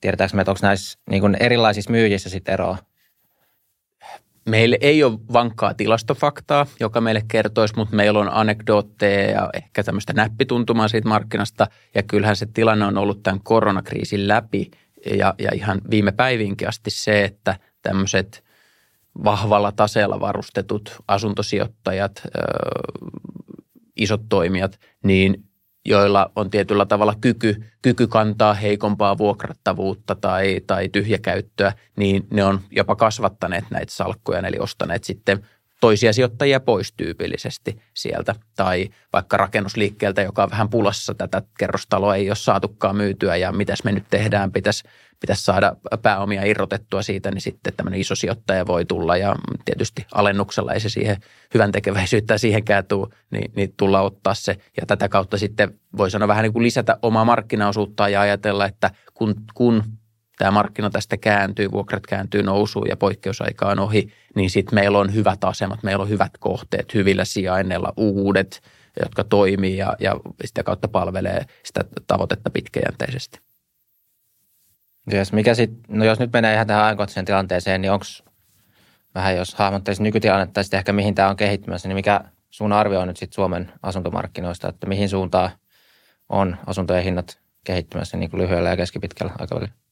tiedetäänkö 0.00 0.36
me, 0.36 0.42
että 0.42 0.50
onko 0.50 0.60
näissä 0.62 0.98
niin 1.10 1.20
kuin 1.20 1.36
erilaisissa 1.40 1.90
myyjissä 1.90 2.30
sitten 2.30 2.52
eroa? 2.52 2.78
Meille 4.48 4.78
ei 4.80 5.04
ole 5.04 5.18
vankkaa 5.32 5.74
tilastofaktaa, 5.74 6.66
joka 6.80 7.00
meille 7.00 7.22
kertoisi, 7.28 7.74
mutta 7.76 7.96
meillä 7.96 8.20
on 8.20 8.32
anekdootteja 8.32 9.30
ja 9.30 9.50
ehkä 9.54 9.82
tämmöistä 9.82 10.12
näppituntumaa 10.12 10.88
siitä 10.88 11.08
markkinasta. 11.08 11.66
Ja 11.94 12.02
kyllähän 12.02 12.36
se 12.36 12.46
tilanne 12.46 12.86
on 12.86 12.98
ollut 12.98 13.22
tämän 13.22 13.40
koronakriisin 13.42 14.28
läpi 14.28 14.70
ja, 15.16 15.34
ja 15.38 15.50
ihan 15.54 15.80
viime 15.90 16.12
päiviinkin 16.12 16.68
asti 16.68 16.90
se, 16.90 17.24
että 17.24 17.56
tämmöiset 17.82 18.44
vahvalla 19.24 19.72
taseella 19.72 20.20
varustetut 20.20 20.96
asuntosijoittajat, 21.08 22.22
ö, 22.26 22.30
isot 23.96 24.22
toimijat, 24.28 24.80
niin 25.04 25.44
joilla 25.86 26.30
on 26.36 26.50
tietyllä 26.50 26.86
tavalla 26.86 27.14
kyky, 27.20 27.64
kyky 27.82 28.06
kantaa 28.06 28.54
heikompaa 28.54 29.18
vuokrattavuutta 29.18 30.14
tai, 30.14 30.60
tai 30.66 30.88
tyhjäkäyttöä, 30.88 31.72
niin 31.96 32.26
ne 32.30 32.44
on 32.44 32.60
jopa 32.70 32.96
kasvattaneet 32.96 33.64
näitä 33.70 33.92
salkkuja, 33.92 34.38
eli 34.38 34.58
ostaneet 34.58 35.04
sitten 35.04 35.46
toisia 35.80 36.12
sijoittajia 36.12 36.60
pois 36.60 36.92
tyypillisesti 36.92 37.82
sieltä. 37.94 38.34
Tai 38.56 38.88
vaikka 39.12 39.36
rakennusliikkeeltä, 39.36 40.22
joka 40.22 40.42
on 40.42 40.50
vähän 40.50 40.68
pulassa, 40.68 41.14
tätä 41.14 41.42
kerrostaloa 41.58 42.16
ei 42.16 42.30
ole 42.30 42.36
saatukaan 42.36 42.96
myytyä 42.96 43.36
ja 43.36 43.52
mitäs 43.52 43.84
me 43.84 43.92
nyt 43.92 44.04
tehdään, 44.10 44.52
pitäisi 44.52 44.84
pitäisi 45.20 45.44
saada 45.44 45.76
pääomia 46.02 46.44
irrotettua 46.44 47.02
siitä, 47.02 47.30
niin 47.30 47.40
sitten 47.40 47.72
tämmöinen 47.76 48.00
iso 48.00 48.14
sijoittaja 48.14 48.66
voi 48.66 48.84
tulla 48.84 49.16
ja 49.16 49.36
tietysti 49.64 50.06
alennuksella 50.14 50.72
ei 50.72 50.80
se 50.80 50.88
siihen 50.88 51.16
hyvän 51.54 51.72
tekeväisyyttä 51.72 52.38
siihenkään 52.38 52.84
tule, 52.84 53.08
niin, 53.30 53.52
niin 53.56 53.74
tulla 53.76 54.00
ottaa 54.00 54.34
se 54.34 54.56
ja 54.80 54.86
tätä 54.86 55.08
kautta 55.08 55.38
sitten 55.38 55.80
voi 55.96 56.10
sanoa 56.10 56.28
vähän 56.28 56.42
niin 56.42 56.52
kuin 56.52 56.62
lisätä 56.62 56.98
omaa 57.02 57.24
markkinaosuutta 57.24 58.08
ja 58.08 58.20
ajatella, 58.20 58.66
että 58.66 58.90
kun, 59.14 59.34
kun 59.54 59.82
tämä 60.38 60.50
markkina 60.50 60.90
tästä 60.90 61.16
kääntyy, 61.16 61.70
vuokrat 61.70 62.06
kääntyy 62.06 62.42
nousuun 62.42 62.88
ja 62.88 62.96
poikkeusaika 62.96 63.68
on 63.68 63.78
ohi, 63.78 64.12
niin 64.34 64.50
sitten 64.50 64.74
meillä 64.74 64.98
on 64.98 65.14
hyvät 65.14 65.44
asemat, 65.44 65.82
meillä 65.82 66.02
on 66.02 66.08
hyvät 66.08 66.32
kohteet, 66.38 66.94
hyvillä 66.94 67.24
sijainneilla 67.24 67.92
uudet, 67.96 68.62
jotka 69.02 69.24
toimii 69.24 69.76
ja, 69.76 69.96
ja 70.00 70.16
sitä 70.44 70.62
kautta 70.62 70.88
palvelee 70.88 71.44
sitä 71.64 71.80
tavoitetta 72.06 72.50
pitkäjänteisesti. 72.50 73.40
Yes, 75.12 75.32
mikä 75.32 75.54
sit, 75.54 75.70
no 75.88 76.04
jos 76.04 76.18
nyt 76.18 76.32
menee 76.32 76.54
ihan 76.54 76.66
tähän 76.66 76.84
ajankohtaiseen 76.84 77.26
tilanteeseen, 77.26 77.80
niin 77.80 77.92
onko 77.92 78.04
vähän, 79.14 79.36
jos 79.36 79.54
hahmottaisi 79.54 80.02
nykytilannetta 80.02 80.62
sitten 80.62 80.78
ehkä 80.78 80.92
mihin 80.92 81.14
tämä 81.14 81.28
on 81.28 81.36
kehittymässä, 81.36 81.88
niin 81.88 81.96
mikä 81.96 82.20
sun 82.50 82.72
arvio 82.72 83.00
on 83.00 83.08
nyt 83.08 83.16
sitten 83.16 83.34
Suomen 83.34 83.72
asuntomarkkinoista, 83.82 84.68
että 84.68 84.86
mihin 84.86 85.08
suuntaan 85.08 85.50
on 86.28 86.56
asuntojen 86.66 87.04
hinnat 87.04 87.40
kehittymässä 87.64 88.16
niin 88.16 88.30
kuin 88.30 88.42
lyhyellä 88.42 88.68
ja 88.68 88.76
keskipitkällä 88.76 89.32
aikavälillä? 89.38 89.85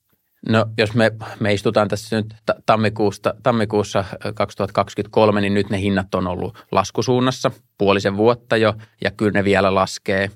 No 0.48 0.66
jos 0.78 0.94
me, 0.94 1.12
me 1.40 1.52
istutaan 1.52 1.88
tässä 1.88 2.16
nyt 2.16 2.34
tammikuusta, 2.66 3.34
tammikuussa 3.42 4.04
2023, 4.34 5.40
niin 5.40 5.54
nyt 5.54 5.70
ne 5.70 5.80
hinnat 5.80 6.14
on 6.14 6.26
ollut 6.26 6.58
laskusuunnassa 6.72 7.50
puolisen 7.78 8.16
vuotta 8.16 8.56
jo, 8.56 8.74
ja 9.04 9.10
kyllä 9.10 9.32
ne 9.32 9.44
vielä 9.44 9.74
laskee 9.74 10.30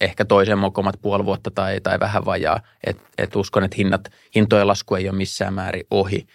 ehkä 0.00 0.24
toisen 0.24 0.58
mokomat 0.58 0.94
puoli 1.02 1.24
vuotta 1.24 1.50
tai, 1.50 1.80
tai 1.80 2.00
vähän 2.00 2.24
vajaa. 2.24 2.60
Et, 2.86 2.98
et 3.18 3.36
uskon, 3.36 3.64
että 3.64 3.76
hinnat, 3.78 4.08
hintojen 4.34 4.66
lasku 4.66 4.94
ei 4.94 5.08
ole 5.08 5.16
missään 5.16 5.54
määrin 5.54 5.86
ohi. 5.90 6.26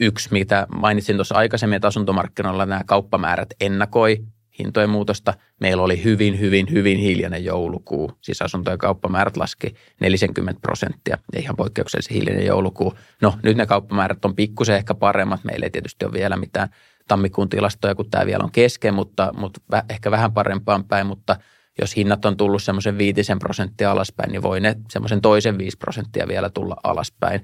Yksi, 0.00 0.28
mitä 0.32 0.66
mainitsin 0.74 1.16
tuossa 1.16 1.34
aikaisemmin, 1.34 1.76
että 1.76 1.88
asuntomarkkinoilla 1.88 2.66
nämä 2.66 2.82
kauppamäärät 2.86 3.48
ennakoi 3.60 4.24
hintojen 4.58 4.90
muutosta. 4.90 5.34
Meillä 5.60 5.82
oli 5.82 6.04
hyvin, 6.04 6.40
hyvin, 6.40 6.66
hyvin 6.70 6.98
hiljainen 6.98 7.44
joulukuu. 7.44 8.12
Siis 8.20 8.42
asuntojen 8.42 8.78
kauppamäärät 8.78 9.36
laski 9.36 9.74
40 10.00 10.60
prosenttia. 10.60 11.18
Ihan 11.36 11.56
poikkeuksellisen 11.56 12.14
hiljainen 12.14 12.46
joulukuu. 12.46 12.94
No 13.20 13.34
nyt 13.42 13.56
ne 13.56 13.66
kauppamäärät 13.66 14.24
on 14.24 14.36
pikkusen 14.36 14.76
ehkä 14.76 14.94
paremmat. 14.94 15.44
Meillä 15.44 15.64
ei 15.64 15.70
tietysti 15.70 16.04
ole 16.04 16.12
vielä 16.12 16.36
mitään 16.36 16.68
tammikuun 17.08 17.48
tilastoja, 17.48 17.94
kun 17.94 18.10
tämä 18.10 18.26
vielä 18.26 18.44
on 18.44 18.52
kesken, 18.52 18.94
mutta, 18.94 19.32
mutta 19.36 19.60
ehkä 19.88 20.10
vähän 20.10 20.32
parempaan 20.32 20.84
päin. 20.84 21.06
Mutta 21.06 21.36
jos 21.80 21.96
hinnat 21.96 22.24
on 22.24 22.36
tullut 22.36 22.62
semmoisen 22.62 22.98
viitisen 22.98 23.38
prosenttia 23.38 23.90
alaspäin, 23.90 24.32
niin 24.32 24.42
voi 24.42 24.60
ne 24.60 24.76
semmoisen 24.90 25.20
toisen 25.20 25.58
viisi 25.58 25.76
prosenttia 25.76 26.28
vielä 26.28 26.50
tulla 26.50 26.76
alaspäin. 26.82 27.40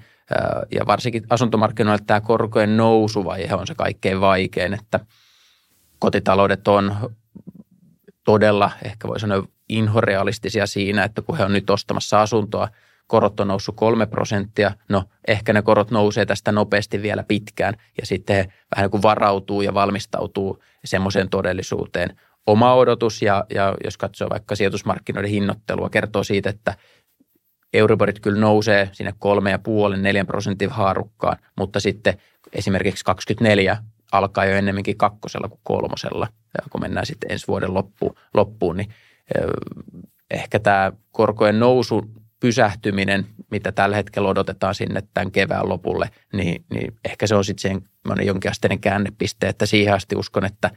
Ja 0.75 0.87
varsinkin 0.87 1.27
asuntomarkkinoilla 1.31 2.05
tämä 2.07 2.21
korkojen 2.21 2.77
nousuvaihe 2.77 3.55
on 3.55 3.67
se 3.67 3.75
kaikkein 3.75 4.21
vaikein, 4.21 4.75
että– 4.75 5.01
kotitaloudet 5.99 6.69
on 6.69 6.97
todella, 8.25 8.71
ehkä 8.85 9.09
voi 9.09 9.21
sanoa, 9.21 9.47
inhorealistisia 9.69 10.67
siinä, 10.67 11.05
että 11.05 11.23
kun 11.23 11.37
he 11.37 11.45
on 11.45 11.53
nyt 11.53 11.71
ostamassa 11.71 12.23
asuntoa, 12.23 12.69
korot 13.07 13.41
on 13.41 13.49
noussut 13.49 13.77
kolme 13.77 14.07
prosenttia, 14.07 14.73
no 14.89 15.05
ehkä 15.29 15.53
ne 15.53 15.63
korot 15.63 15.91
nousee 15.91 16.27
tästä 16.27 16.53
nopeasti 16.53 17.03
vielä 17.03 17.23
pitkään. 17.23 17.75
Ja 18.01 18.07
sitten 18.07 18.37
he 18.37 18.49
vähän 18.77 18.91
kuin 18.91 19.03
varautuu 19.03 19.63
ja 19.63 19.75
valmistautuu 19.75 20.63
semmoiseen 20.85 21.29
todellisuuteen. 21.29 22.21
Oma 22.47 22.75
odotus 22.75 23.23
ja, 23.23 23.45
ja 23.55 23.75
jos 23.85 23.97
katsoo 23.97 24.31
vaikka 24.31 24.57
sijoitusmarkkinoiden 24.57 25.31
hinnoittelua, 25.31 25.91
kertoo 25.91 26.25
siitä, 26.25 26.51
että 26.51 26.75
Euriborit 27.73 28.21
kyllä 28.21 28.41
nousee 28.41 28.89
sinne 28.93 29.15
kolme 29.19 29.51
ja 29.51 29.59
puolen, 29.59 30.03
neljän 30.03 30.27
prosentin 30.27 30.71
haarukkaan, 30.71 31.37
mutta 31.59 31.81
sitten 31.81 32.15
esimerkiksi 32.53 33.05
24 33.05 33.77
alkaa 34.13 34.45
jo 34.45 34.57
ennemminkin 34.57 34.97
kakkosella 34.97 35.49
kuin 35.49 35.61
kolmosella, 35.63 36.29
ja 36.59 36.65
kun 36.71 36.81
mennään 36.81 37.07
sitten 37.07 37.33
ensi 37.33 37.47
vuoden 37.49 37.75
loppuun, 37.75 38.15
loppuun 38.35 38.77
niin 38.77 38.89
ehkä 40.31 40.59
tämä 40.59 40.93
korkojen 41.11 41.61
nousu 41.61 42.11
pysähtyminen, 42.41 43.27
mitä 43.51 43.73
tällä 43.73 43.97
hetkellä 43.97 44.29
odotetaan 44.29 44.75
sinne 44.75 45.03
tämän 45.15 45.33
kevään 45.33 45.69
lopulle, 45.69 46.11
niin, 46.33 46.65
niin 46.71 46.97
ehkä 47.05 47.27
se 47.27 47.35
on 47.35 47.45
sitten 47.45 47.71
sen 47.71 47.89
jonkinasteinen 48.25 48.81
käännepiste, 48.81 49.49
että 49.49 49.67
siihen 49.67 49.95
asti 49.95 50.17
uskon, 50.17 50.45
että 50.45 50.71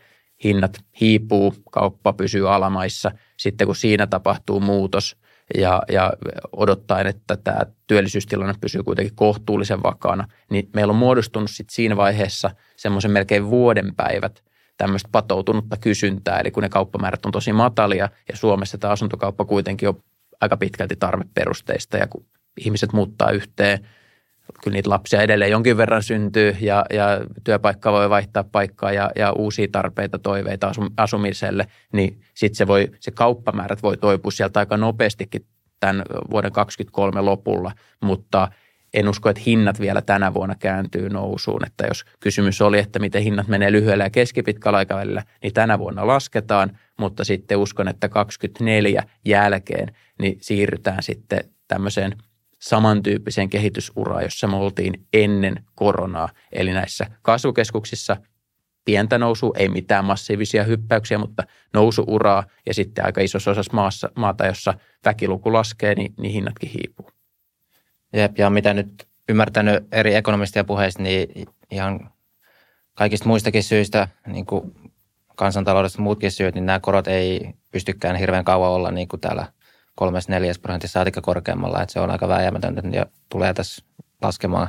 hinnat 0.44 0.78
hiipuu, 1.02 1.56
kauppa 1.72 2.14
pysyy 2.14 2.54
alamaissa. 2.54 3.12
Sitten 3.38 3.68
kun 3.68 3.76
siinä 3.76 4.08
tapahtuu 4.08 4.60
muutos– 4.60 5.16
ja, 5.58 5.82
ja 5.92 6.14
odottaen, 6.52 7.08
että 7.08 7.38
tämä 7.38 7.60
työllisyystilanne 7.88 8.54
pysyy 8.62 8.84
kuitenkin 8.84 9.16
kohtuullisen 9.16 9.84
vakaana, 9.84 10.28
niin 10.52 10.70
meillä 10.76 10.92
on 10.92 10.98
muodostunut 10.98 11.50
sitten 11.50 11.76
siinä 11.76 11.98
vaiheessa 11.98 12.52
semmoisen 12.76 13.12
melkein 13.12 13.50
vuoden 13.50 13.96
päivät 13.96 14.44
tämmöistä 14.78 15.10
patoutunutta 15.12 15.78
kysyntää, 15.78 16.40
eli 16.40 16.52
kun 16.52 16.64
ne 16.64 16.70
kauppamäärät 16.70 17.26
on 17.26 17.32
tosi 17.32 17.54
matalia 17.54 18.10
ja 18.30 18.38
Suomessa 18.38 18.78
tämä 18.78 18.94
asuntokauppa 18.94 19.46
kuitenkin 19.46 19.90
on 19.90 20.04
aika 20.42 20.58
pitkälti 20.58 20.96
tarveperusteista 20.96 21.98
ja 21.98 22.08
kun 22.08 22.26
ihmiset 22.58 22.94
muuttaa 22.94 23.32
yhteen, 23.32 23.88
kyllä 24.64 24.76
niitä 24.76 24.90
lapsia 24.90 25.22
edelleen 25.22 25.52
jonkin 25.52 25.78
verran 25.78 26.04
syntyy 26.04 26.56
ja, 26.62 26.86
ja 26.94 27.06
työpaikka 27.44 27.92
voi 27.92 28.10
vaihtaa 28.10 28.44
paikkaa 28.44 28.92
ja, 28.92 29.12
ja 29.16 29.32
uusia 29.32 29.68
tarpeita, 29.72 30.20
toiveita 30.20 30.72
asumiselle, 30.98 31.68
niin 31.94 32.22
sitten 32.34 32.56
se, 32.56 32.68
voi, 32.68 32.92
se 33.00 33.12
kauppamäärät 33.12 33.84
voi 33.84 33.98
toipua 33.98 34.32
sieltä 34.32 34.60
aika 34.60 34.78
nopeastikin 34.78 35.46
tämän 35.80 36.04
vuoden 36.32 36.52
2023 36.52 37.22
lopulla, 37.22 37.72
mutta 38.02 38.48
en 38.94 39.10
usko, 39.10 39.30
että 39.30 39.42
hinnat 39.46 39.80
vielä 39.80 40.02
tänä 40.02 40.34
vuonna 40.34 40.56
kääntyy 40.56 41.10
nousuun. 41.10 41.66
Että 41.66 41.88
jos 41.88 42.06
kysymys 42.20 42.62
oli, 42.62 42.80
että 42.80 43.00
miten 43.00 43.24
hinnat 43.24 43.48
menee 43.48 43.72
lyhyellä 43.72 44.04
ja 44.04 44.10
keskipitkällä 44.10 44.78
aikavälillä, 44.78 45.24
niin 45.44 45.54
tänä 45.54 45.80
vuonna 45.80 46.08
lasketaan, 46.08 46.78
mutta 47.00 47.24
sitten 47.24 47.58
uskon, 47.58 47.88
että 47.88 48.10
2024 48.10 49.04
jälkeen 49.26 49.96
niin 50.22 50.38
siirrytään 50.42 51.04
sitten 51.04 51.40
tämmöiseen– 51.68 52.16
samantyyppiseen 52.60 53.50
kehitysuraan, 53.50 54.24
jossa 54.24 54.48
me 54.48 54.56
oltiin 54.56 55.06
ennen 55.14 55.66
koronaa. 55.76 56.30
Eli 56.52 56.74
näissä 56.74 57.06
kasvukeskuksissa 57.22 58.18
pientä 58.86 59.18
nousua, 59.18 59.54
ei 59.58 59.70
mitään 59.70 60.06
massiivisia 60.06 60.64
hyppäyksiä, 60.64 61.18
mutta 61.18 61.44
nousuuraa 61.74 62.44
ja 62.66 62.74
sitten 62.74 63.06
aika 63.06 63.22
isossa 63.22 63.52
osassa 63.52 63.74
maassa, 63.74 64.10
maata, 64.16 64.46
jossa 64.46 64.74
väkiluku 65.06 65.54
laskee, 65.54 65.96
niin, 65.96 66.14
niin 66.18 66.34
hinnatkin 66.34 66.70
hiipuu. 66.70 67.12
Jep, 68.14 68.38
ja 68.38 68.50
mitä 68.50 68.74
nyt 68.74 69.08
ymmärtänyt 69.30 69.84
eri 69.92 70.16
ekonomistien 70.16 70.66
puheista, 70.66 71.04
niin 71.04 71.48
ihan 71.72 72.10
kaikista 72.94 73.28
muistakin 73.28 73.64
syistä, 73.64 74.08
niin 74.28 74.46
kuin 74.46 74.76
kansantaloudesta 75.36 76.02
muutkin 76.02 76.32
syyt, 76.32 76.56
niin 76.56 76.66
nämä 76.66 76.80
korot 76.80 77.08
ei 77.08 77.54
pystykään 77.72 78.16
hirveän 78.16 78.46
kauan 78.46 78.72
olla 78.72 78.92
niin 78.92 79.08
kuin 79.08 79.20
täällä– 79.20 79.48
kolmes 80.00 80.30
neljäs 80.30 80.60
prosentissa 80.60 80.94
saatika 80.94 81.22
korkeammalla, 81.22 81.82
että 81.82 81.94
se 81.94 82.00
on 82.00 82.12
aika 82.12 82.28
vääjäämätöntä 82.28 82.82
ja 82.92 83.06
tulee 83.30 83.54
tässä 83.54 83.84
laskemaan. 84.22 84.68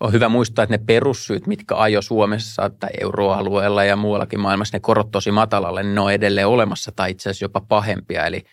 On 0.00 0.12
hyvä 0.12 0.28
muistaa, 0.28 0.62
että 0.62 0.76
ne 0.76 0.84
perussyyt, 0.86 1.46
mitkä 1.46 1.76
ajo 1.76 2.02
Suomessa 2.02 2.70
tai 2.70 2.90
euroalueella 3.00 3.84
ja 3.84 3.96
muuallakin 3.96 4.40
maailmassa, 4.40 4.76
ne 4.76 4.80
korot 4.80 5.10
tosi 5.10 5.30
matalalle, 5.30 5.82
ne 5.82 6.00
on 6.00 6.12
edelleen 6.12 6.46
olemassa 6.46 6.92
tai 6.96 7.10
itse 7.10 7.30
asiassa 7.30 7.44
jopa 7.44 7.60
pahempia. 7.60 8.26
Eli 8.26 8.44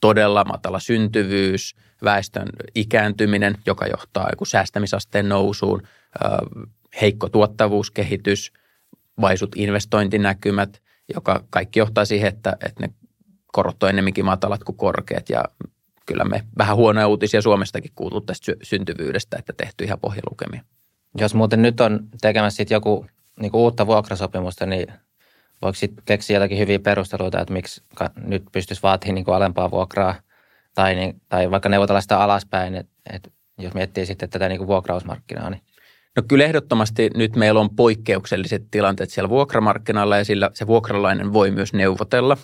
todella 0.00 0.44
matala 0.44 0.78
syntyvyys, 0.78 1.76
väestön 2.04 2.48
ikääntyminen, 2.74 3.58
joka 3.66 3.86
johtaa 3.86 4.28
joku 4.32 4.44
säästämisasteen 4.44 5.28
nousuun, 5.28 5.82
heikko 7.00 7.28
tuottavuuskehitys, 7.28 8.52
vaisut 9.20 9.56
investointinäkymät, 9.56 10.82
joka 11.14 11.44
kaikki 11.50 11.78
johtaa 11.78 12.04
siihen, 12.04 12.28
että, 12.28 12.56
että 12.66 12.86
ne 12.86 12.90
korot 13.52 13.82
on 13.82 13.88
ennemminkin 13.88 14.24
matalat 14.24 14.64
kuin 14.64 14.76
korkeat. 14.76 15.28
Ja 15.28 15.44
kyllä 16.06 16.24
me 16.24 16.42
vähän 16.58 16.76
huonoja 16.76 17.08
uutisia 17.08 17.42
Suomestakin 17.42 17.92
kuultu 17.94 18.20
tästä 18.20 18.52
syntyvyydestä, 18.62 19.36
että 19.38 19.52
tehty 19.56 19.84
ihan 19.84 20.00
pohjalukemia. 20.00 20.62
Jos 21.18 21.34
muuten 21.34 21.62
nyt 21.62 21.80
on 21.80 22.08
tekemässä 22.20 22.56
sit 22.56 22.70
joku 22.70 23.06
niin 23.40 23.52
kuin 23.52 23.60
uutta 23.60 23.86
vuokrasopimusta, 23.86 24.66
niin 24.66 24.86
voiko 25.62 25.74
sitten 25.74 26.04
keksiä 26.04 26.36
jotakin 26.36 26.58
hyviä 26.58 26.78
perusteluita, 26.78 27.40
että 27.40 27.52
miksi 27.52 27.82
nyt 28.16 28.44
pystyisi 28.52 28.82
vaatimaan 28.82 29.14
niin 29.14 29.24
kuin 29.24 29.34
alempaa 29.34 29.70
vuokraa? 29.70 30.14
Tai, 30.74 30.94
niin, 30.94 31.20
tai 31.28 31.50
vaikka 31.50 31.68
neuvotella 31.68 32.00
sitä 32.00 32.20
alaspäin, 32.20 32.74
että, 32.74 32.92
että 33.12 33.30
jos 33.58 33.74
miettii 33.74 34.06
sitten 34.06 34.30
tätä 34.30 34.48
niin 34.48 34.58
kuin 34.58 34.68
vuokrausmarkkinaa, 34.68 35.50
niin 35.50 35.62
No 36.16 36.22
kyllä 36.28 36.44
ehdottomasti 36.44 37.10
nyt 37.14 37.36
meillä 37.36 37.60
on 37.60 37.76
poikkeukselliset 37.76 38.62
tilanteet 38.70 39.10
siellä 39.10 39.28
vuokramarkkinalla 39.28 40.16
ja 40.16 40.24
sillä 40.24 40.50
se 40.54 40.66
vuokralainen 40.66 41.32
voi 41.32 41.50
myös 41.50 41.72
neuvotella 41.72 42.36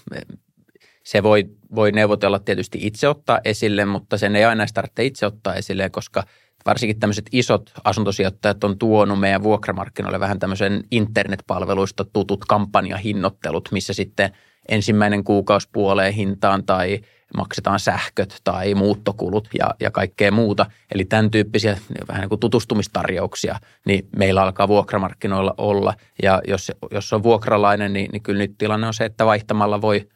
se 1.04 1.22
voi, 1.22 1.44
voi 1.74 1.92
neuvotella 1.92 2.38
tietysti 2.38 2.78
itse 2.82 3.08
ottaa 3.08 3.40
esille, 3.44 3.84
mutta 3.84 4.18
sen 4.18 4.36
ei 4.36 4.44
aina 4.44 4.66
tarvitse 4.74 5.04
itse 5.04 5.26
ottaa 5.26 5.54
esille, 5.54 5.90
koska 5.90 6.24
varsinkin 6.66 7.00
tämmöiset 7.00 7.26
isot 7.32 7.72
asuntosijoittajat 7.84 8.64
on 8.64 8.78
tuonut 8.78 9.20
meidän 9.20 9.42
vuokramarkkinoille 9.42 10.20
vähän 10.20 10.38
tämmöisen 10.38 10.84
internetpalveluista 10.90 12.04
tutut 12.04 12.44
kampanjahinnottelut, 12.44 13.68
missä 13.72 13.92
sitten 13.92 14.30
ensimmäinen 14.68 15.24
kuukausi 15.24 15.68
puoleen 15.72 16.12
hintaan 16.12 16.64
tai 16.64 17.00
maksetaan 17.36 17.80
sähköt 17.80 18.40
tai 18.44 18.74
muuttokulut 18.74 19.48
ja, 19.58 19.74
ja 19.80 19.90
kaikkea 19.90 20.32
muuta. 20.32 20.66
Eli 20.94 21.04
tämän 21.04 21.30
tyyppisiä 21.30 21.78
vähän 22.08 22.20
niin 22.20 22.28
kuin 22.28 22.40
tutustumistarjouksia, 22.40 23.58
niin 23.86 24.08
meillä 24.16 24.42
alkaa 24.42 24.68
vuokramarkkinoilla 24.68 25.54
olla. 25.58 25.94
Ja 26.22 26.42
jos, 26.48 26.72
jos 26.90 27.12
on 27.12 27.22
vuokralainen, 27.22 27.92
niin, 27.92 28.10
niin 28.12 28.22
kyllä 28.22 28.38
nyt 28.38 28.54
tilanne 28.58 28.86
on 28.86 28.94
se, 28.94 29.04
että 29.04 29.26
vaihtamalla 29.26 29.80
voi 29.80 30.08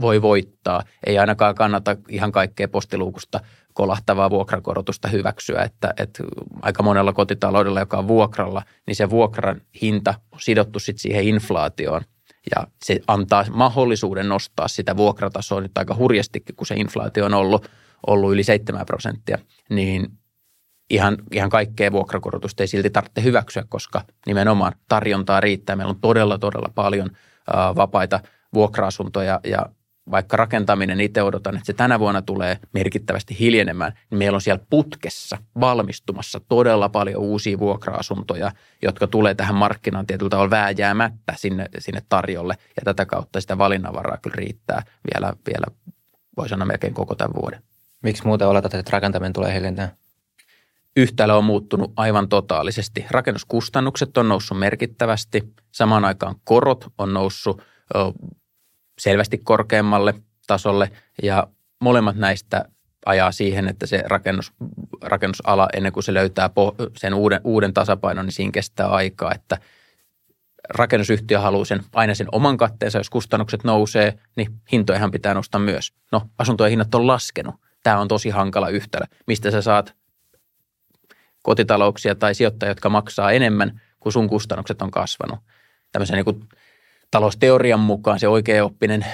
voi 0.00 0.22
voittaa. 0.22 0.82
Ei 1.06 1.18
ainakaan 1.18 1.54
kannata 1.54 1.96
ihan 2.08 2.32
kaikkea 2.32 2.68
postiluukusta 2.68 3.40
kolahtavaa 3.72 4.30
vuokrakorotusta 4.30 5.08
hyväksyä, 5.08 5.62
että, 5.62 5.94
että 5.96 6.24
aika 6.62 6.82
monella 6.82 7.12
kotitaloudella, 7.12 7.80
joka 7.80 7.98
on 7.98 8.08
vuokralla, 8.08 8.62
niin 8.86 8.96
se 8.96 9.10
vuokran 9.10 9.60
hinta 9.82 10.14
on 10.32 10.40
sidottu 10.40 10.78
sitten 10.78 11.00
siihen 11.00 11.24
inflaatioon. 11.24 12.02
Ja 12.56 12.66
se 12.84 13.00
antaa 13.06 13.44
mahdollisuuden 13.52 14.28
nostaa 14.28 14.68
sitä 14.68 14.96
vuokratasoa 14.96 15.60
nyt 15.60 15.78
aika 15.78 15.94
hurjastikin, 15.94 16.56
kun 16.56 16.66
se 16.66 16.74
inflaatio 16.74 17.24
on 17.24 17.34
ollut, 17.34 17.68
ollut 18.06 18.32
yli 18.32 18.42
7 18.44 18.86
prosenttia, 18.86 19.38
niin 19.70 20.06
ihan, 20.90 21.16
ihan 21.32 21.50
kaikkea 21.50 21.92
vuokrakorotusta 21.92 22.62
ei 22.62 22.66
silti 22.66 22.90
tarvitse 22.90 23.22
hyväksyä, 23.22 23.64
koska 23.68 24.04
nimenomaan 24.26 24.72
tarjontaa 24.88 25.40
riittää. 25.40 25.76
Meillä 25.76 25.90
on 25.90 26.00
todella, 26.00 26.38
todella 26.38 26.72
paljon 26.74 27.10
ää, 27.52 27.76
vapaita 27.76 28.20
vuokra-asuntoja 28.54 29.40
ja 29.44 29.66
vaikka 30.10 30.36
rakentaminen 30.36 31.00
itse 31.00 31.22
odotan, 31.22 31.54
että 31.54 31.66
se 31.66 31.72
tänä 31.72 31.98
vuonna 31.98 32.22
tulee 32.22 32.58
merkittävästi 32.72 33.38
hiljenemään, 33.38 33.92
niin 34.10 34.18
meillä 34.18 34.36
on 34.36 34.40
siellä 34.40 34.64
putkessa 34.70 35.38
valmistumassa 35.60 36.40
todella 36.48 36.88
paljon 36.88 37.20
uusia 37.20 37.58
vuokra-asuntoja, 37.58 38.52
jotka 38.82 39.06
tulee 39.06 39.34
tähän 39.34 39.54
markkinaan 39.54 40.06
tietyllä 40.06 40.30
tavalla 40.30 40.50
vääjäämättä 40.50 41.34
sinne, 41.36 41.68
sinne 41.78 42.02
tarjolle. 42.08 42.54
Ja 42.76 42.82
tätä 42.84 43.06
kautta 43.06 43.40
sitä 43.40 43.58
valinnanvaraa 43.58 44.18
kyllä 44.22 44.36
riittää 44.36 44.82
vielä, 45.14 45.32
vielä 45.46 45.66
voi 46.36 46.48
sanoa 46.48 46.66
melkein 46.66 46.94
koko 46.94 47.14
tämän 47.14 47.34
vuoden. 47.42 47.62
Miksi 48.02 48.26
muuten 48.26 48.48
oletat, 48.48 48.74
että 48.74 48.90
rakentaminen 48.92 49.32
tulee 49.32 49.54
hiljentää? 49.54 49.94
Yhtälö 50.96 51.34
on 51.34 51.44
muuttunut 51.44 51.92
aivan 51.96 52.28
totaalisesti. 52.28 53.06
Rakennuskustannukset 53.10 54.18
on 54.18 54.28
noussut 54.28 54.58
merkittävästi. 54.58 55.54
Samaan 55.72 56.04
aikaan 56.04 56.34
korot 56.44 56.92
on 56.98 57.14
noussut 57.14 57.62
selvästi 59.00 59.38
korkeammalle 59.38 60.14
tasolle 60.46 60.90
ja 61.22 61.46
molemmat 61.80 62.16
näistä 62.16 62.64
ajaa 63.06 63.32
siihen, 63.32 63.68
että 63.68 63.86
se 63.86 64.02
rakennus, 64.06 64.52
rakennusala 65.02 65.68
ennen 65.72 65.92
kuin 65.92 66.04
se 66.04 66.14
löytää 66.14 66.50
sen 66.96 67.14
uuden, 67.14 67.40
uuden 67.44 67.74
tasapainon, 67.74 68.26
niin 68.26 68.32
siinä 68.32 68.52
kestää 68.52 68.86
aikaa, 68.86 69.34
että 69.34 69.58
rakennusyhtiö 70.68 71.40
haluaa 71.40 71.64
sen, 71.64 71.82
aina 71.92 72.14
sen 72.14 72.26
oman 72.32 72.56
katteensa, 72.56 72.98
jos 72.98 73.10
kustannukset 73.10 73.64
nousee, 73.64 74.18
niin 74.36 74.48
hintojahan 74.72 75.10
pitää 75.10 75.34
nostaa 75.34 75.60
myös. 75.60 75.92
No, 76.12 76.22
asuntojen 76.38 76.70
hinnat 76.70 76.94
on 76.94 77.06
laskenut. 77.06 77.54
Tämä 77.82 78.00
on 78.00 78.08
tosi 78.08 78.30
hankala 78.30 78.68
yhtälö. 78.68 79.04
Mistä 79.26 79.50
sä 79.50 79.62
saat 79.62 79.94
kotitalouksia 81.42 82.14
tai 82.14 82.34
sijoittajia, 82.34 82.70
jotka 82.70 82.88
maksaa 82.88 83.32
enemmän, 83.32 83.80
kuin 84.00 84.12
sun 84.12 84.28
kustannukset 84.28 84.82
on 84.82 84.90
kasvanut. 84.90 85.38
Tämmöisen 85.92 86.24
niin 86.26 86.48
talousteorian 87.10 87.80
mukaan 87.80 88.18
se 88.18 88.28
oikeaoppinen 88.28 89.06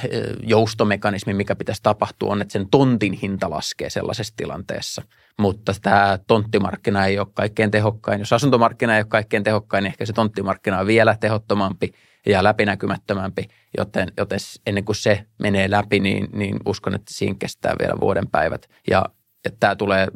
joustomekanismi, 0.43 1.35
mikä 1.35 1.57
pitäisi 1.57 1.83
tapahtua, 1.83 2.33
on, 2.33 2.43
että 2.43 2.53
sen 2.53 2.69
tontin 2.71 3.13
hinta 3.13 3.51
laskee 3.51 3.91
sellaisessa 3.91 4.35
tilanteessa. 4.37 5.03
Mutta 5.39 5.73
tämä 5.83 6.19
tonttimarkkina 6.27 7.07
ei 7.07 7.19
ole 7.19 7.27
kaikkein 7.35 7.71
tehokkain. 7.71 8.19
Jos 8.19 8.33
asuntomarkkina 8.33 8.95
ei 8.95 9.01
ole 9.01 9.07
kaikkein 9.09 9.45
tehokkain, 9.45 9.83
niin 9.83 9.91
ehkä 9.91 10.07
se 10.07 10.13
tonttimarkkina 10.13 10.79
on 10.79 10.87
vielä 10.87 11.17
tehottomampi 11.21 11.93
ja 12.27 12.45
läpinäkymättömämpi, 12.45 13.49
joten, 13.79 14.13
joten 14.17 14.39
ennen 14.67 14.85
kuin 14.85 14.97
se 14.97 15.25
menee 15.39 15.71
läpi, 15.71 16.01
niin, 16.01 16.29
niin 16.33 16.57
uskon, 16.67 16.95
että 16.95 17.15
siinä 17.15 17.37
kestää 17.39 17.75
vielä 17.79 18.01
vuoden 18.01 18.29
päivät. 18.29 18.69
Ja 18.91 19.05
että 19.45 19.57
tämä 19.61 19.77
tulee 19.77 20.09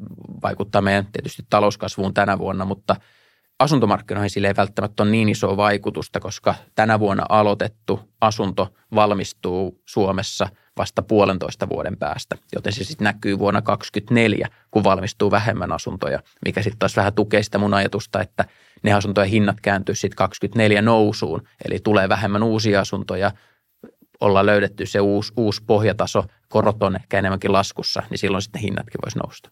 vaikuttaa 0.43 0.83
meidän 0.83 1.07
tietysti 1.12 1.43
talouskasvuun 1.51 2.14
tänä 2.14 2.39
vuonna, 2.39 2.64
mutta– 2.64 2.97
asuntomarkkinoihin 3.61 4.30
sille 4.30 4.48
ei 4.48 4.56
välttämättä 4.56 5.02
ole 5.02 5.11
niin 5.11 5.28
isoa 5.28 5.56
vaikutusta, 5.56 6.20
koska 6.20 6.54
tänä 6.74 7.00
vuonna 7.00 7.26
aloitettu 7.28 8.00
asunto 8.20 8.74
valmistuu 8.94 9.80
Suomessa 9.86 10.48
vasta 10.76 11.02
puolentoista 11.02 11.68
vuoden 11.68 11.96
päästä, 11.96 12.36
joten 12.54 12.72
se 12.72 12.84
sitten 12.84 13.04
näkyy 13.04 13.38
vuonna 13.38 13.62
2024, 13.62 14.48
kun 14.70 14.84
valmistuu 14.84 15.30
vähemmän 15.30 15.72
asuntoja, 15.72 16.20
mikä 16.44 16.62
sitten 16.62 16.78
taas 16.78 16.96
vähän 16.96 17.14
tukee 17.14 17.42
sitä 17.42 17.58
mun 17.58 17.74
ajatusta, 17.74 18.20
että 18.20 18.44
ne 18.82 18.92
asuntojen 18.92 19.30
hinnat 19.30 19.61
kääntyy 19.61 19.94
sitten 19.94 20.16
24 20.16 20.82
nousuun, 20.82 21.42
eli 21.64 21.78
tulee 21.78 22.08
vähemmän 22.08 22.42
uusia 22.42 22.80
asuntoja, 22.80 23.30
ollaan 24.20 24.46
löydetty 24.46 24.86
se 24.86 25.00
uusi, 25.00 25.32
uusi 25.36 25.62
pohjataso, 25.66 26.24
korot 26.48 26.82
on 26.82 26.96
ehkä 26.96 27.18
enemmänkin 27.18 27.52
laskussa, 27.52 28.02
niin 28.11 28.18
silloin 28.18 28.42
sitten 28.42 28.62
hinnatkin 28.62 29.00
voisi 29.04 29.18
nousta. 29.18 29.50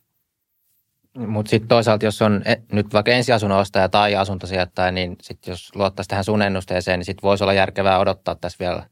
Mutta 1.26 1.50
sitten 1.50 1.68
toisaalta, 1.68 2.04
jos 2.04 2.22
on 2.22 2.42
e, 2.44 2.56
nyt 2.72 2.92
vaikka 2.92 3.10
ensiasunnon 3.10 3.58
ostaja 3.58 3.88
tai 3.88 4.16
asuntosijoittaja, 4.16 4.92
niin 4.92 5.16
sitten 5.22 5.52
jos 5.52 5.70
luottaisi 5.74 6.08
tähän 6.08 6.24
sun 6.24 6.42
ennusteeseen, 6.42 6.98
niin 6.98 7.04
sitten 7.04 7.22
voisi 7.22 7.44
olla 7.44 7.52
järkevää 7.52 7.98
odottaa 7.98 8.34
tässä 8.34 8.56
vielä 8.60 8.82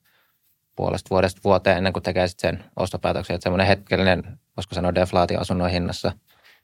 puolesta 0.76 1.10
vuodesta 1.10 1.40
vuoteen 1.44 1.76
ennen 1.76 1.92
kuin 1.92 2.02
tekee 2.02 2.28
sitten 2.28 2.56
sen 2.58 2.64
ostopäätöksen. 2.76 3.34
Että 3.34 3.42
semmoinen 3.42 3.66
hetkellinen, 3.66 4.38
voisiko 4.56 4.74
sanoa 4.74 4.94
deflaatio 4.94 5.40
asunnon 5.40 5.70
hinnassa 5.70 6.12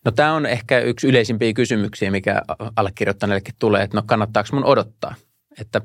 No 0.04 0.10
tämä 0.10 0.32
on 0.32 0.46
ehkä 0.46 0.78
yksi 0.78 1.06
yleisimpiä 1.06 1.52
kysymyksiä, 1.52 2.10
mikä 2.10 2.42
allekirjoittaneellekin 2.76 3.54
tulee, 3.58 3.82
että 3.82 3.96
no 3.96 4.02
kannattaako 4.06 4.48
mun 4.52 4.64
odottaa, 4.64 5.14
että 5.60 5.80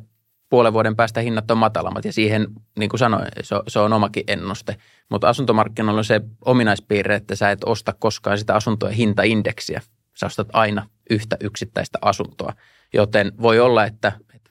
puolen 0.50 0.74
vuoden 0.74 0.96
päästä 0.96 1.22
hinnat 1.22 1.52
on 1.52 1.58
matalammat 1.58 2.06
ja 2.06 2.14
siihen, 2.14 2.48
niin 2.80 2.90
kuin 2.90 3.00
sanoin, 3.00 3.28
se 3.42 3.56
se 3.68 3.80
on 3.80 3.94
omakin 3.94 4.24
ennuste. 4.28 4.76
Mutta 5.10 5.30
asuntomarkkinoilla 5.30 6.00
on 6.00 6.06
se 6.06 6.22
ominaispiirre, 6.46 7.16
että 7.16 7.36
sä 7.36 7.52
et 7.52 7.64
osta 7.64 7.94
koskaan 8.00 8.38
sitä 8.38 8.56
asuntojen 8.56 8.96
hintaindeksiä. 8.96 9.82
Sä 10.14 10.26
ostat 10.26 10.48
aina 10.54 10.90
yhtä 11.10 11.38
yksittäistä 11.40 12.00
asuntoa, 12.02 12.54
joten 12.94 13.32
voi 13.42 13.60
olla, 13.60 13.86
että, 13.86 14.12
että 14.34 14.50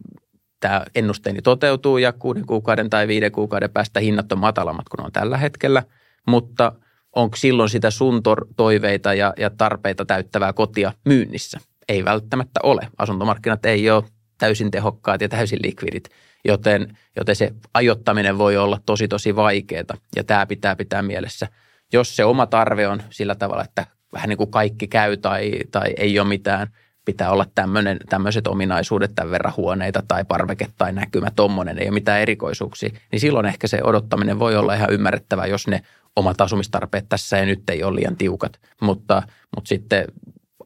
tämä 0.60 0.84
ennusteeni 0.94 1.42
toteutuu 1.42 1.98
ja 1.98 2.12
kuuden 2.12 2.46
kuukauden 2.46 2.90
tai 2.90 3.08
viiden 3.08 3.32
kuukauden 3.32 3.70
päästä 3.70 4.00
hinnat 4.00 4.32
on 4.32 4.38
matalammat 4.38 4.88
kuin 4.88 5.06
on 5.06 5.12
tällä 5.12 5.38
hetkellä, 5.38 5.82
mutta 6.26 6.72
onko 7.16 7.36
silloin 7.36 7.70
sitä 7.70 7.90
sun 7.90 8.22
toiveita 8.56 9.14
ja, 9.14 9.34
ja 9.38 9.50
tarpeita 9.50 10.04
täyttävää 10.04 10.52
kotia 10.52 10.92
myynnissä? 11.04 11.58
Ei 11.88 12.04
välttämättä 12.04 12.60
ole. 12.62 12.88
Asuntomarkkinat 12.98 13.66
ei 13.66 13.90
ole 13.90 14.04
täysin 14.38 14.70
tehokkaat 14.70 15.20
ja 15.20 15.28
täysin 15.28 15.58
likvidit, 15.62 16.08
joten, 16.44 16.98
joten 17.16 17.36
se 17.36 17.52
ajottaminen 17.74 18.38
voi 18.38 18.56
olla 18.56 18.80
tosi 18.86 19.08
tosi 19.08 19.36
vaikeaa 19.36 19.96
ja 20.16 20.24
tämä 20.24 20.46
pitää 20.46 20.76
pitää 20.76 21.02
mielessä. 21.02 21.48
Jos 21.92 22.16
se 22.16 22.24
oma 22.24 22.46
tarve 22.46 22.88
on 22.88 23.02
sillä 23.10 23.34
tavalla, 23.34 23.64
että 23.64 23.86
vähän 24.12 24.28
niin 24.28 24.36
kuin 24.36 24.50
kaikki 24.50 24.86
käy 24.88 25.16
tai, 25.16 25.52
tai 25.70 25.94
ei 25.96 26.18
ole 26.18 26.28
mitään, 26.28 26.68
pitää 27.04 27.30
olla 27.30 27.46
tämmöinen, 27.54 27.98
tämmöiset 28.08 28.46
ominaisuudet 28.46 29.14
tämän 29.14 29.30
verran 29.30 29.52
huoneita 29.56 30.02
tai 30.08 30.24
parveke 30.24 30.66
tai 30.78 30.92
näkymä, 30.92 31.30
tuommoinen, 31.36 31.78
ei 31.78 31.88
ole 31.88 31.94
mitään 31.94 32.20
erikoisuuksia, 32.20 32.90
niin 33.12 33.20
silloin 33.20 33.46
ehkä 33.46 33.66
se 33.66 33.80
odottaminen 33.84 34.38
voi 34.38 34.56
olla 34.56 34.74
ihan 34.74 34.92
ymmärrettävä, 34.92 35.46
jos 35.46 35.68
ne 35.68 35.82
omat 36.16 36.40
asumistarpeet 36.40 37.08
tässä 37.08 37.38
ja 37.38 37.46
nyt 37.46 37.70
ei 37.70 37.82
ole 37.82 37.96
liian 37.96 38.16
tiukat. 38.16 38.60
Mutta, 38.80 39.22
mutta 39.56 39.68
sitten 39.68 40.04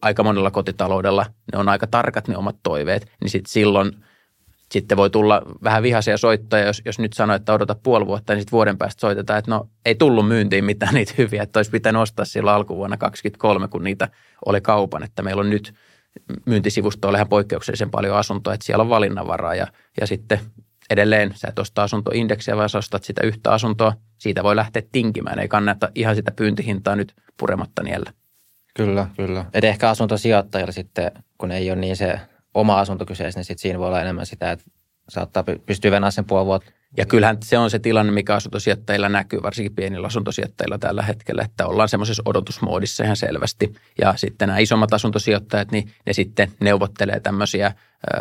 aika 0.02 0.22
monella 0.22 0.50
kotitaloudella 0.50 1.26
ne 1.52 1.58
on 1.58 1.68
aika 1.68 1.86
tarkat 1.86 2.28
ne 2.28 2.36
omat 2.36 2.56
toiveet, 2.62 3.12
niin 3.20 3.30
sitten 3.30 3.52
silloin 3.52 3.92
sitten 4.72 4.96
voi 4.96 5.10
tulla 5.10 5.42
vähän 5.62 5.82
vihaisia 5.82 6.16
soittoja, 6.16 6.66
jos, 6.66 6.82
jos 6.84 6.98
nyt 6.98 7.12
sanoo, 7.12 7.36
että 7.36 7.52
odota 7.52 7.74
puoli 7.74 8.06
vuotta, 8.06 8.32
niin 8.32 8.40
sitten 8.40 8.52
vuoden 8.52 8.78
päästä 8.78 9.00
soitetaan, 9.00 9.38
että 9.38 9.50
no 9.50 9.68
ei 9.84 9.94
tullut 9.94 10.28
myyntiin 10.28 10.64
mitään 10.64 10.94
niitä 10.94 11.14
hyviä, 11.18 11.42
että 11.42 11.58
olisi 11.58 11.70
pitänyt 11.70 12.02
ostaa 12.02 12.24
silloin 12.24 12.56
alkuvuonna 12.56 12.96
2023, 12.96 13.68
kun 13.68 13.84
niitä 13.84 14.08
oli 14.46 14.60
kaupan, 14.60 15.02
että 15.02 15.22
meillä 15.22 15.40
on 15.40 15.50
nyt 15.50 15.74
myyntisivustoilla 16.46 17.18
ihan 17.18 17.28
poikkeuksellisen 17.28 17.90
paljon 17.90 18.16
asuntoa, 18.16 18.54
että 18.54 18.66
siellä 18.66 18.82
on 18.82 18.88
valinnanvaraa 18.88 19.54
ja, 19.54 19.66
ja 20.00 20.06
sitten 20.06 20.40
edelleen 20.90 21.32
sä 21.34 21.48
et 21.48 21.58
osta 21.58 21.82
asuntoindeksiä, 21.82 22.56
vaan 22.56 22.68
sä 22.68 22.78
ostat 22.78 23.04
sitä 23.04 23.26
yhtä 23.26 23.52
asuntoa, 23.52 23.92
siitä 24.18 24.42
voi 24.42 24.56
lähteä 24.56 24.82
tinkimään, 24.92 25.38
ei 25.38 25.48
kannata 25.48 25.88
ihan 25.94 26.16
sitä 26.16 26.30
pyyntihintaa 26.30 26.96
nyt 26.96 27.14
purematta 27.36 27.82
niellä. 27.82 28.12
Kyllä, 28.74 29.06
kyllä. 29.16 29.44
Et 29.52 29.64
ehkä 29.64 29.90
asuntosijoittajilla 29.90 30.72
sitten, 30.72 31.12
kun 31.38 31.50
ei 31.50 31.70
ole 31.70 31.80
niin 31.80 31.96
se 31.96 32.20
oma 32.54 32.80
asunto 32.80 33.06
kyseessä, 33.06 33.38
niin 33.38 33.44
sitten 33.44 33.62
siinä 33.62 33.78
voi 33.78 33.86
olla 33.86 34.00
enemmän 34.00 34.26
sitä, 34.26 34.50
että 34.50 34.64
saattaa 35.08 35.44
pystyä 35.66 35.90
venää 35.90 36.10
sen 36.10 36.24
puoli 36.24 36.46
vuotta. 36.46 36.70
Ja 36.96 37.06
kyllähän 37.06 37.36
se 37.42 37.58
on 37.58 37.70
se 37.70 37.78
tilanne, 37.78 38.12
mikä 38.12 38.34
asuntosijoittajilla 38.34 39.08
näkyy, 39.08 39.42
varsinkin 39.42 39.74
pienillä 39.74 40.06
asuntosijoittajilla 40.06 40.78
tällä 40.78 41.02
hetkellä, 41.02 41.42
että 41.42 41.66
ollaan 41.66 41.88
semmoisessa 41.88 42.22
odotusmoodissa 42.26 43.04
ihan 43.04 43.16
selvästi. 43.16 43.74
Ja 44.00 44.14
sitten 44.16 44.48
nämä 44.48 44.58
isommat 44.58 44.94
asuntosijoittajat, 44.94 45.70
niin 45.70 45.90
ne 46.06 46.12
sitten 46.12 46.52
neuvottelee 46.60 47.20
tämmöisiä 47.20 47.72
ö, 48.14 48.18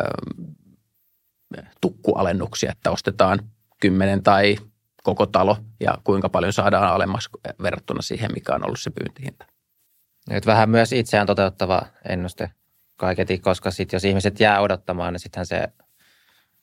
tukkualennuksia, 1.80 2.72
että 2.72 2.90
ostetaan 2.90 3.38
kymmenen 3.80 4.22
tai 4.22 4.56
koko 5.02 5.26
talo 5.26 5.56
ja 5.80 5.98
kuinka 6.04 6.28
paljon 6.28 6.52
saadaan 6.52 6.92
alemmas 6.92 7.28
verrattuna 7.62 8.02
siihen, 8.02 8.30
mikä 8.34 8.54
on 8.54 8.66
ollut 8.66 8.80
se 8.80 8.90
pyyntihinta. 8.90 9.46
Nyt 10.30 10.46
vähän 10.46 10.70
myös 10.70 10.92
itseään 10.92 11.26
toteuttava 11.26 11.82
ennuste 12.08 12.50
kaiketi, 12.96 13.38
koska 13.38 13.70
sitten 13.70 13.96
jos 13.96 14.04
ihmiset 14.04 14.40
jää 14.40 14.60
odottamaan, 14.60 15.12
niin 15.12 15.20
sittenhän 15.20 15.46
se 15.46 15.68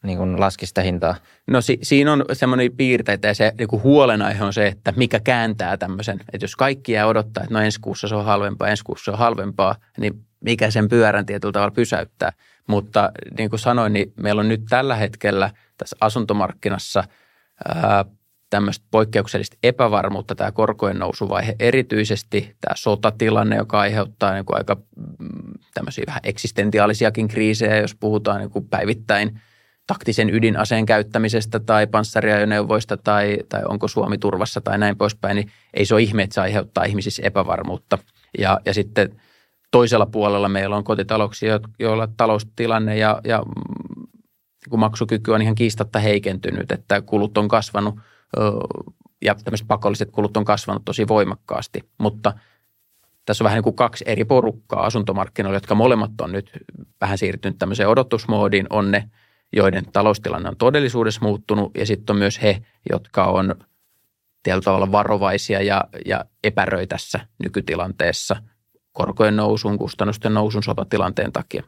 niin 0.03 0.17
kuin 0.17 0.39
laski 0.39 0.65
sitä 0.65 0.81
hintaa. 0.81 1.15
No 1.47 1.61
si- 1.61 1.79
siinä 1.83 2.13
on 2.13 2.25
semmoinen 2.33 2.71
piirteitä 2.77 3.27
ja 3.27 3.35
se 3.35 3.51
niin 3.57 3.67
kuin 3.67 3.83
huolenaihe 3.83 4.43
on 4.43 4.53
se, 4.53 4.67
että 4.67 4.93
mikä 4.95 5.19
kääntää 5.19 5.77
tämmöisen. 5.77 6.19
Että 6.33 6.43
jos 6.43 6.55
kaikki 6.55 6.91
jää 6.91 7.07
odottaa, 7.07 7.43
että 7.43 7.53
no 7.53 7.61
ensi 7.61 7.79
kuussa 7.81 8.07
se 8.07 8.15
on 8.15 8.25
halvempaa, 8.25 8.67
ensi 8.67 8.83
kuussa 8.83 9.05
se 9.05 9.11
on 9.11 9.17
halvempaa, 9.17 9.75
niin 9.97 10.25
mikä 10.39 10.71
sen 10.71 10.89
pyörän 10.89 11.25
tietyllä 11.25 11.51
tavalla 11.51 11.71
pysäyttää. 11.71 12.31
Mutta 12.67 13.11
niin 13.37 13.49
kuin 13.49 13.59
sanoin, 13.59 13.93
niin 13.93 14.13
meillä 14.15 14.39
on 14.39 14.47
nyt 14.47 14.61
tällä 14.69 14.95
hetkellä 14.95 15.51
tässä 15.77 15.97
asuntomarkkinassa 15.99 17.03
ää, 17.75 18.05
tämmöistä 18.49 18.85
poikkeuksellista 18.91 19.57
epävarmuutta, 19.63 20.35
tämä 20.35 20.51
korkojen 20.51 20.99
nousuvaihe, 20.99 21.55
erityisesti 21.59 22.55
tämä 22.61 22.75
sotatilanne, 22.75 23.55
joka 23.55 23.79
aiheuttaa 23.79 24.33
niin 24.33 24.45
kuin 24.45 24.57
aika 24.57 24.75
mm, 24.75 25.53
tämmöisiä 25.73 26.03
vähän 26.07 26.21
eksistentiaalisiakin 26.23 27.27
kriisejä, 27.27 27.77
jos 27.77 27.95
puhutaan 27.95 28.39
niin 28.39 28.49
kuin 28.49 28.67
päivittäin 28.67 29.41
taktisen 29.87 30.35
ydinaseen 30.35 30.85
käyttämisestä 30.85 31.59
tai 31.59 31.87
panssariajoneuvoista 31.87 32.97
tai, 32.97 33.37
tai 33.49 33.61
onko 33.65 33.87
Suomi 33.87 34.17
turvassa 34.17 34.61
tai 34.61 34.77
näin 34.77 34.97
poispäin, 34.97 35.35
niin 35.35 35.51
ei 35.73 35.85
se 35.85 35.93
ole 35.95 36.01
ihme, 36.01 36.23
että 36.23 36.33
se 36.33 36.41
aiheuttaa 36.41 36.83
ihmisissä 36.83 37.21
epävarmuutta. 37.25 37.97
Ja, 38.37 38.59
ja 38.65 38.73
sitten 38.73 39.21
toisella 39.71 40.05
puolella 40.05 40.49
meillä 40.49 40.75
on 40.75 40.83
kotitalouksia, 40.83 41.59
joilla 41.79 42.07
taloustilanne 42.17 42.97
ja, 42.97 43.21
ja 43.23 43.41
mm, 43.41 44.05
niin 44.71 44.79
maksukyky 44.79 45.31
on 45.31 45.41
ihan 45.41 45.55
kiistatta 45.55 45.99
heikentynyt, 45.99 46.71
että 46.71 47.01
kulut 47.01 47.37
on 47.37 47.47
kasvanut– 47.47 47.95
ja 49.21 49.35
tämmöiset 49.35 49.67
pakolliset 49.67 50.11
kulut 50.11 50.37
on 50.37 50.45
kasvanut 50.45 50.85
tosi 50.85 51.07
voimakkaasti, 51.07 51.89
mutta 51.97 52.33
tässä 53.25 53.43
on 53.43 53.45
vähän 53.45 53.57
niin 53.57 53.63
kuin 53.63 53.75
kaksi 53.75 54.03
eri 54.07 54.25
porukkaa 54.25 54.85
asuntomarkkinoilla, 54.85 55.55
jotka 55.55 55.75
molemmat 55.75 56.21
on 56.21 56.31
nyt 56.31 56.51
vähän 57.01 57.17
siirtynyt 57.17 57.57
tämmöiseen 57.57 57.89
odotusmoodiin. 57.89 58.67
On 58.69 58.91
ne, 58.91 59.09
joiden 59.55 59.85
taloustilanne 59.93 60.49
on 60.49 60.57
todellisuudessa 60.57 61.21
muuttunut 61.21 61.71
ja 61.77 61.85
sitten 61.85 62.13
on 62.13 62.17
myös 62.17 62.41
he, 62.41 62.61
jotka 62.89 63.25
on 63.25 63.55
tietyllä 64.43 64.63
tavalla 64.63 64.91
varovaisia 64.91 65.61
ja, 65.61 65.83
ja 66.05 66.25
epäröi 66.43 66.87
tässä 66.87 67.19
nykytilanteessa 67.43 68.35
korkojen 68.91 69.35
nousun, 69.35 69.77
kustannusten 69.77 70.33
nousun 70.33 70.63
sotatilanteen 70.63 71.31
takia. 71.31 71.63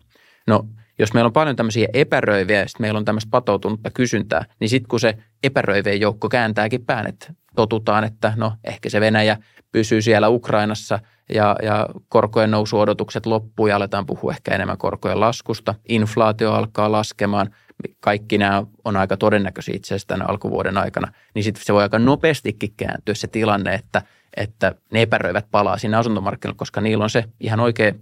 No 0.47 0.65
jos 0.99 1.13
meillä 1.13 1.27
on 1.27 1.33
paljon 1.33 1.55
tämmöisiä 1.55 1.87
epäröiviä 1.93 2.59
ja 2.59 2.67
sitten 2.67 2.83
meillä 2.83 2.97
on 2.97 3.05
tämmöistä 3.05 3.29
patoutunutta 3.31 3.89
kysyntää, 3.91 4.45
niin 4.59 4.69
sitten 4.69 4.87
kun 4.87 4.99
se 4.99 5.17
epäröivien 5.43 6.01
joukko 6.01 6.29
kääntääkin 6.29 6.85
pään, 6.85 7.07
että 7.07 7.33
totutaan, 7.55 8.03
että 8.03 8.33
no 8.35 8.53
ehkä 8.63 8.89
se 8.89 9.01
Venäjä 9.01 9.37
pysyy 9.71 10.01
siellä 10.01 10.29
Ukrainassa 10.29 10.99
ja, 11.29 11.55
ja 11.63 11.87
korkojen 12.09 12.51
nousuodotukset 12.51 13.25
loppuu 13.25 13.67
ja 13.67 13.75
aletaan 13.75 14.05
puhua 14.05 14.31
ehkä 14.31 14.55
enemmän 14.55 14.77
korkojen 14.77 15.19
laskusta. 15.19 15.75
Inflaatio 15.89 16.53
alkaa 16.53 16.91
laskemaan. 16.91 17.55
Kaikki 17.99 18.37
nämä 18.37 18.63
on 18.85 18.97
aika 18.97 19.17
todennäköisiä 19.17 19.75
itse 19.75 19.87
asiassa 19.87 20.07
tämän 20.07 20.29
alkuvuoden 20.29 20.77
aikana. 20.77 21.13
Niin 21.33 21.43
sitten 21.43 21.65
se 21.65 21.73
voi 21.73 21.83
aika 21.83 21.99
nopeastikin 21.99 22.73
kääntyä 22.77 23.13
se 23.13 23.27
tilanne, 23.27 23.73
että, 23.73 24.01
että 24.37 24.75
ne 24.91 25.01
epäröivät 25.01 25.45
palaa 25.51 25.77
sinne 25.77 25.97
asuntomarkkinoille, 25.97 26.57
koska 26.57 26.81
niillä 26.81 27.03
on 27.03 27.09
se 27.09 27.25
ihan 27.39 27.59
oikea 27.59 27.93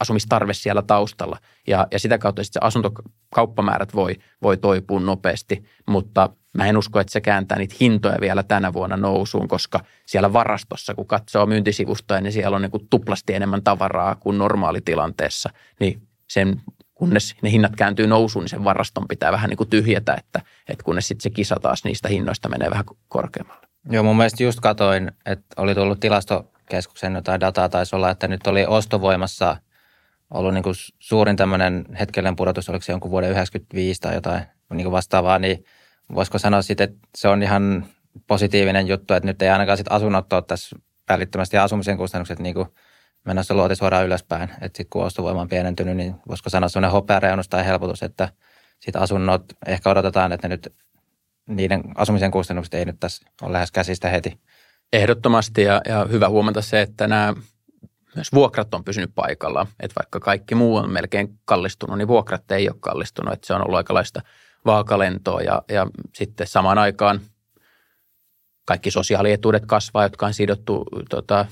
asumistarve 0.00 0.54
siellä 0.54 0.82
taustalla. 0.82 1.38
Ja, 1.66 1.86
ja 1.92 1.98
sitä 1.98 2.18
kautta 2.18 2.44
sitten 2.44 2.60
se 2.62 2.66
asuntokauppamäärät 2.66 3.94
voi, 3.94 4.14
voi 4.42 4.56
toipua 4.56 5.00
nopeasti, 5.00 5.64
mutta 5.88 6.30
mä 6.56 6.66
en 6.66 6.76
usko, 6.76 7.00
että 7.00 7.12
se 7.12 7.20
kääntää 7.20 7.58
niitä 7.58 7.74
hintoja 7.80 8.18
vielä 8.20 8.42
tänä 8.42 8.72
vuonna 8.72 8.96
nousuun, 8.96 9.48
koska 9.48 9.80
siellä 10.06 10.32
varastossa, 10.32 10.94
kun 10.94 11.06
katsoo 11.06 11.46
myyntisivustoja, 11.46 12.20
niin 12.20 12.32
siellä 12.32 12.56
on 12.56 12.62
niin 12.62 12.70
kuin 12.70 12.86
tuplasti 12.90 13.34
enemmän 13.34 13.62
tavaraa 13.62 14.14
kuin 14.14 14.38
normaalitilanteessa. 14.38 15.50
Niin 15.80 16.02
sen 16.28 16.60
kunnes 16.94 17.34
ne 17.42 17.50
hinnat 17.50 17.76
kääntyy 17.76 18.06
nousuun, 18.06 18.42
niin 18.42 18.50
sen 18.50 18.64
varaston 18.64 19.08
pitää 19.08 19.32
vähän 19.32 19.50
niin 19.50 19.56
kuin 19.56 19.70
tyhjätä, 19.70 20.14
että, 20.14 20.40
että 20.68 20.84
kunnes 20.84 21.08
sitten 21.08 21.22
se 21.22 21.30
kisa 21.30 21.56
taas 21.62 21.84
niistä 21.84 22.08
hinnoista 22.08 22.48
menee 22.48 22.70
vähän 22.70 22.84
korkeammalle. 23.08 23.66
Joo, 23.90 24.02
mun 24.02 24.16
mielestä 24.16 24.42
just 24.42 24.60
katoin, 24.60 25.12
että 25.26 25.62
oli 25.62 25.74
tullut 25.74 26.00
tilastokeskuksen 26.00 27.14
jotain 27.14 27.40
dataa, 27.40 27.68
taisi 27.68 27.96
olla, 27.96 28.10
että 28.10 28.28
nyt 28.28 28.46
oli 28.46 28.66
ostovoimassa 28.66 29.56
ollut 30.30 30.54
niin 30.54 30.62
kuin 30.64 30.74
suurin 30.98 31.36
tämmöinen 31.36 31.86
hetkellinen 32.00 32.36
pudotus, 32.36 32.68
oliko 32.68 32.82
se 32.82 32.92
jonkun 32.92 33.10
vuoden 33.10 33.30
95 33.30 34.00
tai 34.00 34.14
jotain 34.14 34.42
niin 34.72 34.90
vastaavaa, 34.90 35.38
niin 35.38 35.64
voisiko 36.14 36.38
sanoa 36.38 36.62
sitten, 36.62 36.88
että 36.88 37.08
se 37.16 37.28
on 37.28 37.42
ihan 37.42 37.86
positiivinen 38.26 38.86
juttu, 38.86 39.14
että 39.14 39.26
nyt 39.26 39.42
ei 39.42 39.48
ainakaan 39.48 39.76
sitten 39.76 39.92
asunnot 39.92 40.32
ole 40.32 40.42
tässä 40.42 40.76
välittömästi 41.08 41.58
asumisen 41.58 41.96
kustannukset 41.96 42.38
niin 42.38 42.54
kuin 42.54 42.68
menossa 43.24 43.54
luoti 43.54 43.76
suoraan 43.76 44.06
ylöspäin. 44.06 44.42
Että 44.42 44.66
sitten 44.66 44.86
kun 44.90 45.04
ostovoima 45.04 45.40
on 45.40 45.48
pienentynyt, 45.48 45.96
niin 45.96 46.14
voisiko 46.28 46.50
sanoa 46.50 46.68
sellainen 46.68 46.90
hopeareunus 46.90 47.48
tai 47.48 47.66
helpotus, 47.66 48.02
että 48.02 48.28
sitten 48.80 49.02
asunnot 49.02 49.44
ehkä 49.66 49.90
odotetaan, 49.90 50.32
että 50.32 50.48
ne 50.48 50.54
nyt 50.54 50.74
niiden 51.46 51.82
asumisen 51.94 52.30
kustannukset 52.30 52.74
ei 52.74 52.84
nyt 52.84 53.00
tässä 53.00 53.26
ole 53.42 53.52
lähes 53.52 53.72
käsistä 53.72 54.08
heti. 54.08 54.40
Ehdottomasti 54.92 55.62
ja, 55.62 55.80
ja 55.88 56.06
hyvä 56.10 56.28
huomata 56.28 56.62
se, 56.62 56.80
että 56.80 57.06
nämä 57.06 57.34
myös 58.16 58.32
vuokrat 58.32 58.74
on 58.74 58.84
pysynyt 58.84 59.10
paikallaan. 59.14 59.66
Että 59.80 59.94
vaikka 60.02 60.20
kaikki 60.20 60.54
muu 60.54 60.76
on 60.76 60.90
melkein 60.90 61.38
kallistunut, 61.44 61.98
niin 61.98 62.08
vuokrat 62.08 62.50
ei 62.50 62.68
ole 62.68 62.76
kallistunut. 62.80 63.34
Että 63.34 63.46
se 63.46 63.54
on 63.54 63.62
ollut 63.62 63.76
aikalaista 63.76 64.22
vaakalentoa 64.66 65.40
ja, 65.40 65.62
ja 65.68 65.86
sitten 66.14 66.46
samaan 66.46 66.78
aikaan 66.78 67.20
kaikki 68.64 68.90
sosiaalietuudet 68.90 69.66
kasvaa, 69.66 70.02
jotka 70.02 70.26
on 70.26 70.34
sidottu 70.34 70.84
tota, 71.10 71.46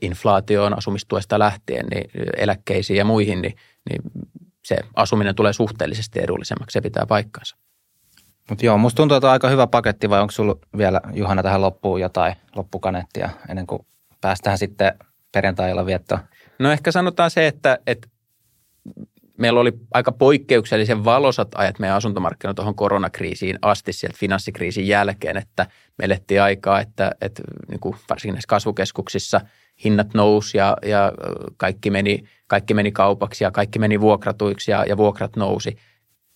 inflaatioon 0.00 0.78
asumistuesta 0.78 1.38
lähtien, 1.38 1.86
niin 1.86 2.10
eläkkeisiin 2.36 2.96
ja 2.96 3.04
muihin, 3.04 3.42
niin, 3.42 3.56
niin 3.90 4.02
se 4.64 4.76
asuminen 4.94 5.34
tulee 5.34 5.52
suhteellisesti 5.52 6.20
edullisemmaksi, 6.20 6.72
se 6.72 6.80
pitää 6.80 7.06
paikkansa. 7.06 7.56
Mutta 8.50 8.66
joo, 8.66 8.78
musta 8.78 8.96
tuntuu, 8.96 9.16
että 9.16 9.26
on 9.26 9.32
aika 9.32 9.48
hyvä 9.48 9.66
paketti, 9.66 10.10
vai 10.10 10.20
onko 10.20 10.30
sulla 10.30 10.56
vielä 10.76 11.00
Juhana 11.12 11.42
tähän 11.42 11.60
loppuun 11.60 12.00
jotain 12.00 12.36
loppukanettia 12.56 13.30
ennen 13.48 13.66
kuin 13.66 13.86
päästään 14.20 14.58
sitten 14.58 14.92
perjantailla 15.36 15.86
viettoon? 15.86 16.20
No 16.58 16.72
ehkä 16.72 16.92
sanotaan 16.92 17.30
se, 17.30 17.46
että, 17.46 17.78
että 17.86 18.08
meillä 19.38 19.60
oli 19.60 19.72
aika 19.94 20.12
poikkeuksellisen 20.12 21.04
valosat 21.04 21.48
ajat 21.54 21.78
meidän 21.78 21.96
asuntomarkkinoilla 21.96 22.54
tuohon 22.54 22.74
koronakriisiin 22.74 23.58
asti 23.62 23.92
sieltä 23.92 24.16
finanssikriisin 24.18 24.88
jälkeen, 24.88 25.36
että 25.36 25.66
me 25.98 26.04
elettiin 26.04 26.42
aikaa, 26.42 26.80
että, 26.80 27.10
että 27.20 27.42
niin 27.68 27.80
kuin 27.80 27.96
varsinkin 28.10 28.34
näissä 28.34 28.48
kasvukeskuksissa 28.48 29.40
hinnat 29.84 30.14
nousi 30.14 30.58
ja, 30.58 30.76
ja 30.86 31.12
kaikki, 31.56 31.90
meni, 31.90 32.24
kaikki 32.46 32.74
meni 32.74 32.92
kaupaksi 32.92 33.44
ja 33.44 33.50
kaikki 33.50 33.78
meni 33.78 34.00
vuokratuiksi 34.00 34.70
ja, 34.70 34.84
ja 34.88 34.96
vuokrat 34.96 35.36
nousi. 35.36 35.76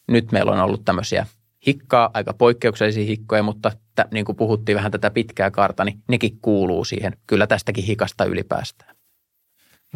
Nyt 0.09 0.32
meillä 0.32 0.53
on 0.53 0.61
ollut 0.61 0.84
tämmöisiä 0.84 1.26
hikkaa, 1.66 2.11
aika 2.14 2.34
poikkeuksellisia 2.34 3.05
hikkoja, 3.05 3.42
mutta 3.42 3.72
t- 4.05 4.12
niin 4.12 4.24
kuin 4.24 4.36
puhuttiin 4.36 4.76
vähän 4.76 4.92
tätä 4.92 5.11
pitkää 5.11 5.51
karta, 5.51 5.84
niin 5.84 6.03
nekin 6.09 6.38
kuuluu 6.42 6.84
siihen. 6.84 7.12
Kyllä 7.26 7.46
tästäkin 7.46 7.84
hikasta 7.84 8.24
ylipäästään. 8.24 8.96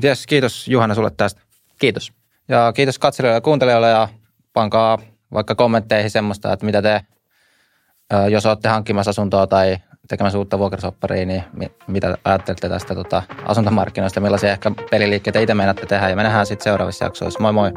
Yes, 0.05 0.27
kiitos 0.27 0.69
Juhana 0.69 0.95
sulle 0.95 1.11
tästä. 1.17 1.41
Kiitos. 1.79 2.13
Ja 2.49 2.73
kiitos 2.73 2.99
katselijoille 2.99 3.37
ja 3.37 3.41
kuuntelijoille 3.41 3.89
ja 3.89 4.09
pankaa 4.53 4.99
vaikka 5.33 5.55
kommentteihin 5.55 6.11
semmoista, 6.11 6.53
että 6.53 6.67
mitä 6.67 6.83
te, 6.83 7.01
jos 8.31 8.47
olette 8.47 8.69
hankkimassa 8.69 9.11
asuntoa 9.11 9.47
tai 9.47 9.77
tekemässä 10.09 10.39
uutta 10.39 10.59
vuokrasopparia, 10.59 11.27
niin 11.27 11.45
mitä 11.87 12.19
ajattelette 12.25 12.69
tästä 12.69 12.95
tota, 12.95 13.23
asuntomarkkinoista, 13.45 14.21
millaisia 14.21 14.53
ehkä 14.53 14.71
peliliikkeitä 14.91 15.41
itse 15.41 15.55
meinaatte 15.55 15.87
tehdä 15.87 16.09
ja 16.09 16.17
me 16.17 16.23
nähdään 16.23 16.47
sitten 16.47 16.65
seuraavissa 16.65 17.05
jaksoissa. 17.05 17.41
Moi 17.41 17.53
moi! 17.53 17.73